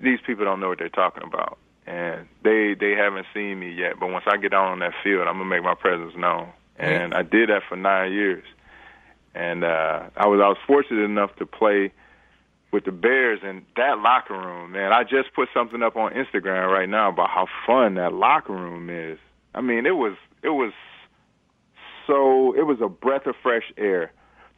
these 0.00 0.18
people 0.26 0.44
don't 0.44 0.60
know 0.60 0.68
what 0.68 0.78
they're 0.78 0.88
talking 0.88 1.22
about, 1.24 1.58
and 1.86 2.26
they 2.42 2.74
they 2.78 2.92
haven't 2.92 3.26
seen 3.34 3.60
me 3.60 3.72
yet. 3.72 4.00
But 4.00 4.10
once 4.10 4.24
I 4.26 4.36
get 4.36 4.52
out 4.52 4.72
on 4.72 4.80
that 4.80 4.92
field, 5.02 5.28
I'm 5.28 5.34
gonna 5.38 5.44
make 5.44 5.62
my 5.62 5.74
presence 5.74 6.14
known, 6.16 6.48
and 6.78 7.14
I 7.14 7.22
did 7.22 7.48
that 7.48 7.62
for 7.68 7.76
nine 7.76 8.12
years, 8.12 8.44
and 9.34 9.64
uh, 9.64 10.08
I 10.16 10.26
was 10.26 10.40
I 10.40 10.48
was 10.48 10.58
fortunate 10.66 11.04
enough 11.04 11.36
to 11.36 11.46
play 11.46 11.92
with 12.72 12.84
the 12.86 12.92
Bears 12.92 13.40
and 13.42 13.64
that 13.76 13.98
locker 13.98 14.34
room, 14.34 14.72
man. 14.72 14.92
I 14.92 15.02
just 15.02 15.34
put 15.34 15.48
something 15.54 15.82
up 15.82 15.94
on 15.94 16.12
Instagram 16.12 16.72
right 16.72 16.88
now 16.88 17.10
about 17.10 17.28
how 17.28 17.46
fun 17.66 17.94
that 17.94 18.14
locker 18.14 18.54
room 18.54 18.88
is. 18.90 19.18
I 19.54 19.60
mean, 19.60 19.86
it 19.86 19.96
was 19.96 20.16
it 20.42 20.48
was 20.48 20.72
so 22.06 22.54
it 22.58 22.66
was 22.66 22.78
a 22.80 22.88
breath 22.88 23.26
of 23.26 23.36
fresh 23.42 23.70
air 23.76 24.10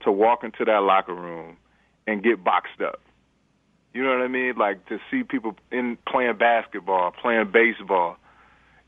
to 0.04 0.12
walk 0.12 0.44
into 0.44 0.64
that 0.64 0.82
locker 0.82 1.14
room 1.14 1.56
and 2.06 2.22
get 2.22 2.42
boxed 2.42 2.80
up. 2.80 3.00
You 3.92 4.02
know 4.02 4.10
what 4.10 4.22
I 4.22 4.28
mean? 4.28 4.54
Like 4.56 4.86
to 4.86 4.98
see 5.10 5.22
people 5.22 5.56
in 5.70 5.96
playing 6.06 6.36
basketball, 6.36 7.12
playing 7.12 7.50
baseball. 7.52 8.16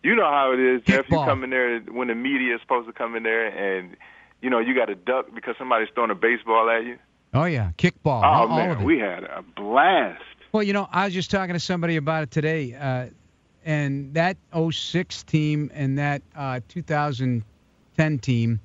You 0.02 0.14
know 0.14 0.24
how 0.24 0.52
it 0.52 0.60
is, 0.60 0.82
Jeff. 0.82 1.08
You 1.10 1.16
come 1.18 1.44
in 1.44 1.50
there 1.50 1.80
when 1.80 2.08
the 2.08 2.14
media 2.14 2.56
is 2.56 2.60
supposed 2.60 2.86
to 2.86 2.92
come 2.92 3.14
in 3.14 3.22
there, 3.22 3.46
and 3.46 3.96
you 4.42 4.50
know 4.50 4.58
you 4.58 4.74
got 4.74 4.86
to 4.86 4.94
duck 4.94 5.26
because 5.34 5.54
somebody's 5.58 5.88
throwing 5.94 6.10
a 6.10 6.14
baseball 6.14 6.68
at 6.70 6.84
you. 6.84 6.98
Oh 7.34 7.44
yeah, 7.44 7.70
kickball. 7.78 8.22
Oh 8.22 8.48
all, 8.48 8.48
man, 8.48 8.78
all 8.78 8.84
we 8.84 8.98
had 8.98 9.24
a 9.24 9.42
blast. 9.42 10.22
Well, 10.52 10.62
you 10.62 10.72
know, 10.72 10.88
I 10.90 11.04
was 11.04 11.14
just 11.14 11.30
talking 11.30 11.54
to 11.54 11.60
somebody 11.60 11.96
about 11.96 12.24
it 12.24 12.30
today, 12.30 12.74
uh, 12.74 13.06
and 13.64 14.14
that 14.14 14.36
06 14.54 15.22
team 15.24 15.70
and 15.74 15.98
that 15.98 16.22
uh, 16.34 16.60
2010 16.68 18.18
team 18.20 18.60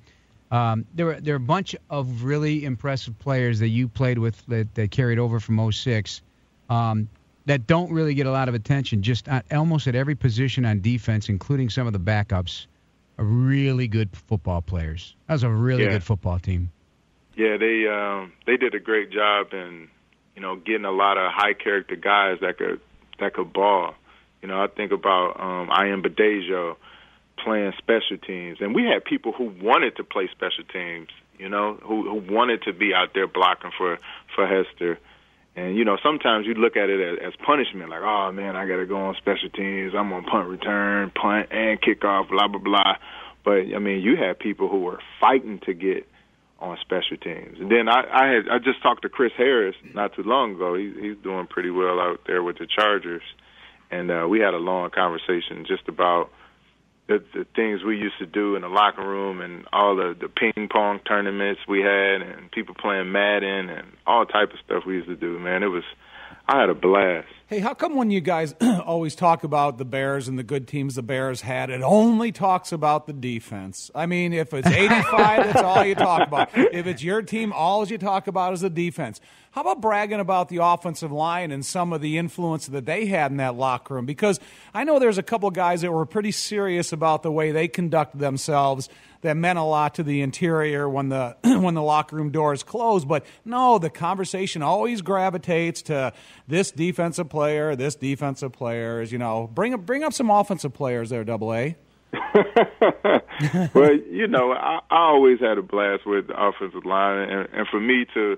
um, 0.52 0.84
there 0.94 1.06
were 1.06 1.20
there 1.20 1.34
are 1.34 1.38
a 1.38 1.40
bunch 1.40 1.74
of 1.88 2.24
really 2.24 2.64
impressive 2.64 3.18
players 3.18 3.58
that 3.60 3.68
you 3.68 3.88
played 3.88 4.18
with 4.18 4.44
that, 4.46 4.72
that 4.74 4.90
carried 4.90 5.18
over 5.18 5.40
from 5.40 5.72
06 5.72 6.20
um, 6.68 7.08
that 7.46 7.66
don't 7.66 7.90
really 7.90 8.12
get 8.12 8.26
a 8.26 8.30
lot 8.30 8.50
of 8.50 8.54
attention. 8.54 9.02
Just 9.02 9.28
at, 9.28 9.50
almost 9.50 9.86
at 9.86 9.94
every 9.94 10.14
position 10.14 10.66
on 10.66 10.82
defense, 10.82 11.30
including 11.30 11.70
some 11.70 11.86
of 11.86 11.94
the 11.94 11.98
backups, 11.98 12.66
are 13.18 13.24
really 13.24 13.88
good 13.88 14.10
football 14.14 14.60
players. 14.60 15.16
That 15.26 15.34
was 15.34 15.42
a 15.42 15.48
really 15.48 15.84
yeah. 15.84 15.92
good 15.92 16.04
football 16.04 16.38
team. 16.38 16.70
Yeah, 17.34 17.56
they 17.56 17.86
um, 17.88 18.32
they 18.46 18.58
did 18.58 18.74
a 18.74 18.80
great 18.80 19.10
job 19.10 19.54
in 19.54 19.88
you 20.36 20.42
know 20.42 20.56
getting 20.56 20.84
a 20.84 20.92
lot 20.92 21.16
of 21.16 21.32
high 21.32 21.54
character 21.54 21.96
guys 21.96 22.38
that 22.42 22.58
could 22.58 22.78
that 23.20 23.32
could 23.32 23.54
ball. 23.54 23.94
You 24.42 24.48
know, 24.48 24.62
I 24.62 24.66
think 24.66 24.92
about 24.92 25.40
um, 25.40 25.68
Ayanbadejo 25.68 26.76
playing 27.42 27.72
special 27.78 28.18
teams, 28.18 28.58
and 28.60 28.74
we 28.74 28.84
had 28.84 29.04
people 29.04 29.32
who 29.32 29.52
wanted 29.60 29.96
to 29.96 30.04
play 30.04 30.28
special 30.32 30.64
teams. 30.72 31.08
You 31.38 31.48
know, 31.48 31.78
who 31.82 32.08
who 32.08 32.34
wanted 32.34 32.62
to 32.62 32.72
be 32.72 32.94
out 32.94 33.14
there 33.14 33.26
blocking 33.26 33.72
for 33.76 33.98
for 34.34 34.46
Hester. 34.46 34.98
And 35.54 35.76
you 35.76 35.84
know, 35.84 35.98
sometimes 36.02 36.46
you 36.46 36.54
look 36.54 36.76
at 36.76 36.88
it 36.88 37.00
as, 37.00 37.32
as 37.32 37.32
punishment, 37.44 37.90
like, 37.90 38.02
oh 38.02 38.32
man, 38.32 38.56
I 38.56 38.66
got 38.66 38.76
to 38.76 38.86
go 38.86 38.96
on 38.96 39.16
special 39.16 39.50
teams. 39.50 39.92
I'm 39.94 40.12
on 40.12 40.24
punt 40.24 40.48
return, 40.48 41.10
punt 41.10 41.48
and 41.50 41.80
kickoff, 41.80 42.30
blah 42.30 42.48
blah 42.48 42.60
blah. 42.60 42.96
But 43.44 43.74
I 43.74 43.78
mean, 43.78 44.02
you 44.02 44.16
had 44.16 44.38
people 44.38 44.68
who 44.68 44.80
were 44.80 45.00
fighting 45.20 45.60
to 45.66 45.74
get 45.74 46.06
on 46.62 46.78
special 46.80 47.16
teams. 47.16 47.58
And 47.58 47.70
then 47.70 47.88
I, 47.88 48.04
I 48.12 48.26
had 48.28 48.48
I 48.48 48.58
just 48.58 48.82
talked 48.82 49.02
to 49.02 49.08
Chris 49.08 49.32
Harris 49.36 49.74
not 49.94 50.14
too 50.14 50.22
long 50.22 50.54
ago. 50.54 50.74
He, 50.74 50.92
he's 51.00 51.16
doing 51.22 51.46
pretty 51.48 51.70
well 51.70 51.98
out 51.98 52.20
there 52.26 52.42
with 52.42 52.58
the 52.58 52.66
Chargers, 52.66 53.22
and 53.90 54.10
uh, 54.10 54.26
we 54.28 54.40
had 54.40 54.54
a 54.54 54.58
long 54.58 54.90
conversation 54.90 55.66
just 55.66 55.88
about 55.88 56.30
the, 57.08 57.22
the 57.34 57.46
things 57.56 57.82
we 57.82 57.96
used 57.96 58.18
to 58.18 58.26
do 58.26 58.56
in 58.56 58.62
the 58.62 58.68
locker 58.68 59.06
room 59.06 59.40
and 59.40 59.66
all 59.72 59.96
the 59.96 60.16
the 60.18 60.28
ping 60.28 60.68
pong 60.68 61.00
tournaments 61.00 61.60
we 61.68 61.80
had 61.80 62.22
and 62.22 62.50
people 62.50 62.74
playing 62.74 63.10
Madden 63.12 63.68
and 63.68 63.88
all 64.06 64.24
type 64.24 64.52
of 64.52 64.58
stuff 64.64 64.84
we 64.86 64.94
used 64.94 65.08
to 65.08 65.16
do. 65.16 65.38
Man, 65.38 65.62
it 65.62 65.66
was 65.66 65.84
I 66.48 66.60
had 66.60 66.70
a 66.70 66.74
blast. 66.74 67.28
Hey, 67.48 67.58
how 67.58 67.74
come 67.74 67.96
when 67.96 68.10
you 68.10 68.20
guys 68.20 68.54
always 68.86 69.14
talk 69.14 69.44
about 69.44 69.76
the 69.76 69.84
Bears 69.84 70.26
and 70.26 70.38
the 70.38 70.42
good 70.42 70.66
teams 70.66 70.94
the 70.94 71.02
Bears 71.02 71.42
had, 71.42 71.68
it 71.70 71.82
only 71.82 72.32
talks 72.32 72.72
about 72.72 73.06
the 73.06 73.12
defense? 73.12 73.90
I 73.94 74.06
mean, 74.06 74.32
if 74.32 74.54
it's 74.54 74.66
85, 74.68 75.10
that's 75.12 75.62
all 75.62 75.84
you 75.84 75.94
talk 75.94 76.26
about. 76.26 76.50
If 76.54 76.86
it's 76.86 77.02
your 77.02 77.20
team, 77.20 77.52
all 77.52 77.86
you 77.86 77.98
talk 77.98 78.26
about 78.26 78.54
is 78.54 78.60
the 78.62 78.70
defense. 78.70 79.20
How 79.50 79.60
about 79.60 79.82
bragging 79.82 80.18
about 80.18 80.48
the 80.48 80.58
offensive 80.62 81.12
line 81.12 81.50
and 81.50 81.62
some 81.62 81.92
of 81.92 82.00
the 82.00 82.16
influence 82.16 82.68
that 82.68 82.86
they 82.86 83.04
had 83.04 83.30
in 83.32 83.36
that 83.36 83.54
locker 83.54 83.92
room? 83.94 84.06
Because 84.06 84.40
I 84.72 84.84
know 84.84 84.98
there's 84.98 85.18
a 85.18 85.22
couple 85.22 85.50
guys 85.50 85.82
that 85.82 85.92
were 85.92 86.06
pretty 86.06 86.30
serious 86.30 86.90
about 86.90 87.22
the 87.22 87.30
way 87.30 87.52
they 87.52 87.68
conducted 87.68 88.18
themselves 88.18 88.88
that 89.20 89.36
meant 89.36 89.58
a 89.58 89.62
lot 89.62 89.96
to 89.96 90.02
the 90.02 90.22
interior 90.22 90.88
when 90.88 91.10
the 91.10 91.36
when 91.44 91.74
the 91.74 91.82
locker 91.82 92.16
room 92.16 92.30
doors 92.30 92.62
closed. 92.62 93.06
But 93.06 93.26
no, 93.44 93.78
the 93.78 93.90
conversation 93.90 94.62
always 94.62 95.02
gravitates 95.02 95.82
to 95.82 96.14
this 96.48 96.70
defensive 96.70 97.28
player, 97.32 97.74
this 97.74 97.96
defensive 97.96 98.52
player. 98.52 99.00
Is 99.00 99.10
you 99.10 99.18
know 99.18 99.50
bring 99.52 99.74
up 99.74 99.84
bring 99.84 100.04
up 100.04 100.12
some 100.12 100.30
offensive 100.30 100.72
players 100.72 101.10
there, 101.10 101.24
Double 101.24 101.52
A. 101.52 101.76
well, 103.74 103.94
you 104.10 104.28
know, 104.28 104.52
I, 104.52 104.80
I 104.90 104.98
always 105.08 105.40
had 105.40 105.56
a 105.56 105.62
blast 105.62 106.06
with 106.06 106.26
the 106.28 106.34
offensive 106.36 106.84
line, 106.84 107.30
and, 107.30 107.48
and 107.52 107.66
for 107.68 107.80
me 107.80 108.04
to 108.14 108.36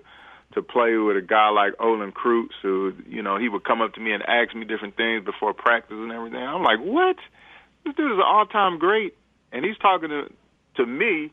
to 0.54 0.62
play 0.62 0.94
with 0.96 1.16
a 1.16 1.22
guy 1.22 1.48
like 1.50 1.72
Olin 1.80 2.12
Kreutz, 2.12 2.54
who 2.62 2.92
you 3.08 3.20
know 3.20 3.36
he 3.36 3.48
would 3.48 3.64
come 3.64 3.82
up 3.82 3.94
to 3.94 4.00
me 4.00 4.12
and 4.12 4.22
ask 4.22 4.54
me 4.54 4.64
different 4.64 4.96
things 4.96 5.24
before 5.24 5.52
practice 5.52 5.96
and 5.98 6.12
everything. 6.12 6.40
I'm 6.40 6.62
like, 6.62 6.78
what? 6.78 7.16
This 7.84 7.94
dude 7.96 8.12
is 8.12 8.16
an 8.16 8.24
all-time 8.24 8.78
great, 8.78 9.14
and 9.52 9.64
he's 9.64 9.76
talking 9.78 10.08
to 10.08 10.30
to 10.76 10.86
me 10.86 11.32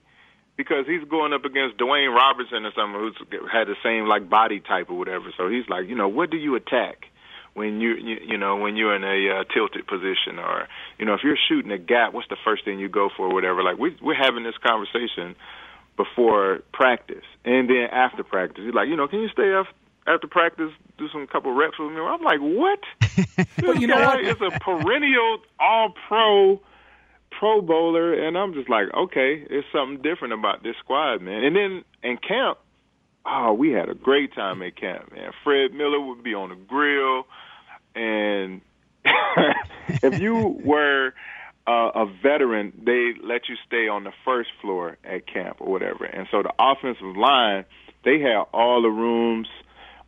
because 0.57 0.85
he's 0.87 1.07
going 1.07 1.33
up 1.33 1.45
against 1.45 1.77
Dewayne 1.77 2.13
Robertson 2.13 2.65
or 2.65 2.71
someone 2.75 3.01
who's 3.01 3.17
had 3.51 3.67
the 3.67 3.75
same 3.83 4.07
like 4.07 4.29
body 4.29 4.59
type 4.59 4.89
or 4.89 4.97
whatever. 4.97 5.31
So 5.37 5.47
he's 5.47 5.69
like, 5.69 5.87
you 5.87 5.95
know, 5.95 6.09
what 6.09 6.31
do 6.31 6.37
you 6.37 6.55
attack 6.55 7.05
when 7.53 7.81
you 7.81 7.95
you, 7.95 8.17
you 8.25 8.37
know 8.37 8.57
when 8.57 8.75
you're 8.75 8.95
in 8.95 9.03
a 9.03 9.41
uh, 9.41 9.43
tilted 9.53 9.87
position 9.87 10.39
or 10.39 10.67
you 10.97 11.05
know 11.05 11.13
if 11.13 11.21
you're 11.23 11.37
shooting 11.49 11.71
a 11.71 11.77
gap, 11.77 12.13
what's 12.13 12.29
the 12.29 12.37
first 12.43 12.65
thing 12.65 12.79
you 12.79 12.89
go 12.89 13.09
for 13.15 13.27
or 13.27 13.33
whatever. 13.33 13.63
Like 13.63 13.77
we 13.77 13.95
we're 14.01 14.15
having 14.15 14.43
this 14.43 14.57
conversation 14.65 15.35
before 15.97 16.59
practice 16.73 17.25
and 17.45 17.69
then 17.69 17.87
after 17.91 18.23
practice. 18.23 18.63
He's 18.65 18.73
like, 18.73 18.87
you 18.87 18.95
know, 18.95 19.07
can 19.07 19.19
you 19.19 19.29
stay 19.29 19.53
up 19.53 19.67
after 20.07 20.27
practice, 20.27 20.71
do 20.97 21.07
some 21.11 21.27
couple 21.27 21.51
reps 21.53 21.77
with 21.77 21.91
me? 21.91 21.99
I'm 21.99 22.21
like, 22.21 22.39
what? 22.39 22.79
this 23.37 23.79
you 23.79 23.87
know 23.87 23.95
what? 23.95 24.23
is 24.23 24.37
a 24.41 24.59
perennial 24.59 25.39
All 25.59 25.93
Pro 26.07 26.61
Pro 27.31 27.61
Bowler, 27.61 28.13
and 28.13 28.37
I'm 28.37 28.53
just 28.53 28.69
like, 28.69 28.85
okay, 28.93 29.45
there's 29.49 29.65
something 29.71 30.01
different 30.01 30.33
about 30.33 30.63
this 30.63 30.75
squad, 30.83 31.21
man. 31.21 31.43
And 31.43 31.55
then 31.55 31.83
in 32.03 32.17
camp, 32.17 32.57
oh, 33.25 33.53
we 33.53 33.71
had 33.71 33.89
a 33.89 33.93
great 33.93 34.33
time 34.33 34.61
at 34.61 34.75
camp, 34.75 35.11
man. 35.13 35.31
Fred 35.43 35.73
Miller 35.73 35.99
would 35.99 36.23
be 36.23 36.33
on 36.33 36.49
the 36.49 36.55
grill, 36.55 37.27
and 37.95 38.61
if 40.03 40.19
you 40.19 40.59
were 40.63 41.13
uh, 41.67 41.91
a 41.95 42.05
veteran, 42.21 42.73
they 42.83 43.13
let 43.23 43.49
you 43.49 43.55
stay 43.67 43.87
on 43.87 44.03
the 44.03 44.11
first 44.25 44.49
floor 44.61 44.97
at 45.03 45.27
camp 45.27 45.57
or 45.59 45.71
whatever. 45.71 46.05
And 46.05 46.27
so 46.31 46.43
the 46.43 46.53
offensive 46.59 47.15
line, 47.15 47.65
they 48.03 48.19
had 48.19 48.43
all 48.53 48.81
the 48.81 48.89
rooms 48.89 49.47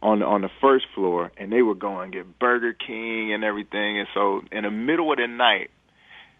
on 0.01 0.21
on 0.21 0.41
the 0.41 0.49
first 0.61 0.85
floor, 0.93 1.31
and 1.37 1.51
they 1.51 1.61
would 1.61 1.79
go 1.79 1.99
and 2.01 2.11
get 2.11 2.37
Burger 2.39 2.73
King 2.73 3.33
and 3.33 3.43
everything. 3.43 3.99
And 3.99 4.07
so 4.13 4.41
in 4.51 4.63
the 4.63 4.71
middle 4.71 5.11
of 5.11 5.17
the 5.17 5.27
night, 5.27 5.71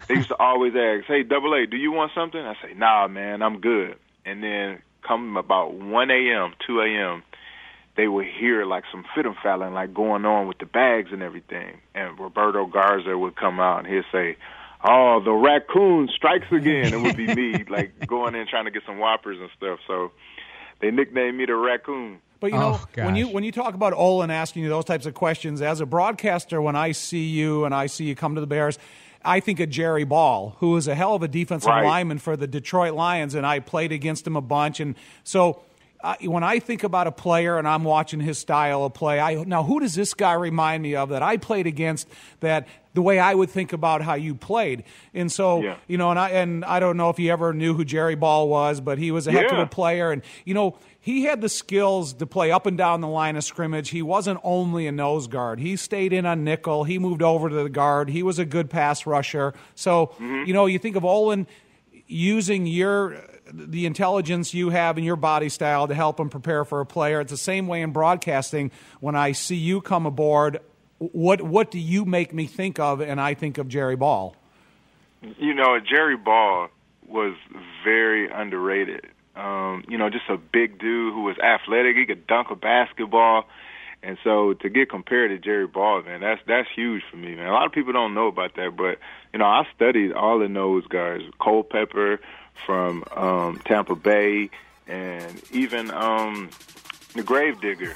they 0.08 0.16
used 0.16 0.30
to 0.30 0.38
always 0.38 0.74
ask, 0.76 1.06
"Hey, 1.06 1.24
Double 1.24 1.54
A, 1.54 1.66
do 1.66 1.78
you 1.78 1.92
want 1.92 2.12
something?" 2.14 2.42
I 2.42 2.56
say, 2.62 2.74
"Nah, 2.74 3.08
man, 3.08 3.42
I'm 3.42 3.62
good." 3.62 3.98
And 4.26 4.44
then 4.44 4.82
come 5.04 5.38
about 5.38 5.74
1 5.74 6.12
a.m., 6.12 6.54
2 6.66 6.80
a.m., 6.82 7.24
they 7.96 8.08
would 8.08 8.26
hear 8.26 8.66
like 8.66 8.84
some 8.92 9.06
fiddle 9.16 9.36
falling 9.44 9.74
like 9.74 9.94
going 9.94 10.26
on 10.26 10.48
with 10.48 10.58
the 10.58 10.66
bags 10.66 11.10
and 11.12 11.22
everything. 11.22 11.78
And 11.94 12.18
Roberto 12.20 12.66
Garza 12.66 13.16
would 13.18 13.36
come 13.36 13.60
out 13.60 13.86
and 13.86 13.88
he'd 13.94 14.04
say, 14.12 14.36
"Oh, 14.84 15.22
the 15.24 15.32
raccoon 15.32 16.10
strikes 16.16 16.48
again." 16.52 16.92
It 16.92 17.00
would 17.02 17.16
be 17.16 17.28
me 17.36 17.64
like 17.70 18.08
going 18.08 18.34
in 18.34 18.48
trying 18.48 18.66
to 18.66 18.72
get 18.72 18.82
some 18.88 18.98
whoppers 18.98 19.38
and 19.40 19.50
stuff. 19.56 19.80
So 19.86 20.12
they 20.82 20.90
nicknamed 20.90 21.38
me 21.38 21.46
the 21.46 21.56
raccoon. 21.56 22.20
But 22.40 22.52
you 22.52 22.58
know, 22.58 22.80
Oh, 22.82 23.04
when 23.06 23.16
you 23.16 23.28
when 23.28 23.44
you 23.44 23.52
talk 23.52 23.76
about 23.76 23.94
Olin 23.94 24.32
asking 24.32 24.64
you 24.64 24.70
those 24.70 24.86
types 24.86 25.06
of 25.06 25.14
questions 25.14 25.62
as 25.62 25.80
a 25.80 25.86
broadcaster, 25.86 26.62
when 26.64 26.76
I 26.76 26.94
see 26.94 27.26
you 27.26 27.64
and 27.64 27.76
I 27.76 27.86
see 27.86 28.06
you 28.06 28.16
come 28.16 28.34
to 28.36 28.42
the 28.42 28.48
Bears, 28.48 28.80
I 29.26 29.40
think 29.40 29.60
of 29.60 29.70
Jerry 29.70 30.04
Ball, 30.04 30.56
who 30.60 30.76
is 30.76 30.88
a 30.88 30.96
hell 30.96 31.16
of 31.16 31.24
a 31.24 31.28
defensive 31.28 31.70
Right. 31.70 31.86
lineman 31.86 32.20
for 32.20 32.36
the 32.36 32.48
Detroit 32.48 32.94
Lions, 32.94 33.36
and 33.36 33.46
I 33.46 33.60
played 33.60 33.92
against 33.92 34.28
him 34.28 34.36
a 34.36 34.42
bunch. 34.42 34.80
And 34.80 34.96
so, 35.24 35.62
uh, 36.04 36.16
when 36.22 36.44
I 36.44 36.60
think 36.60 36.84
about 36.84 37.08
a 37.08 37.12
player 37.12 37.58
and 37.58 37.68
I'm 37.68 37.84
watching 37.86 38.20
his 38.20 38.38
style 38.38 38.84
of 38.84 38.94
play, 38.94 39.20
I 39.20 39.36
now 39.44 39.64
who 39.64 39.80
does 39.80 39.96
this 39.96 40.14
guy 40.14 40.34
remind 40.34 40.84
me 40.84 40.96
of 40.96 41.10
that 41.10 41.24
I 41.24 41.38
played 41.38 41.66
against? 41.66 42.08
That 42.42 42.68
the 42.94 43.02
way 43.02 43.18
I 43.20 43.34
would 43.34 43.50
think 43.50 43.74
about 43.74 44.02
how 44.04 44.14
you 44.14 44.36
played, 44.36 44.84
and 45.16 45.32
so 45.32 45.62
Yeah. 45.64 45.76
you 45.88 45.98
know, 45.98 46.12
and 46.12 46.20
I 46.20 46.30
and 46.32 46.64
I 46.66 46.80
don't 46.80 46.98
know 46.98 47.10
if 47.10 47.18
you 47.20 47.32
ever 47.32 47.54
knew 47.54 47.74
who 47.74 47.84
Jerry 47.86 48.16
Ball 48.16 48.48
was, 48.50 48.82
but 48.82 48.98
he 49.00 49.10
was 49.12 49.26
a 49.28 49.32
heck 49.32 49.52
of 49.52 49.58
a 49.60 49.66
player, 49.66 50.12
and 50.12 50.22
you 50.46 50.54
know 50.54 50.78
he 51.00 51.24
had 51.24 51.42
the 51.42 51.50
skills 51.50 52.14
to 52.14 52.26
play 52.28 52.52
up 52.52 52.66
and 52.66 52.78
down 52.78 53.02
the 53.02 53.08
line 53.08 53.36
of 53.36 53.44
scrimmage. 53.44 53.90
He 53.90 54.02
wasn't 54.02 54.40
only 54.44 54.88
a 54.88 54.92
nose 54.92 55.28
guard. 55.28 55.60
He 55.60 55.76
stayed 55.76 56.14
in 56.14 56.26
on 56.26 56.44
nickel. 56.44 56.84
He 56.86 57.00
moved 57.00 57.22
over 57.22 57.50
to 57.50 57.56
the 57.56 57.68
guard. 57.70 58.10
He 58.10 58.24
was 58.24 58.40
a 58.40 58.46
good 58.46 58.70
pass 58.70 59.06
rusher. 59.06 59.54
So, 59.76 60.14
you 60.20 60.54
know, 60.54 60.66
you 60.66 60.80
think 60.80 60.96
of 60.96 61.04
Olin 61.04 61.46
using 62.08 62.66
your 62.68 63.18
the 63.54 63.86
intelligence 63.86 64.54
you 64.54 64.70
have 64.70 64.98
in 64.98 65.04
your 65.04 65.16
body 65.16 65.50
style 65.50 65.88
to 65.88 65.94
help 65.94 66.20
him 66.20 66.30
prepare 66.30 66.66
for 66.66 66.82
a 66.82 66.86
player. 66.86 67.22
It's 67.22 67.32
the 67.32 67.38
same 67.38 67.68
way 67.68 67.82
in 67.82 67.92
broadcasting. 67.92 68.72
When 69.00 69.16
I 69.16 69.34
see 69.34 69.56
you 69.56 69.80
come 69.82 70.06
aboard, 70.06 70.60
what 70.98 71.42
what 71.42 71.70
do 71.70 71.80
you 71.80 72.06
make 72.06 72.34
me 72.34 72.48
think 72.48 72.80
of? 72.80 73.02
And 73.02 73.22
I 73.22 73.34
think 73.34 73.58
of 73.58 73.68
Jerry 73.68 73.96
Ball. 73.96 74.36
You 75.22 75.54
know, 75.54 75.80
Jerry 75.80 76.18
Ball 76.18 76.70
was 77.08 77.36
very 77.84 78.30
underrated. 78.30 79.08
Um, 79.36 79.84
you 79.88 79.98
know, 79.98 80.10
just 80.10 80.30
a 80.30 80.38
big 80.38 80.80
dude 80.80 81.14
who 81.14 81.24
was 81.24 81.38
athletic. 81.40 81.96
He 81.96 82.06
could 82.06 82.28
dunk 82.28 82.50
a 82.52 82.56
basketball. 82.56 83.46
And 84.02 84.18
so 84.24 84.54
to 84.56 84.70
get 84.70 84.90
compared 84.90 85.32
to 85.32 85.38
Jerry 85.38 85.68
Ball, 85.68 86.04
man, 86.04 86.22
that's 86.22 86.42
that's 86.48 86.68
huge 86.76 87.04
for 87.10 87.18
me, 87.18 87.36
man. 87.36 87.48
A 87.48 87.52
lot 87.52 87.66
of 87.66 87.72
people 87.72 87.94
don't 87.94 88.14
know 88.14 88.28
about 88.28 88.56
that, 88.56 88.76
but 88.76 89.00
you 89.34 89.40
know, 89.40 89.46
I 89.46 89.68
studied 89.76 90.14
all 90.14 90.42
of 90.42 90.54
those 90.54 90.86
guys, 90.88 91.22
Culpepper 91.42 92.20
from 92.66 93.04
um, 93.16 93.60
Tampa 93.66 93.96
Bay, 93.96 94.52
and 94.88 95.42
even 95.52 95.90
um, 95.92 96.50
the 97.16 97.24
Gravedigger. 97.24 97.96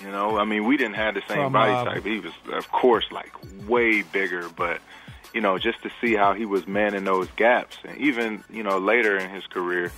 You 0.00 0.10
know, 0.10 0.38
I 0.38 0.44
mean, 0.44 0.64
we 0.64 0.78
didn't 0.78 0.94
have 0.94 1.14
the 1.14 1.20
same 1.28 1.36
From, 1.36 1.52
body 1.52 1.72
uh, 1.72 1.84
type. 1.84 2.04
He 2.04 2.20
was, 2.20 2.32
of 2.52 2.72
course, 2.72 3.04
like 3.12 3.30
way 3.68 4.00
bigger, 4.00 4.48
but 4.48 4.80
you 5.34 5.42
know, 5.42 5.58
just 5.58 5.82
to 5.82 5.90
see 6.00 6.14
how 6.14 6.32
he 6.32 6.46
was 6.46 6.66
manning 6.66 7.04
those 7.04 7.28
gaps, 7.36 7.76
and 7.84 7.98
even 7.98 8.42
you 8.50 8.62
know 8.62 8.78
later 8.78 9.18
in 9.18 9.28
his 9.28 9.46
career, 9.46 9.92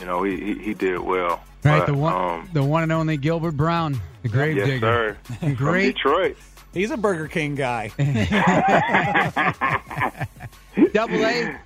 you 0.00 0.04
know, 0.04 0.24
he 0.24 0.36
he, 0.36 0.54
he 0.54 0.74
did 0.74 0.98
well. 0.98 1.40
Right, 1.62 1.80
But, 1.80 1.86
the 1.86 1.94
one, 1.94 2.14
um, 2.14 2.50
the 2.52 2.64
one 2.64 2.82
and 2.82 2.92
only 2.92 3.16
Gilbert 3.16 3.56
Brown, 3.56 4.00
the 4.22 4.28
Gravedigger, 4.28 5.18
yes, 5.30 5.40
sir. 5.40 5.54
Great. 5.54 5.98
From 5.98 6.10
Detroit. 6.10 6.36
He's 6.76 6.90
a 6.90 6.96
Burger 6.96 7.28
King 7.28 7.54
guy. 7.54 7.90
Double 10.92 11.24
A. 11.24 11.56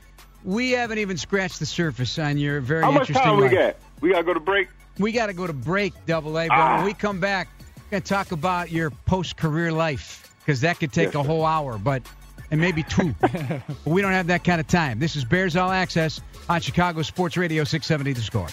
We 0.44 0.70
haven't 0.70 0.98
even 0.98 1.16
scratched 1.16 1.58
the 1.58 1.66
surface 1.66 2.16
on 2.18 2.38
your 2.38 2.61
very 2.61 2.82
How 2.82 2.90
much 2.92 3.11
interesting 3.11 3.32
time 3.32 3.40
we 3.40 3.48
got? 3.48 3.76
We 4.00 4.11
gotta 4.12 4.22
go 4.24 4.34
to 4.34 4.40
break. 4.40 4.68
We 4.98 5.12
got 5.12 5.26
to 5.26 5.32
go 5.32 5.46
to 5.46 5.52
break, 5.54 5.94
Double 6.06 6.38
A. 6.38 6.46
But 6.48 6.54
Ah. 6.54 6.76
when 6.76 6.84
we 6.86 6.92
come 6.94 7.20
back, 7.20 7.48
we're 7.78 7.90
going 7.92 8.02
to 8.02 8.08
talk 8.08 8.32
about 8.32 8.70
your 8.70 8.90
post-career 8.90 9.72
life 9.72 10.30
because 10.40 10.61
that 10.61 10.78
could 10.78 10.92
take 10.92 11.06
Yes, 11.06 11.14
a 11.14 11.22
whole 11.22 11.46
hour, 11.46 11.78
but 11.78 12.02
and 12.50 12.61
maybe 12.61 12.82
two. 12.82 13.14
but 13.20 13.62
we 13.86 14.02
don't 14.02 14.12
have 14.12 14.26
that 14.26 14.44
kind 14.44 14.61
of 14.61 14.66
time. 14.66 14.98
This 14.98 15.16
is 15.16 15.24
Bears 15.24 15.56
All 15.56 15.70
Access 15.70 16.20
on 16.50 16.61
Chicago 16.61 17.00
Sports 17.02 17.38
Radio 17.38 17.64
670 17.64 18.12
The 18.12 18.20
Score. 18.20 18.48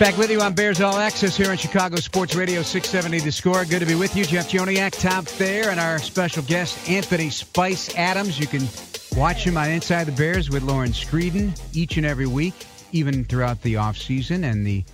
Back 0.00 0.16
with 0.16 0.30
you 0.30 0.40
on 0.40 0.54
Bears 0.54 0.80
All 0.80 0.96
Access 0.96 1.36
here 1.36 1.50
on 1.50 1.58
Chicago 1.58 1.96
Sports 1.96 2.34
Radio 2.34 2.62
670 2.62 3.22
The 3.22 3.30
Score. 3.30 3.66
Good 3.66 3.80
to 3.80 3.86
be 3.86 3.94
with 3.94 4.16
you. 4.16 4.24
Jeff 4.24 4.48
Joniak, 4.48 4.98
Tom 4.98 5.26
Thayer, 5.26 5.68
and 5.68 5.78
our 5.78 5.98
special 5.98 6.42
guest, 6.44 6.88
Anthony 6.88 7.28
Spice 7.28 7.94
Adams. 7.96 8.40
You 8.40 8.46
can 8.46 8.66
watch 9.14 9.44
him 9.44 9.58
on 9.58 9.68
Inside 9.68 10.04
the 10.04 10.12
Bears 10.12 10.48
with 10.48 10.62
Lauren 10.62 10.92
Screeden 10.92 11.60
each 11.76 11.98
and 11.98 12.06
every 12.06 12.26
week, 12.26 12.54
even 12.92 13.26
throughout 13.26 13.60
the 13.60 13.74
offseason 13.74 14.50
and 14.50 14.66
the 14.66 14.84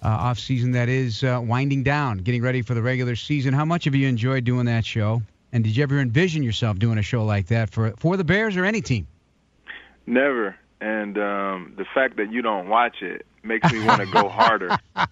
uh, 0.00 0.16
offseason 0.16 0.74
that 0.74 0.88
is 0.88 1.24
uh, 1.24 1.40
winding 1.42 1.82
down, 1.82 2.18
getting 2.18 2.40
ready 2.40 2.62
for 2.62 2.74
the 2.74 2.82
regular 2.82 3.16
season. 3.16 3.52
How 3.52 3.64
much 3.64 3.86
have 3.86 3.96
you 3.96 4.06
enjoyed 4.06 4.44
doing 4.44 4.66
that 4.66 4.84
show? 4.84 5.22
And 5.50 5.64
did 5.64 5.76
you 5.76 5.82
ever 5.82 5.98
envision 5.98 6.44
yourself 6.44 6.78
doing 6.78 6.98
a 6.98 7.02
show 7.02 7.24
like 7.24 7.48
that 7.48 7.70
for, 7.70 7.94
for 7.98 8.16
the 8.16 8.22
Bears 8.22 8.56
or 8.56 8.64
any 8.64 8.80
team? 8.80 9.08
Never. 10.06 10.54
And 10.80 11.18
um, 11.18 11.74
the 11.76 11.86
fact 11.92 12.18
that 12.18 12.30
you 12.30 12.42
don't 12.42 12.68
watch 12.68 13.02
it 13.02 13.26
makes 13.46 13.72
me 13.72 13.84
want 13.84 14.00
to 14.00 14.06
go 14.06 14.28
harder. 14.28 14.76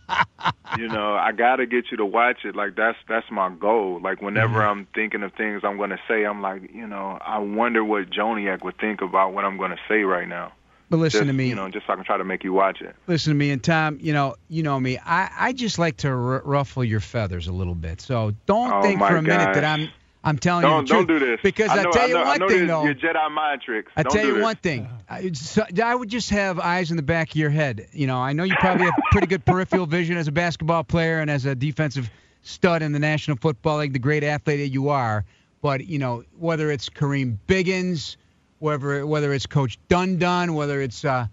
You 0.77 0.89
know, 0.89 1.15
I 1.15 1.33
got 1.33 1.57
to 1.57 1.67
get 1.67 1.91
you 1.91 1.99
to 1.99 2.05
watch 2.05 2.45
it. 2.45 2.57
Like 2.57 2.75
that's 2.75 2.99
that's 3.09 3.31
my 3.31 3.49
goal. 3.49 4.01
Like 4.03 4.21
whenever 4.21 4.59
mm-hmm. 4.59 4.81
I'm 4.81 4.87
thinking 4.95 5.23
of 5.23 5.33
things 5.35 5.63
I'm 5.63 5.77
going 5.77 5.91
to 5.91 6.01
say, 6.09 6.25
I'm 6.25 6.43
like, 6.43 6.63
you 6.73 6.87
know, 6.87 7.19
I 7.21 7.39
wonder 7.39 7.85
what 7.85 8.11
Joniak 8.11 8.65
would 8.65 8.77
think 8.79 9.01
about 9.01 9.33
what 9.33 9.45
I'm 9.45 9.57
going 9.57 9.71
to 9.71 9.79
say 9.89 10.03
right 10.03 10.29
now. 10.29 10.53
But 10.91 10.99
listen 10.99 11.21
just, 11.21 11.27
to 11.29 11.33
me, 11.33 11.49
you 11.49 11.55
know, 11.55 11.69
just 11.69 11.87
so 11.87 11.93
I 11.93 11.97
can 11.97 12.05
try 12.05 12.19
to 12.19 12.25
make 12.25 12.45
you 12.45 12.53
watch 12.53 12.81
it. 12.81 12.95
Listen 13.07 13.31
to 13.33 13.37
me, 13.37 13.51
and 13.51 13.63
Tom, 13.63 13.99
you 14.01 14.13
know, 14.13 14.35
you 14.49 14.63
know 14.63 14.79
me. 14.79 14.99
I 14.99 15.31
I 15.37 15.53
just 15.53 15.79
like 15.79 15.97
to 15.99 16.09
r- 16.09 16.43
ruffle 16.45 16.85
your 16.85 17.01
feathers 17.01 17.47
a 17.47 17.53
little 17.53 17.75
bit. 17.75 18.01
So 18.01 18.35
don't 18.47 18.73
oh 18.73 18.83
think 18.83 19.01
for 19.01 19.17
a 19.17 19.23
minute 19.23 19.55
that 19.55 19.65
I'm 19.65 19.89
I'm 20.25 20.39
telling 20.39 20.63
don't, 20.63 20.77
you 20.77 20.83
the 20.83 20.87
truth. 20.87 21.09
Don't 21.09 21.19
do 21.19 21.27
this. 21.27 21.41
Because 21.43 21.71
I, 21.71 21.83
know, 21.83 21.91
tell 21.93 22.03
I 22.03 22.07
you 22.07 22.15
know, 22.15 22.21
one 22.21 22.29
I 22.29 22.37
know 22.37 22.49
thing, 22.49 22.59
this, 22.61 22.69
though. 22.69 22.85
Your 22.85 22.95
Jedi 22.95 23.31
mind 23.31 23.61
tricks. 23.61 23.93
I 23.95 24.03
don't 24.03 24.13
tell 24.13 24.27
you 24.27 24.35
this. 24.35 24.43
one 24.43 24.57
thing. 24.57 24.89
I, 25.09 25.33
so, 25.33 25.65
I 25.83 25.95
would 25.95 26.09
just 26.09 26.31
have 26.31 26.59
eyes 26.59 26.91
in 26.91 26.97
the 26.97 27.03
back 27.03 27.31
of 27.31 27.37
your 27.37 27.51
head. 27.51 27.89
You 27.93 28.07
know, 28.07 28.19
I 28.19 28.33
know 28.33 28.45
you 28.45 28.55
probably 28.59 28.87
have 28.87 28.95
pretty 29.13 29.27
good 29.27 29.45
peripheral 29.45 29.87
vision 29.87 30.17
as 30.17 30.27
a 30.27 30.33
basketball 30.33 30.83
player 30.83 31.21
and 31.21 31.31
as 31.31 31.45
a 31.45 31.55
defensive 31.55 32.11
stud 32.43 32.83
in 32.83 32.93
the 32.93 32.99
National 32.99 33.37
Football 33.37 33.79
League, 33.79 33.93
the 33.93 33.99
great 33.99 34.25
athlete 34.25 34.61
that 34.61 34.69
you 34.69 34.89
are. 34.89 35.25
But 35.61 35.87
you 35.87 35.99
know, 35.99 36.25
whether 36.39 36.71
it's 36.71 36.89
Kareem 36.89 37.37
Biggins, 37.47 38.17
whether 38.61 39.07
whether 39.07 39.33
it's 39.33 39.47
Coach 39.47 39.79
Dun 39.89 40.19
Dun, 40.19 40.55
whether 40.55 40.81
it's 40.81 41.05
uh, 41.05 41.27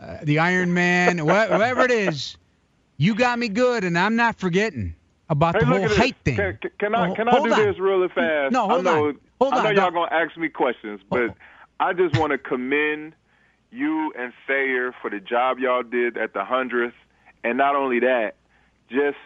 uh, 0.00 0.16
the 0.22 0.40
Iron 0.40 0.74
Man, 0.74 1.24
whatever 1.24 1.82
it 1.82 1.90
is, 1.90 2.36
you 2.96 3.14
got 3.14 3.38
me 3.38 3.48
good, 3.48 3.84
and 3.84 3.98
I'm 3.98 4.16
not 4.16 4.36
forgetting 4.38 4.94
about 5.28 5.54
hey, 5.54 5.60
the 5.60 5.66
whole 5.66 5.88
height 5.88 6.16
thing. 6.24 6.36
Can, 6.36 6.58
can 6.78 6.94
I 6.94 7.10
Oh, 7.10 7.14
can 7.14 7.28
I 7.28 7.38
do 7.42 7.52
on. 7.52 7.58
this 7.66 7.78
really 7.78 8.08
fast? 8.08 8.52
No, 8.52 8.68
hold 8.68 8.86
I 8.86 8.90
know, 8.92 9.08
on. 9.08 9.18
Hold 9.40 9.54
I 9.54 9.56
know 9.62 9.68
on. 9.70 9.74
y'all 9.76 9.90
Don't- 9.90 9.94
gonna 10.10 10.14
ask 10.24 10.36
me 10.36 10.48
questions, 10.48 11.00
oh. 11.04 11.06
but 11.10 11.30
Oh. 11.30 11.34
I 11.80 11.92
just 11.92 12.16
want 12.18 12.30
to 12.32 12.38
commend 12.38 13.14
you 13.72 14.12
and 14.16 14.32
Thayer 14.46 14.92
for 15.02 15.10
the 15.10 15.18
job 15.20 15.58
y'all 15.58 15.82
did 15.82 16.16
at 16.16 16.32
the 16.34 16.44
hundredth, 16.44 16.94
and 17.42 17.58
not 17.58 17.74
only 17.74 17.98
that, 18.00 18.36
just 18.88 19.16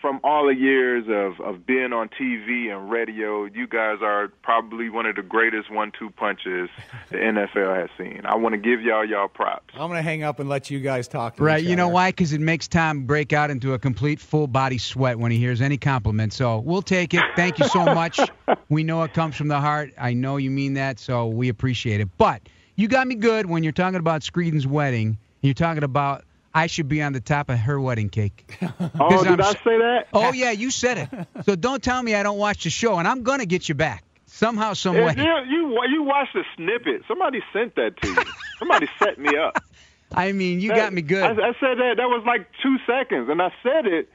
from 0.00 0.20
all 0.22 0.46
the 0.46 0.54
years 0.54 1.04
of 1.08 1.40
of 1.44 1.66
being 1.66 1.92
on 1.92 2.08
TV 2.08 2.70
and 2.72 2.88
radio, 2.90 3.44
you 3.46 3.66
guys 3.66 3.98
are 4.02 4.28
probably 4.42 4.88
one 4.88 5.06
of 5.06 5.16
the 5.16 5.22
greatest 5.22 5.70
one-two 5.70 6.10
punches 6.10 6.68
the 7.10 7.16
NFL 7.18 7.76
has 7.80 7.90
seen. 7.98 8.22
I 8.24 8.36
want 8.36 8.52
to 8.52 8.58
give 8.58 8.80
y'all 8.80 9.04
y'all 9.04 9.28
props. 9.28 9.74
I'm 9.74 9.88
going 9.88 9.94
to 9.98 10.02
hang 10.02 10.22
up 10.22 10.38
and 10.38 10.48
let 10.48 10.70
you 10.70 10.80
guys 10.80 11.08
talk. 11.08 11.36
To 11.36 11.42
Right. 11.42 11.62
each 11.62 11.68
You 11.68 11.76
know 11.76 11.86
other. 11.86 11.94
why? 11.94 12.10
Because 12.10 12.32
it 12.32 12.40
makes 12.40 12.68
Tom 12.68 13.04
break 13.06 13.32
out 13.32 13.50
into 13.50 13.74
a 13.74 13.78
complete 13.78 14.20
full 14.20 14.46
body 14.46 14.78
sweat 14.78 15.18
when 15.18 15.30
he 15.32 15.38
hears 15.38 15.60
any 15.60 15.78
compliment. 15.78 16.32
So 16.32 16.58
we'll 16.58 16.82
take 16.82 17.12
it. 17.14 17.22
Thank 17.36 17.58
you 17.58 17.66
so 17.66 17.84
much. 17.84 18.20
we 18.68 18.84
know 18.84 19.02
it 19.02 19.14
comes 19.14 19.34
from 19.36 19.48
the 19.48 19.60
heart. 19.60 19.92
I 19.98 20.12
know 20.14 20.36
you 20.36 20.50
mean 20.50 20.74
that, 20.74 20.98
so 21.00 21.26
we 21.26 21.48
appreciate 21.48 22.00
it. 22.00 22.08
But 22.18 22.42
you 22.76 22.86
got 22.86 23.06
me 23.08 23.16
good 23.16 23.46
when 23.46 23.62
you're 23.64 23.72
talking 23.72 23.98
about 23.98 24.22
Screeden's 24.22 24.66
wedding. 24.66 25.18
You're 25.40 25.54
talking 25.54 25.82
about 25.84 26.24
I 26.54 26.66
should 26.66 26.88
be 26.88 27.02
on 27.02 27.12
the 27.12 27.20
top 27.20 27.50
of 27.50 27.58
her 27.58 27.80
wedding 27.80 28.08
cake. 28.08 28.44
Oh, 28.80 28.88
'Cause 29.10 29.22
did 29.24 29.32
I'm 29.32 29.40
I 29.42 29.48
s- 29.48 29.52
say 29.64 29.78
that? 29.78 30.06
Oh 30.12 30.32
yeah, 30.32 30.50
you 30.50 30.70
said 30.70 30.98
it. 30.98 31.26
So 31.44 31.54
don't 31.56 31.82
tell 31.82 32.02
me 32.02 32.14
I 32.14 32.22
don't 32.22 32.38
watch 32.38 32.64
the 32.64 32.70
show, 32.70 32.98
and 32.98 33.06
I'm 33.06 33.22
gonna 33.22 33.46
get 33.46 33.68
you 33.68 33.74
back 33.74 34.02
somehow, 34.26 34.72
some 34.72 34.94
way. 34.96 35.14
You 35.16 35.24
you 35.48 35.78
you 35.90 36.02
watched 36.02 36.34
the 36.34 36.44
snippet. 36.56 37.02
Somebody 37.08 37.40
sent 37.52 37.74
that 37.76 38.00
to 38.02 38.08
you. 38.08 38.16
Somebody 38.58 38.88
set 38.98 39.18
me 39.18 39.36
up. 39.36 39.62
I 40.14 40.32
mean, 40.32 40.60
you 40.60 40.68
That- 40.70 40.76
got 40.78 40.92
me 40.94 41.02
good. 41.02 41.22
I, 41.22 41.30
I 41.30 41.52
said 41.60 41.76
that 41.78 41.94
that 41.98 42.08
was 42.08 42.24
like 42.26 42.48
two 42.62 42.76
seconds, 42.86 43.28
and 43.28 43.40
I 43.42 43.52
said 43.62 43.86
it 43.86 44.08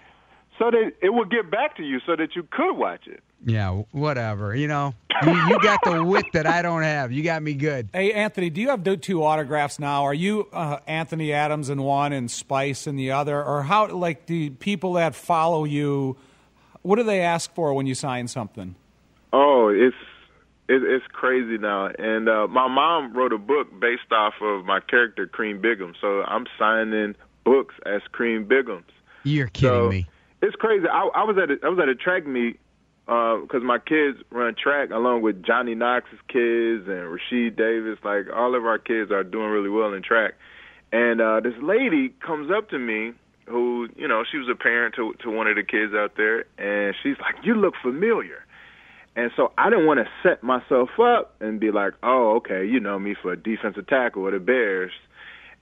so 0.60 0.72
that 0.72 0.94
it 1.02 1.14
would 1.14 1.30
get 1.32 1.50
back 1.52 1.78
to 1.78 1.84
you, 1.84 2.00
so 2.06 2.16
that 2.16 2.36
you 2.36 2.44
could 2.44 2.74
watch 2.74 3.08
it. 3.08 3.22
Yeah, 3.46 3.82
whatever. 3.92 4.56
You 4.56 4.68
know, 4.68 4.94
you, 5.24 5.32
you 5.34 5.60
got 5.60 5.80
the 5.84 6.04
wit 6.04 6.26
that 6.34 6.48
I 6.48 6.62
don't 6.62 6.84
have. 6.84 7.12
You 7.12 7.24
got 7.24 7.44
me 7.44 7.54
good. 7.54 7.90
Hey, 7.94 8.14
Anthony, 8.14 8.50
do 8.50 8.62
you 8.62 8.70
have 8.70 8.84
the 8.84 8.96
two 8.96 9.24
autographs 9.24 9.80
now? 9.80 10.04
Are 10.04 10.14
you 10.14 10.48
uh, 10.54 10.80
Anthony 10.88 11.34
Adams 11.34 11.70
in 11.70 11.82
one 11.82 12.14
and 12.14 12.32
Spice 12.32 12.88
in 12.88 12.96
the 12.96 13.12
other? 13.12 13.44
Or 13.44 13.64
how, 13.64 13.88
like, 13.90 14.28
the 14.28 14.52
people 14.52 14.94
that 14.94 15.14
follow 15.14 15.66
you, 15.66 16.16
what 16.84 16.96
do 16.96 17.04
they 17.04 17.22
ask 17.22 17.54
for 17.54 17.74
when 17.74 17.86
you 17.86 17.96
sign 17.96 18.28
something? 18.28 18.76
Oh, 19.34 19.68
it's 19.68 19.96
it, 20.70 20.82
it's 20.82 21.06
crazy 21.12 21.58
now. 21.58 21.88
And 21.88 22.30
uh, 22.30 22.48
my 22.48 22.68
mom 22.70 23.14
wrote 23.14 23.34
a 23.34 23.38
book 23.38 23.68
based 23.80 24.12
off 24.12 24.36
of 24.42 24.64
my 24.64 24.80
character 24.80 25.28
Cream 25.28 25.60
Bigham, 25.62 25.94
so 26.00 26.22
I'm 26.24 26.46
signing 26.58 27.16
books 27.44 27.76
as 27.86 28.02
Cream 28.14 28.46
Bighams. 28.46 28.84
You're 29.24 29.48
kidding 29.48 29.70
So, 29.70 29.90
me. 29.90 30.08
It's 30.42 30.56
crazy. 30.56 30.88
I, 30.88 31.10
I 31.16 31.24
was 31.24 31.38
at 31.38 31.52
a, 31.52 31.58
I 31.66 31.70
was 31.70 31.80
at 31.80 31.90
a 31.90 31.96
track 31.96 32.26
meet 32.26 32.60
because 33.06 33.62
my 33.64 33.80
kids 33.80 34.20
run 34.32 34.56
track 34.56 34.90
along 34.92 35.22
with 35.22 35.44
Johnny 35.44 35.76
Knox's 35.76 36.20
kids 36.28 36.88
and 36.88 37.08
Rashied 37.12 37.58
Davis. 37.58 38.00
Like 38.04 38.28
all 38.34 38.56
of 38.56 38.66
our 38.66 38.78
kids 38.78 39.12
are 39.12 39.24
doing 39.24 39.50
really 39.50 39.70
well 39.70 39.94
in 39.94 40.04
track. 40.04 40.34
And 40.92 41.20
uh, 41.22 41.40
this 41.42 41.54
lady 41.62 42.14
comes 42.26 42.52
up 42.56 42.70
to 42.70 42.80
me 42.80 43.14
who, 43.48 43.88
you 43.96 44.08
know, 44.08 44.24
she 44.30 44.38
was 44.38 44.48
a 44.50 44.56
parent 44.56 44.96
to 44.96 45.14
to 45.24 45.30
one 45.30 45.48
of 45.48 45.56
the 45.56 45.64
kids 45.64 45.94
out 45.94 46.14
there, 46.16 46.46
and 46.58 46.96
she's 47.04 47.18
like, 47.20 47.44
"You 47.44 47.56
look 47.56 47.74
familiar." 47.82 48.46
And 49.16 49.32
so 49.36 49.52
I 49.58 49.70
didn't 49.70 49.86
want 49.86 50.00
to 50.00 50.08
set 50.24 50.44
myself 50.44 50.90
up 51.00 51.36
and 51.42 51.60
be 51.60 51.72
like, 51.72 51.94
"Oh, 52.04 52.38
okay, 52.38 52.66
you 52.66 52.80
know 52.80 53.00
me 53.00 53.16
for 53.22 53.34
a 53.34 53.38
defensive 53.38 53.88
tackle 53.88 54.24
with 54.24 54.34
the 54.34 54.40
Bears." 54.40 54.92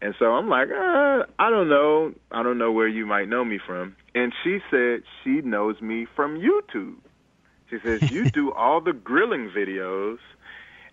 And 0.02 0.16
so 0.18 0.26
I'm 0.26 0.50
like, 0.50 0.70
uh, 0.70 1.26
I 1.38 1.50
don't 1.52 1.70
know. 1.70 2.14
I 2.32 2.42
don't 2.42 2.58
know 2.58 2.72
where 2.72 2.88
you 2.88 3.06
might 3.06 3.30
know 3.30 3.46
me 3.46 3.60
from. 3.66 3.96
And 4.16 4.34
she 4.44 4.58
said 4.72 5.04
she 5.24 5.42
knows 5.42 5.80
me 5.80 6.08
from 6.16 6.40
YouTube. 6.40 6.96
She 7.72 7.78
says, 7.84 8.12
You 8.12 8.30
do 8.30 8.52
all 8.56 8.82
the 8.82 8.94
grilling 8.94 9.50
videos 9.50 10.18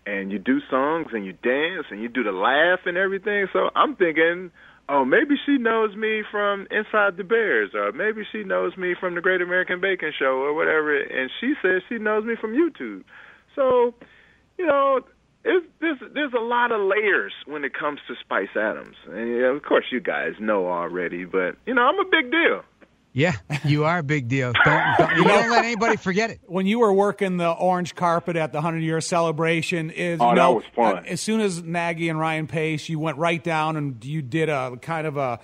and 0.07 0.31
you 0.31 0.39
do 0.39 0.59
songs 0.71 1.09
and 1.13 1.25
you 1.25 1.33
dance 1.33 1.85
and 1.91 2.01
you 2.01 2.09
do 2.09 2.23
the 2.23 2.31
laugh 2.31 2.79
and 2.85 2.97
everything. 2.97 3.47
So 3.53 3.69
I'm 3.75 3.95
thinking, 3.95 4.49
oh, 4.87 5.05
maybe 5.05 5.35
she 5.45 5.57
knows 5.57 5.95
me 5.95 6.23
from 6.31 6.65
Inside 6.71 7.17
the 7.17 7.23
Bears 7.23 7.71
or 7.75 7.91
maybe 7.91 8.23
she 8.31 8.43
knows 8.43 8.75
me 8.77 8.95
from 8.99 9.13
the 9.13 9.21
Great 9.21 9.41
American 9.41 9.79
Bacon 9.79 10.11
Show 10.17 10.41
or 10.41 10.55
whatever. 10.55 10.99
And 10.99 11.29
she 11.39 11.53
says 11.61 11.83
she 11.89 11.99
knows 11.99 12.25
me 12.25 12.33
from 12.39 12.53
YouTube. 12.53 13.03
So, 13.55 13.93
you 14.57 14.65
know, 14.65 15.01
it's, 15.45 15.65
there's 15.79 15.99
there's 16.13 16.33
a 16.33 16.41
lot 16.41 16.71
of 16.71 16.81
layers 16.81 17.31
when 17.45 17.63
it 17.63 17.73
comes 17.73 17.99
to 18.07 18.15
Spice 18.19 18.55
Adams, 18.57 18.95
and 19.07 19.37
yeah, 19.37 19.55
of 19.55 19.63
course 19.63 19.85
you 19.89 20.01
guys 20.01 20.33
know 20.39 20.67
already. 20.67 21.23
But 21.23 21.55
you 21.65 21.73
know 21.73 21.81
I'm 21.81 21.97
a 21.97 22.09
big 22.09 22.29
deal. 22.29 22.61
Yeah, 23.11 23.33
you 23.65 23.85
are 23.85 23.97
a 23.99 24.03
big 24.03 24.27
deal. 24.27 24.53
Don't, 24.63 24.83
don't, 24.97 25.15
you 25.17 25.23
don't 25.23 25.49
let 25.49 25.65
anybody 25.65 25.95
forget 25.97 26.29
it. 26.29 26.39
When 26.45 26.65
you 26.67 26.79
were 26.79 26.93
working 26.93 27.37
the 27.37 27.49
orange 27.49 27.95
carpet 27.95 28.35
at 28.35 28.51
the 28.51 28.57
100 28.57 28.79
year 28.79 29.01
celebration, 29.01 29.89
is 29.89 30.19
Oh, 30.21 30.29
you 30.29 30.35
that 30.35 30.47
was 30.47 30.63
fun. 30.75 30.97
uh, 30.99 31.01
as 31.07 31.19
soon 31.19 31.41
as 31.41 31.63
Nagy 31.63 32.09
and 32.09 32.19
Ryan 32.19 32.45
Pace, 32.47 32.87
you 32.87 32.99
went 32.99 33.17
right 33.17 33.43
down 33.43 33.77
and 33.77 34.03
you 34.05 34.21
did 34.21 34.49
a 34.49 34.77
kind 34.81 35.07
of 35.07 35.17
a 35.17 35.39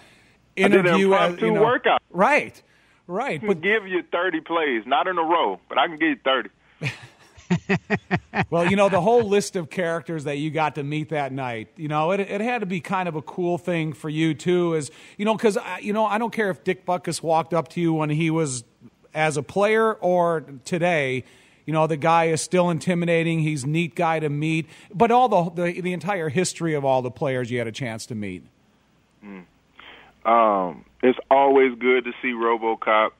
did 0.55 0.65
an 0.67 0.71
interview. 0.85 1.13
uh, 1.13 1.17
impromptu 1.23 1.45
you 1.47 1.51
know, 1.53 1.63
workout. 1.63 2.01
Right, 2.11 2.61
right. 3.07 3.35
I 3.35 3.37
can 3.39 3.47
But 3.47 3.61
give 3.61 3.87
you 3.87 4.03
30 4.11 4.41
plays, 4.41 4.83
not 4.85 5.07
in 5.07 5.17
a 5.17 5.23
row, 5.23 5.59
but 5.67 5.77
I 5.79 5.87
can 5.87 5.97
give 5.97 6.09
you 6.09 6.17
30. 6.23 6.49
well, 8.49 8.69
you 8.69 8.75
know, 8.75 8.89
the 8.89 9.01
whole 9.01 9.23
list 9.23 9.55
of 9.55 9.69
characters 9.69 10.25
that 10.25 10.37
you 10.37 10.51
got 10.51 10.75
to 10.75 10.83
meet 10.83 11.09
that 11.09 11.31
night, 11.31 11.69
you 11.75 11.87
know, 11.87 12.11
it, 12.11 12.19
it 12.19 12.41
had 12.41 12.59
to 12.59 12.65
be 12.65 12.81
kind 12.81 13.07
of 13.07 13.15
a 13.15 13.21
cool 13.21 13.57
thing 13.57 13.93
for 13.93 14.09
you, 14.09 14.33
too, 14.33 14.73
is, 14.73 14.91
you 15.17 15.25
know, 15.25 15.35
because, 15.35 15.57
you 15.81 15.93
know, 15.93 16.05
I 16.05 16.17
don't 16.17 16.33
care 16.33 16.49
if 16.49 16.63
Dick 16.63 16.85
Butkus 16.85 17.21
walked 17.23 17.53
up 17.53 17.67
to 17.69 17.81
you 17.81 17.93
when 17.93 18.09
he 18.09 18.29
was 18.29 18.63
as 19.13 19.37
a 19.37 19.43
player 19.43 19.93
or 19.93 20.45
today. 20.65 21.23
You 21.65 21.73
know, 21.73 21.87
the 21.87 21.97
guy 21.97 22.25
is 22.25 22.41
still 22.41 22.69
intimidating. 22.69 23.39
He's 23.39 23.65
neat 23.65 23.95
guy 23.95 24.19
to 24.19 24.29
meet. 24.29 24.67
But 24.93 25.09
all 25.09 25.27
the, 25.27 25.63
the, 25.63 25.81
the 25.81 25.93
entire 25.93 26.29
history 26.29 26.75
of 26.75 26.85
all 26.85 27.01
the 27.01 27.09
players 27.09 27.49
you 27.49 27.57
had 27.57 27.67
a 27.67 27.71
chance 27.71 28.05
to 28.07 28.15
meet. 28.15 28.43
Um, 30.25 30.85
it's 31.01 31.17
always 31.31 31.73
good 31.79 32.05
to 32.05 32.11
see 32.21 32.33
RoboCop. 32.33 33.11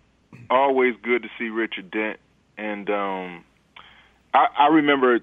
Always 0.50 0.96
good 1.02 1.24
to 1.24 1.30
see 1.40 1.50
Richard 1.50 1.90
Dent. 1.90 2.20
And 2.58 2.90
um, 2.90 3.44
I, 4.36 4.48
I 4.66 4.68
remember 4.68 5.20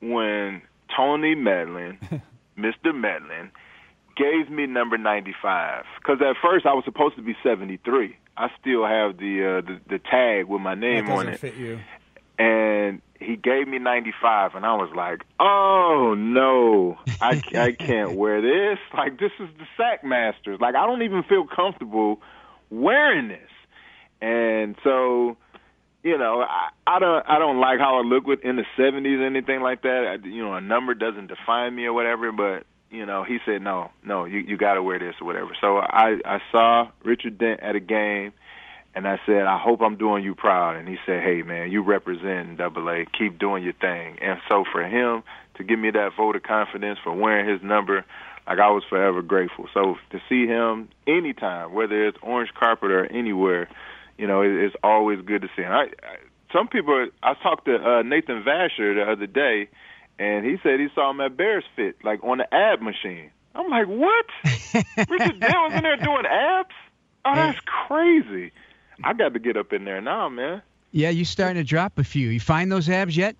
when 0.00 0.62
Tony 0.96 1.34
Medlin, 1.34 1.98
Mr. 2.58 2.94
Medlin, 2.94 3.50
gave 4.16 4.50
me 4.50 4.66
number 4.66 4.98
95. 4.98 5.84
Because 5.98 6.18
at 6.20 6.36
first 6.42 6.66
I 6.66 6.72
was 6.74 6.84
supposed 6.84 7.16
to 7.16 7.22
be 7.22 7.36
73. 7.42 8.16
I 8.36 8.48
still 8.60 8.86
have 8.86 9.18
the 9.18 9.58
uh, 9.62 9.66
the, 9.66 9.80
the 9.88 9.98
tag 9.98 10.46
with 10.46 10.60
my 10.62 10.74
name 10.74 11.06
That 11.06 11.12
on 11.18 11.28
it. 11.28 11.40
fit 11.40 11.54
you. 11.56 11.78
and 12.38 13.02
he 13.20 13.36
gave 13.36 13.68
me 13.68 13.78
95 13.78 14.54
and 14.54 14.64
I 14.64 14.74
was 14.74 14.90
like, 14.96 15.24
"Oh 15.38 16.14
no. 16.16 16.98
I 17.20 17.42
I 17.54 17.72
can't 17.72 18.12
wear 18.16 18.40
this. 18.40 18.78
Like 18.96 19.18
this 19.18 19.32
is 19.38 19.48
the 19.58 19.66
Sack 19.76 20.02
Masters. 20.04 20.58
Like 20.60 20.74
I 20.74 20.86
don't 20.86 21.02
even 21.02 21.22
feel 21.24 21.46
comfortable 21.46 22.20
wearing 22.70 23.28
this." 23.28 23.50
And 24.22 24.76
so, 24.84 25.36
you 26.02 26.16
know, 26.18 26.42
I, 26.42 26.70
I 26.86 26.98
don't 26.98 27.24
I 27.28 27.38
don't 27.38 27.60
like 27.60 27.78
how 27.78 27.98
I 27.98 28.02
look 28.02 28.26
with 28.26 28.40
in 28.44 28.56
the 28.56 28.64
70s 28.78 29.20
or 29.20 29.26
anything 29.26 29.60
like 29.60 29.82
that. 29.82 30.06
I, 30.06 30.26
you 30.26 30.42
know, 30.42 30.54
a 30.54 30.60
number 30.60 30.94
doesn't 30.94 31.28
define 31.28 31.74
me 31.74 31.84
or 31.84 31.92
whatever, 31.92 32.32
but 32.32 32.64
you 32.90 33.06
know, 33.06 33.22
he 33.22 33.38
said, 33.46 33.62
"No, 33.62 33.90
no, 34.04 34.24
you 34.24 34.38
you 34.38 34.56
got 34.56 34.74
to 34.74 34.82
wear 34.82 34.98
this 34.98 35.14
or 35.20 35.26
whatever." 35.26 35.50
So 35.60 35.76
I 35.78 36.18
I 36.24 36.40
saw 36.50 36.90
Richard 37.04 37.38
Dent 37.38 37.60
at 37.60 37.76
a 37.76 37.80
game 37.80 38.32
and 38.94 39.06
I 39.06 39.20
said, 39.24 39.42
I 39.42 39.58
hope 39.58 39.80
I'm 39.82 39.96
doing 39.96 40.24
you 40.24 40.34
proud. 40.34 40.76
And 40.76 40.88
he 40.88 40.96
said, 41.06 41.22
Hey 41.22 41.42
man, 41.42 41.70
you 41.70 41.82
represent 41.82 42.58
Double 42.58 42.88
A. 42.88 43.04
Keep 43.16 43.38
doing 43.38 43.62
your 43.62 43.72
thing. 43.74 44.18
And 44.20 44.40
so 44.48 44.64
for 44.70 44.82
him 44.82 45.22
to 45.56 45.64
give 45.64 45.78
me 45.78 45.90
that 45.92 46.10
vote 46.16 46.36
of 46.36 46.42
confidence 46.42 46.98
for 47.02 47.12
wearing 47.12 47.48
his 47.48 47.62
number, 47.62 48.04
like 48.46 48.58
I 48.58 48.70
was 48.70 48.82
forever 48.88 49.22
grateful. 49.22 49.66
So 49.72 49.96
to 50.10 50.20
see 50.28 50.46
him 50.46 50.88
anytime, 51.06 51.72
whether 51.72 52.06
it's 52.06 52.18
orange 52.22 52.50
carpet 52.58 52.90
or 52.90 53.06
anywhere, 53.06 53.68
you 54.20 54.26
know, 54.26 54.42
it, 54.42 54.52
it's 54.52 54.76
always 54.84 55.20
good 55.22 55.42
to 55.42 55.48
see 55.56 55.62
him. 55.62 55.72
I, 55.72 55.84
I, 56.02 56.16
some 56.52 56.68
people, 56.68 57.08
I 57.22 57.34
talked 57.42 57.64
to 57.64 57.76
uh, 57.76 58.02
Nathan 58.02 58.42
Vasher 58.42 58.94
the 58.94 59.10
other 59.10 59.26
day, 59.26 59.68
and 60.18 60.44
he 60.44 60.58
said 60.62 60.78
he 60.78 60.88
saw 60.94 61.10
him 61.10 61.20
at 61.22 61.36
Bears 61.36 61.64
Fit, 61.74 61.96
like 62.04 62.22
on 62.22 62.38
the 62.38 62.54
ab 62.54 62.82
machine. 62.82 63.30
I'm 63.54 63.68
like, 63.68 63.86
what? 63.86 64.26
Richard 65.08 65.40
Dent 65.40 65.54
was 65.54 65.72
in 65.74 65.82
there 65.82 65.96
doing 65.96 66.26
abs? 66.26 66.68
Oh, 67.24 67.34
that's 67.34 67.58
crazy. 67.86 68.52
I 69.02 69.14
got 69.14 69.32
to 69.32 69.38
get 69.38 69.56
up 69.56 69.72
in 69.72 69.84
there 69.84 70.00
now, 70.02 70.28
man. 70.28 70.62
Yeah, 70.92 71.08
you 71.08 71.24
starting 71.24 71.56
to 71.56 71.64
drop 71.64 71.98
a 71.98 72.04
few. 72.04 72.28
You 72.28 72.40
find 72.40 72.70
those 72.70 72.88
abs 72.90 73.16
yet? 73.16 73.36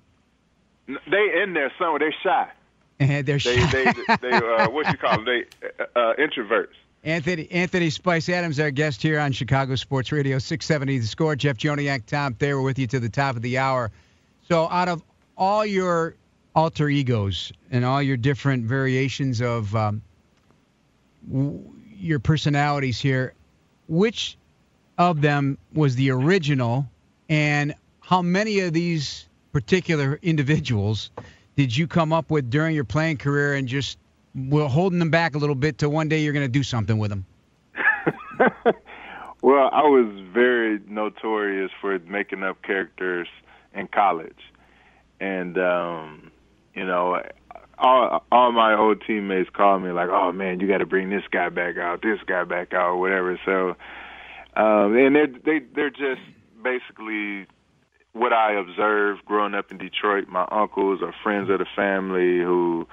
They 0.87 1.43
in 1.43 1.53
there 1.53 1.73
somewhere. 1.79 1.99
They're 1.99 2.15
shy. 2.23 2.51
And 2.99 3.11
they're 3.27 3.39
they, 3.39 3.59
shy. 3.59 3.71
they, 3.71 4.17
they, 4.23 4.37
uh, 4.37 4.71
what 4.71 4.91
you 4.91 4.97
call 4.97 5.23
them? 5.23 5.27
They 5.27 5.45
uh, 5.95 6.15
introverts. 6.19 6.75
Anthony 7.03 7.49
Anthony 7.51 7.89
Spice 7.89 8.29
Adams, 8.29 8.61
our 8.61 8.71
guest 8.71 9.01
here 9.01 9.19
on 9.19 9.33
Chicago 9.33 9.75
Sports 9.75 10.13
Radio 10.13 10.39
670 10.39 10.99
The 10.99 11.07
Score. 11.07 11.35
Jeff 11.35 11.57
Joniak, 11.57 12.05
Tom 12.05 12.35
Thayer 12.35 12.61
with 12.61 12.79
you 12.79 12.87
to 12.89 13.01
the 13.01 13.09
top 13.09 13.37
of 13.37 13.43
the 13.43 13.57
hour. 13.57 13.91
So, 14.49 14.69
out 14.69 14.89
of 14.89 15.03
all 15.37 15.65
your 15.65 16.17
alter 16.55 16.89
egos 16.91 17.53
and 17.71 17.85
all 17.85 18.03
your 18.03 18.19
different 18.19 18.65
variations 18.67 19.41
of 19.41 19.75
um, 19.75 20.03
w- 21.31 21.63
your 21.97 22.19
personalities 22.19 23.01
here, 23.01 23.33
which 23.89 24.37
of 24.99 25.23
them 25.23 25.57
was 25.73 25.97
the 25.97 26.11
original, 26.11 26.87
and 27.31 27.75
how 28.01 28.21
many 28.21 28.61
of 28.61 28.75
these 28.75 29.27
particular 29.53 30.19
individuals 30.23 31.11
did 31.57 31.75
you 31.75 31.87
come 31.87 32.13
up 32.13 32.31
with 32.31 32.51
during 32.51 32.75
your 32.75 32.85
playing 32.85 33.17
career 33.17 33.55
and 33.55 33.69
just 33.69 33.97
were 34.35 34.69
holding 34.69 34.99
them 34.99 35.11
back 35.11 35.35
a 35.35 35.39
little 35.39 35.55
bit 35.55 35.79
till 35.79 35.91
one 35.91 36.09
day 36.09 36.19
you're 36.19 36.33
going 36.33 36.45
to 36.45 36.53
do 36.53 36.63
something 36.63 36.99
with 36.99 37.11
them? 37.11 37.27
well, 39.43 39.69
I 39.73 39.83
was 39.83 40.07
very 40.33 40.81
notorious 40.87 41.71
for 41.81 41.99
making 42.01 42.43
up 42.43 42.63
characters 42.63 43.29
in 43.75 43.87
college, 43.89 44.39
and 45.21 45.59
um, 45.59 46.31
you 46.75 46.85
know, 46.85 47.23
all 47.79 48.25
all 48.33 48.53
my 48.53 48.75
old 48.75 49.03
teammates 49.07 49.51
called 49.51 49.83
me 49.83 49.91
like, 49.93 50.09
"Oh 50.09 50.33
man, 50.33 50.61
you 50.61 50.67
got 50.67 50.79
to 50.79 50.87
bring 50.87 51.11
this 51.11 51.25
guy 51.31 51.49
back 51.49 51.77
out, 51.77 52.03
this 52.03 52.19
guy 52.27 52.45
back 52.45 52.73
out, 52.73 52.99
whatever." 52.99 53.39
So 53.45 53.77
um, 54.55 54.97
and 54.97 55.15
they're 55.15 55.27
they 55.27 55.61
they're 55.75 55.91
just 55.91 56.23
basically 56.63 57.47
what 58.13 58.33
I 58.33 58.55
observed 58.55 59.25
growing 59.25 59.55
up 59.55 59.71
in 59.71 59.79
Detroit. 59.79 60.29
My 60.29 60.47
uncles 60.51 61.01
or 61.03 61.15
friends 61.23 61.49
of 61.51 61.59
the 61.59 61.67
family 61.77 62.39
who, 62.39 62.89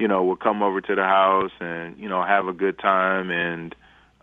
you 0.00 0.08
know, 0.08 0.24
would 0.24 0.40
come 0.40 0.62
over 0.62 0.80
to 0.80 0.94
the 0.94 1.04
house 1.04 1.52
and 1.60 1.98
you 1.98 2.08
know 2.08 2.22
have 2.24 2.46
a 2.46 2.52
good 2.52 2.78
time 2.78 3.30
and 3.30 3.74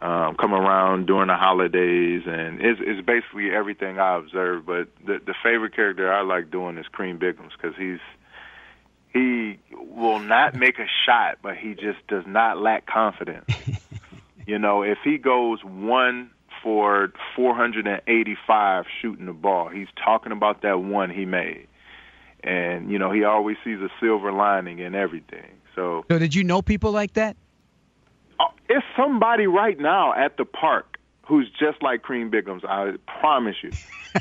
um, 0.01 0.35
come 0.35 0.53
around 0.53 1.07
during 1.07 1.27
the 1.27 1.35
holidays, 1.35 2.23
and 2.25 2.61
it's, 2.61 2.79
it's 2.83 3.05
basically 3.05 3.51
everything 3.51 3.99
I 3.99 4.17
observed. 4.17 4.65
But 4.65 4.89
the 5.05 5.19
the 5.25 5.35
favorite 5.43 5.75
character 5.75 6.11
I 6.11 6.21
like 6.21 6.51
doing 6.51 6.77
is 6.77 6.85
Cream 6.87 7.19
Bigums 7.19 7.51
because 7.55 7.77
he's 7.77 7.99
he 9.13 9.59
will 9.71 10.19
not 10.19 10.55
make 10.55 10.79
a 10.79 10.87
shot, 11.05 11.39
but 11.41 11.55
he 11.55 11.73
just 11.73 12.05
does 12.07 12.25
not 12.27 12.57
lack 12.59 12.85
confidence. 12.85 13.49
you 14.45 14.59
know, 14.59 14.83
if 14.83 14.97
he 15.03 15.17
goes 15.17 15.63
one 15.63 16.31
for 16.63 17.13
485 17.35 18.85
shooting 19.01 19.25
the 19.25 19.33
ball. 19.33 19.69
He's 19.69 19.87
talking 20.03 20.31
about 20.31 20.63
that 20.63 20.81
one 20.81 21.09
he 21.09 21.25
made. 21.25 21.67
And, 22.43 22.91
you 22.91 22.99
know, 22.99 23.11
he 23.11 23.23
always 23.23 23.57
sees 23.63 23.79
a 23.79 23.89
silver 23.99 24.31
lining 24.31 24.79
in 24.79 24.95
everything. 24.95 25.51
So, 25.77 26.03
so 26.09 26.17
did 26.19 26.33
you 26.33 26.43
know 26.43 26.61
people 26.61 26.91
like 26.91 27.13
that? 27.13 27.37
Uh, 28.39 28.45
it's 28.67 28.85
somebody 28.97 29.45
right 29.45 29.79
now 29.79 30.11
at 30.13 30.35
the 30.37 30.43
park 30.43 30.97
who's 31.21 31.49
just 31.59 31.83
like 31.83 32.01
Cream 32.01 32.31
Bigums. 32.31 32.65
I 32.65 32.93
promise 33.19 33.57
you. 33.61 33.71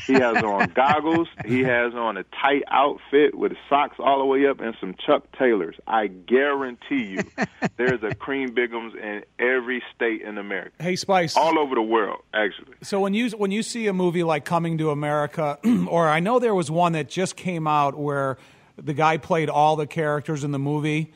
He 0.06 0.14
has 0.14 0.42
on 0.42 0.68
goggles. 0.74 1.28
He 1.46 1.62
has 1.62 1.94
on 1.94 2.18
a 2.18 2.24
tight 2.24 2.64
outfit 2.68 3.34
with 3.34 3.52
his 3.52 3.60
socks 3.70 3.96
all 3.98 4.18
the 4.18 4.26
way 4.26 4.46
up 4.46 4.60
and 4.60 4.76
some 4.80 4.94
Chuck 5.06 5.24
Taylors. 5.38 5.76
I 5.86 6.08
guarantee 6.08 7.16
you, 7.16 7.22
there's 7.78 8.02
a 8.02 8.14
Cream 8.14 8.50
Bigums 8.54 8.94
in 8.96 9.22
every 9.38 9.82
state 9.94 10.20
in 10.22 10.36
America. 10.36 10.72
Hey, 10.82 10.96
Spice. 10.96 11.36
All 11.36 11.58
over 11.58 11.74
the 11.74 11.82
world, 11.82 12.22
actually. 12.34 12.74
So 12.82 13.00
when 13.00 13.14
you 13.14 13.30
when 13.30 13.50
you 13.50 13.62
see 13.62 13.86
a 13.86 13.94
movie 13.94 14.24
like 14.24 14.44
Coming 14.44 14.76
to 14.78 14.90
America, 14.90 15.58
or 15.88 16.08
I 16.08 16.20
know 16.20 16.38
there 16.38 16.54
was 16.54 16.70
one 16.70 16.92
that 16.92 17.08
just 17.08 17.34
came 17.36 17.66
out 17.66 17.96
where 17.96 18.36
the 18.76 18.92
guy 18.92 19.16
played 19.16 19.48
all 19.48 19.76
the 19.76 19.86
characters 19.86 20.44
in 20.44 20.50
the 20.50 20.58
movie 20.58 21.14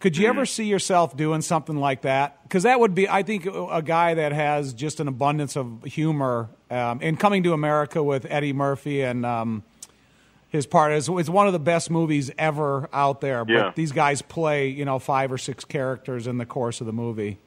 could 0.00 0.16
you 0.16 0.26
ever 0.28 0.46
see 0.46 0.64
yourself 0.64 1.16
doing 1.16 1.42
something 1.42 1.76
like 1.76 2.02
that? 2.02 2.42
Because 2.42 2.64
that 2.64 2.80
would 2.80 2.94
be, 2.94 3.08
I 3.08 3.22
think, 3.22 3.46
a 3.46 3.82
guy 3.84 4.14
that 4.14 4.32
has 4.32 4.72
just 4.72 4.98
an 4.98 5.06
abundance 5.08 5.56
of 5.56 5.84
humor. 5.84 6.48
Um, 6.70 7.00
and 7.02 7.18
coming 7.20 7.42
to 7.44 7.52
America 7.52 8.02
with 8.02 8.26
Eddie 8.28 8.52
Murphy 8.52 9.02
and 9.02 9.24
um, 9.26 9.62
his 10.48 10.66
part 10.66 10.92
is 10.92 11.08
it's 11.08 11.28
one 11.28 11.46
of 11.46 11.52
the 11.52 11.58
best 11.60 11.90
movies 11.90 12.30
ever 12.38 12.88
out 12.92 13.20
there. 13.20 13.44
But 13.44 13.52
Yeah. 13.52 13.72
these 13.74 13.92
guys 13.92 14.22
play, 14.22 14.68
you 14.68 14.84
know, 14.84 14.98
five 14.98 15.30
or 15.30 15.38
six 15.38 15.64
characters 15.64 16.26
in 16.26 16.38
the 16.38 16.46
course 16.46 16.80
of 16.80 16.86
the 16.86 16.92
movie. 16.92 17.38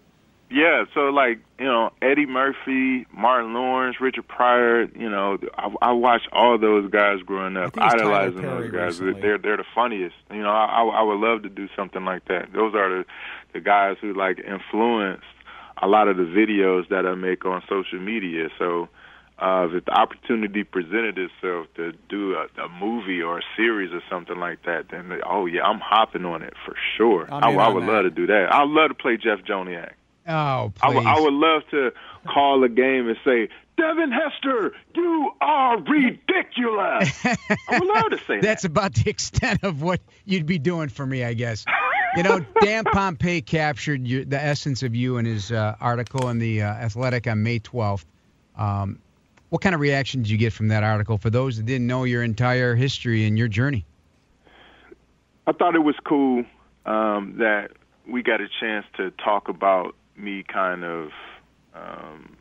Yeah, 0.49 0.85
so 0.93 1.09
like 1.09 1.39
you 1.57 1.65
know 1.65 1.91
Eddie 2.01 2.27
Murphy, 2.27 3.07
Martin 3.11 3.53
Lawrence, 3.53 3.99
Richard 3.99 4.27
Pryor. 4.27 4.83
You 4.95 5.09
know, 5.09 5.39
I, 5.57 5.73
I 5.81 5.91
watched 5.93 6.27
all 6.31 6.59
those 6.59 6.89
guys 6.91 7.21
growing 7.25 7.57
up, 7.57 7.73
think 7.73 7.85
it's 7.85 7.95
Tyler 7.95 8.13
idolizing 8.13 8.41
those 8.43 8.71
guys. 8.71 9.01
recently. 9.01 9.21
They're 9.21 9.37
they're 9.39 9.57
the 9.57 9.65
funniest. 9.73 10.15
You 10.29 10.43
know, 10.43 10.51
I, 10.51 10.83
I 10.83 11.01
would 11.01 11.19
love 11.19 11.41
to 11.43 11.49
do 11.49 11.67
something 11.75 12.05
like 12.05 12.25
that. 12.25 12.53
Those 12.53 12.75
are 12.75 12.89
the 12.89 13.05
the 13.53 13.61
guys 13.61 13.97
who 13.99 14.13
like 14.13 14.39
influenced 14.39 15.25
a 15.81 15.87
lot 15.87 16.07
of 16.07 16.17
the 16.17 16.23
videos 16.23 16.87
that 16.89 17.05
I 17.07 17.15
make 17.15 17.45
on 17.45 17.61
social 17.67 17.99
media. 17.99 18.49
So. 18.59 18.89
Uh, 19.39 19.67
if 19.71 19.83
the 19.85 19.91
opportunity 19.91 20.63
presented 20.63 21.17
itself 21.17 21.65
to 21.75 21.91
do 22.07 22.35
a, 22.35 22.45
a 22.61 22.69
movie 22.69 23.19
or 23.19 23.39
a 23.39 23.41
series 23.57 23.91
or 23.91 24.01
something 24.07 24.37
like 24.37 24.63
that, 24.63 24.85
then 24.91 25.11
oh 25.27 25.47
yeah, 25.47 25.63
I'm 25.63 25.79
hopping 25.79 26.23
on 26.23 26.43
it 26.43 26.53
for 26.63 26.75
sure. 26.95 27.27
I, 27.33 27.51
I 27.51 27.67
would 27.67 27.83
that. 27.83 27.91
love 27.91 28.03
to 28.03 28.09
do 28.11 28.27
that. 28.27 28.53
I'd 28.53 28.69
love 28.69 28.89
to 28.89 28.93
play 28.93 29.17
Jeff 29.17 29.39
Joniak. 29.39 29.93
Oh, 30.27 30.31
I 30.81 30.87
please. 30.87 30.95
would- 30.95 31.05
I 31.05 31.19
would 31.19 31.33
love 31.33 31.61
to 31.71 31.91
call 32.27 32.63
a 32.63 32.69
game 32.69 33.07
and 33.09 33.17
say, 33.25 33.49
Devin 33.75 34.11
Hester, 34.11 34.71
you 34.95 35.31
are 35.41 35.79
ridiculous. 35.79 37.25
I 37.25 37.79
would 37.79 37.87
love 37.87 38.11
to 38.11 38.19
say 38.27 38.39
That's 38.41 38.61
that. 38.61 38.69
about 38.71 38.93
the 38.93 39.09
extent 39.09 39.63
of 39.63 39.81
what 39.81 39.99
you'd 40.25 40.45
be 40.45 40.59
doing 40.59 40.89
for 40.89 41.05
me, 41.05 41.23
I 41.23 41.33
guess. 41.33 41.65
You 42.15 42.21
know, 42.23 42.39
Dan 42.61 42.83
Pompei 42.93 43.43
captured 43.43 44.07
you, 44.07 44.25
the 44.25 44.39
essence 44.41 44.83
of 44.83 44.93
you 44.95 45.17
in 45.17 45.25
his 45.25 45.51
uh, 45.51 45.75
article 45.81 46.29
in 46.29 46.37
the 46.37 46.61
uh, 46.61 46.67
Athletic 46.67 47.25
on 47.27 47.41
May 47.41 47.59
12th. 47.59 48.05
Um, 48.55 48.99
what 49.49 49.61
kind 49.63 49.73
of 49.73 49.81
reaction 49.81 50.21
did 50.21 50.29
you 50.29 50.37
get 50.37 50.53
from 50.53 50.67
that 50.67 50.83
article 50.83 51.17
for 51.17 51.31
those 51.31 51.57
that 51.57 51.65
didn't 51.65 51.87
know 51.87 52.03
your 52.03 52.21
entire 52.23 52.75
history 52.75 53.25
and 53.25 53.37
your 53.39 53.47
journey? 53.47 53.85
I 55.47 55.51
thought 55.51 55.75
it 55.75 55.79
was 55.83 55.95
cool 56.05 56.45
um, 56.85 57.35
that 57.39 57.71
we 58.07 58.21
got 58.23 58.39
a 58.39 58.47
chance 58.59 58.85
to 58.97 59.11
talk 59.11 59.49
about 59.49 59.95
me 60.17 60.43
kind 60.43 60.83
of 60.83 61.09
um, 61.73 62.37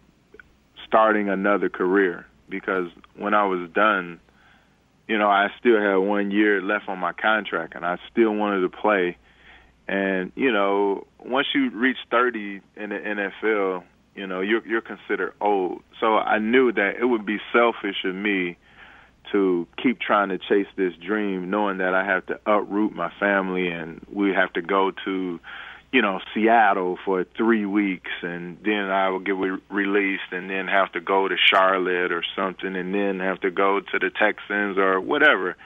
starting 0.86 1.28
another 1.28 1.68
career 1.68 2.26
because 2.48 2.88
when 3.16 3.34
I 3.34 3.44
was 3.44 3.70
done, 3.70 4.20
you 5.08 5.18
know, 5.18 5.28
I 5.28 5.48
still 5.58 5.80
had 5.80 5.96
one 5.96 6.30
year 6.30 6.60
left 6.62 6.88
on 6.88 6.98
my 6.98 7.12
contract 7.12 7.74
and 7.74 7.84
I 7.84 7.98
still 8.10 8.34
wanted 8.34 8.60
to 8.60 8.68
play. 8.68 9.16
And, 9.88 10.32
you 10.36 10.52
know, 10.52 11.06
once 11.18 11.48
you 11.54 11.70
reach 11.70 11.96
30 12.10 12.60
in 12.76 12.90
the 12.90 12.96
NFL, 12.96 13.84
you 14.14 14.26
know, 14.26 14.40
you're, 14.40 14.66
you're 14.66 14.82
considered 14.82 15.34
old. 15.40 15.82
So 16.00 16.16
I 16.16 16.38
knew 16.38 16.72
that 16.72 16.92
it 17.00 17.04
would 17.04 17.26
be 17.26 17.38
selfish 17.52 18.04
of 18.04 18.14
me 18.14 18.56
to 19.32 19.66
keep 19.82 19.98
trying 20.00 20.28
to 20.28 20.38
chase 20.38 20.66
this 20.76 20.92
dream, 20.94 21.50
knowing 21.50 21.78
that 21.78 21.94
I 21.94 22.04
have 22.04 22.26
to 22.26 22.38
uproot 22.46 22.94
my 22.94 23.10
family 23.18 23.68
and 23.68 24.04
we 24.12 24.32
have 24.32 24.52
to 24.54 24.62
go 24.62 24.92
to, 25.04 25.40
you 25.92 26.00
know, 26.00 26.20
Seattle 26.34 26.98
for 27.04 27.24
three 27.36 27.66
weeks, 27.66 28.10
and 28.22 28.56
then 28.64 28.90
I 28.90 29.10
would 29.10 29.26
get 29.26 29.36
re- 29.36 29.60
released, 29.70 30.32
and 30.32 30.48
then 30.48 30.66
have 30.66 30.90
to 30.92 31.00
go 31.00 31.28
to 31.28 31.36
Charlotte 31.36 32.12
or 32.12 32.22
something, 32.34 32.74
and 32.74 32.94
then 32.94 33.20
have 33.20 33.40
to 33.42 33.50
go 33.50 33.80
to 33.80 33.98
the 33.98 34.10
Texans 34.10 34.78
or 34.78 35.00
whatever, 35.00 35.56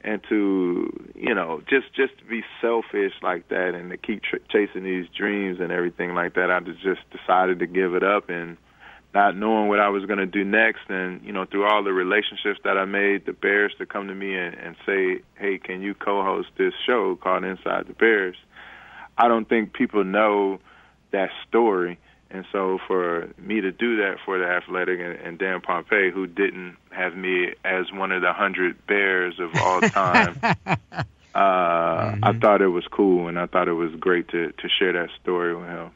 and 0.00 0.22
to 0.30 1.10
you 1.14 1.34
know 1.34 1.60
just 1.68 1.92
just 1.94 2.18
to 2.18 2.24
be 2.24 2.42
selfish 2.60 3.12
like 3.22 3.48
that, 3.48 3.74
and 3.74 3.90
to 3.90 3.98
keep 3.98 4.22
tr- 4.22 4.36
chasing 4.50 4.84
these 4.84 5.06
dreams 5.14 5.60
and 5.60 5.70
everything 5.70 6.14
like 6.14 6.34
that. 6.34 6.50
I 6.50 6.60
just 6.60 7.02
decided 7.10 7.58
to 7.58 7.66
give 7.66 7.94
it 7.94 8.02
up 8.02 8.30
and 8.30 8.56
not 9.14 9.36
knowing 9.36 9.68
what 9.68 9.80
I 9.80 9.88
was 9.88 10.04
going 10.04 10.18
to 10.18 10.26
do 10.26 10.44
next. 10.44 10.90
And, 10.90 11.24
you 11.24 11.32
know, 11.32 11.46
through 11.46 11.66
all 11.66 11.82
the 11.82 11.92
relationships 11.92 12.60
that 12.64 12.76
I 12.76 12.84
made, 12.84 13.24
the 13.24 13.32
Bears 13.32 13.72
to 13.78 13.86
come 13.86 14.08
to 14.08 14.14
me 14.14 14.36
and, 14.36 14.54
and 14.54 14.76
say, 14.84 15.22
hey, 15.36 15.56
can 15.56 15.80
you 15.80 15.94
co 15.94 16.22
host 16.22 16.48
this 16.58 16.74
show 16.84 17.16
called 17.16 17.44
Inside 17.44 17.86
the 17.88 17.94
Bears? 17.94 18.36
I 19.18 19.28
don't 19.28 19.48
think 19.48 19.72
people 19.72 20.04
know 20.04 20.60
that 21.12 21.30
story. 21.48 21.98
And 22.30 22.44
so 22.52 22.78
for 22.86 23.28
me 23.38 23.60
to 23.60 23.72
do 23.72 23.98
that 23.98 24.16
for 24.24 24.38
the 24.38 24.46
Athletic 24.46 24.98
and, 25.00 25.14
and 25.14 25.38
Dan 25.38 25.60
Pompei, 25.60 26.12
who 26.12 26.26
didn't 26.26 26.76
have 26.90 27.16
me 27.16 27.54
as 27.64 27.90
one 27.92 28.12
of 28.12 28.22
the 28.22 28.32
hundred 28.32 28.84
Bears 28.86 29.38
of 29.38 29.54
all 29.54 29.80
time, 29.80 30.38
uh, 30.42 31.04
mm-hmm. 31.34 32.24
I 32.24 32.32
thought 32.32 32.62
it 32.62 32.68
was 32.68 32.84
cool, 32.90 33.28
and 33.28 33.38
I 33.38 33.46
thought 33.46 33.68
it 33.68 33.74
was 33.74 33.94
great 33.94 34.28
to 34.28 34.50
to 34.50 34.68
share 34.68 34.92
that 34.94 35.10
story 35.22 35.54
with 35.54 35.68
him. 35.68 35.92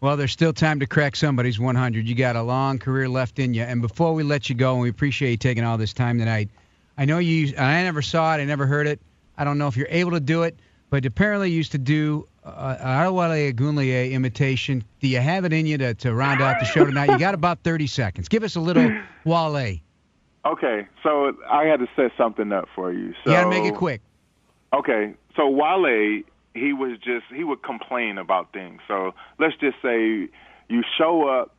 Well, 0.00 0.16
there's 0.16 0.32
still 0.32 0.54
time 0.54 0.80
to 0.80 0.86
crack 0.86 1.14
somebody's 1.14 1.60
100. 1.60 2.08
You 2.08 2.14
got 2.14 2.34
a 2.34 2.42
long 2.42 2.78
career 2.78 3.06
left 3.06 3.38
in 3.38 3.52
you. 3.52 3.62
And 3.62 3.82
before 3.82 4.14
we 4.14 4.22
let 4.22 4.48
you 4.48 4.54
go, 4.54 4.72
and 4.72 4.80
we 4.80 4.88
appreciate 4.88 5.30
you 5.30 5.36
taking 5.36 5.62
all 5.62 5.76
this 5.76 5.92
time 5.92 6.18
tonight, 6.18 6.48
I 6.96 7.04
know 7.04 7.18
you. 7.18 7.54
I 7.56 7.82
never 7.82 8.00
saw 8.00 8.34
it. 8.34 8.40
I 8.40 8.44
never 8.44 8.66
heard 8.66 8.86
it. 8.86 8.98
I 9.36 9.44
don't 9.44 9.58
know 9.58 9.68
if 9.68 9.76
you're 9.76 9.88
able 9.90 10.12
to 10.12 10.20
do 10.20 10.42
it, 10.42 10.58
but 10.90 11.06
apparently 11.06 11.50
you 11.50 11.56
used 11.56 11.72
to 11.72 11.78
do 11.78 12.26
uh, 12.44 12.76
Adewale 12.76 13.52
Ogunleye 13.52 14.12
imitation. 14.12 14.84
Do 15.00 15.08
you 15.08 15.20
have 15.20 15.44
it 15.44 15.52
in 15.52 15.66
you 15.66 15.78
to, 15.78 15.94
to 15.94 16.14
round 16.14 16.42
out 16.42 16.58
the 16.60 16.66
show 16.66 16.84
tonight? 16.84 17.10
You 17.10 17.18
got 17.18 17.34
about 17.34 17.60
30 17.62 17.86
seconds. 17.86 18.28
Give 18.28 18.42
us 18.42 18.56
a 18.56 18.60
little 18.60 18.90
Wale. 19.24 19.78
Okay, 20.44 20.86
so 21.02 21.36
I 21.48 21.64
had 21.64 21.80
to 21.80 21.88
set 21.96 22.12
something 22.16 22.50
up 22.52 22.68
for 22.74 22.92
you. 22.92 23.12
So 23.24 23.30
you 23.30 23.36
got 23.36 23.44
to 23.44 23.50
make 23.50 23.64
it 23.64 23.76
quick. 23.76 24.00
Okay, 24.72 25.14
so 25.36 25.48
Wale 25.48 26.22
he 26.54 26.72
was 26.72 26.98
just 26.98 27.26
he 27.34 27.44
would 27.44 27.62
complain 27.62 28.18
about 28.18 28.52
things. 28.52 28.80
So 28.88 29.12
let's 29.38 29.56
just 29.56 29.76
say 29.82 30.28
you 30.68 30.82
show 30.98 31.28
up 31.28 31.54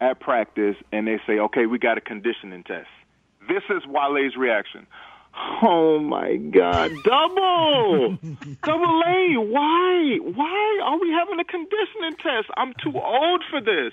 at 0.00 0.20
practice 0.20 0.76
and 0.92 1.06
they 1.06 1.18
say, 1.26 1.38
"Okay, 1.38 1.66
we 1.66 1.78
got 1.78 1.98
a 1.98 2.00
conditioning 2.00 2.62
test." 2.62 2.88
This 3.48 3.62
is 3.70 3.86
Wale's 3.86 4.36
reaction. 4.36 4.86
Oh 5.62 5.98
my 5.98 6.36
God! 6.36 6.92
Double, 7.04 8.18
double 8.62 9.02
A. 9.06 9.36
Why? 9.36 10.18
Why 10.22 10.80
are 10.84 10.98
we 10.98 11.10
having 11.10 11.40
a 11.40 11.44
conditioning 11.44 12.16
test? 12.22 12.48
I'm 12.56 12.72
too 12.82 12.98
old 12.98 13.42
for 13.50 13.60
this. 13.60 13.92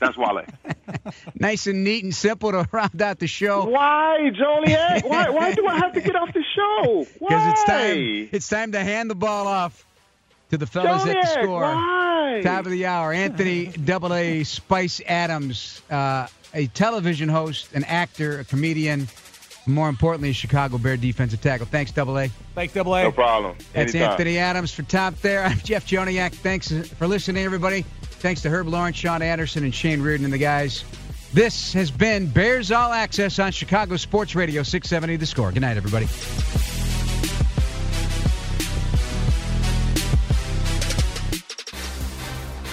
That's 0.00 0.16
Wale. 0.16 0.44
nice 1.34 1.66
and 1.66 1.84
neat 1.84 2.04
and 2.04 2.14
simple 2.14 2.52
to 2.52 2.68
round 2.72 3.00
out 3.00 3.18
the 3.18 3.26
show. 3.26 3.66
Why, 3.66 4.30
Joniak? 4.32 5.08
Why? 5.08 5.30
Why 5.30 5.52
do 5.54 5.66
I 5.66 5.76
have 5.76 5.92
to 5.92 6.00
get 6.00 6.16
off 6.16 6.32
the 6.32 6.44
show? 6.54 7.06
Because 7.18 7.52
it's 7.52 7.64
time. 7.64 8.28
It's 8.32 8.48
time 8.48 8.72
to 8.72 8.80
hand 8.80 9.10
the 9.10 9.14
ball 9.14 9.46
off 9.46 9.84
to 10.50 10.56
the 10.58 10.66
fellas 10.66 11.02
Joniak, 11.02 11.14
at 11.14 11.22
the 11.22 11.42
score. 11.42 11.60
Why? 11.60 12.40
Top 12.42 12.64
of 12.64 12.70
the 12.72 12.86
hour, 12.86 13.12
Anthony 13.12 13.66
Double 13.66 14.14
A 14.14 14.44
Spice 14.44 15.00
Adams, 15.06 15.82
uh, 15.90 16.28
a 16.54 16.66
television 16.68 17.28
host, 17.28 17.72
an 17.74 17.84
actor, 17.84 18.40
a 18.40 18.44
comedian. 18.44 19.08
More 19.68 19.88
importantly, 19.88 20.30
a 20.30 20.34
Chicago 20.34 20.78
Bear 20.78 20.96
defensive 20.96 21.40
tackle. 21.40 21.66
Thanks, 21.66 21.92
Double 21.92 22.18
A. 22.18 22.28
Thanks, 22.54 22.74
Double 22.74 22.94
A. 22.94 23.04
No 23.04 23.12
problem. 23.12 23.56
That's 23.72 23.94
Anytime. 23.94 24.12
Anthony 24.12 24.38
Adams 24.38 24.72
for 24.72 24.82
top 24.82 25.14
there. 25.20 25.44
I'm 25.44 25.58
Jeff 25.58 25.86
Joniak. 25.86 26.32
Thanks 26.32 26.70
for 26.70 27.06
listening, 27.06 27.44
everybody. 27.44 27.82
Thanks 28.02 28.42
to 28.42 28.50
Herb 28.50 28.68
Lawrence, 28.68 28.96
Sean 28.96 29.22
Anderson, 29.22 29.64
and 29.64 29.74
Shane 29.74 30.00
Reardon 30.02 30.24
and 30.24 30.32
the 30.32 30.38
guys. 30.38 30.84
This 31.32 31.74
has 31.74 31.90
been 31.90 32.26
Bears 32.26 32.72
All 32.72 32.92
Access 32.92 33.38
on 33.38 33.52
Chicago 33.52 33.96
Sports 33.96 34.34
Radio 34.34 34.62
670 34.62 35.16
The 35.16 35.26
Score. 35.26 35.52
Good 35.52 35.60
night, 35.60 35.76
everybody. 35.76 36.06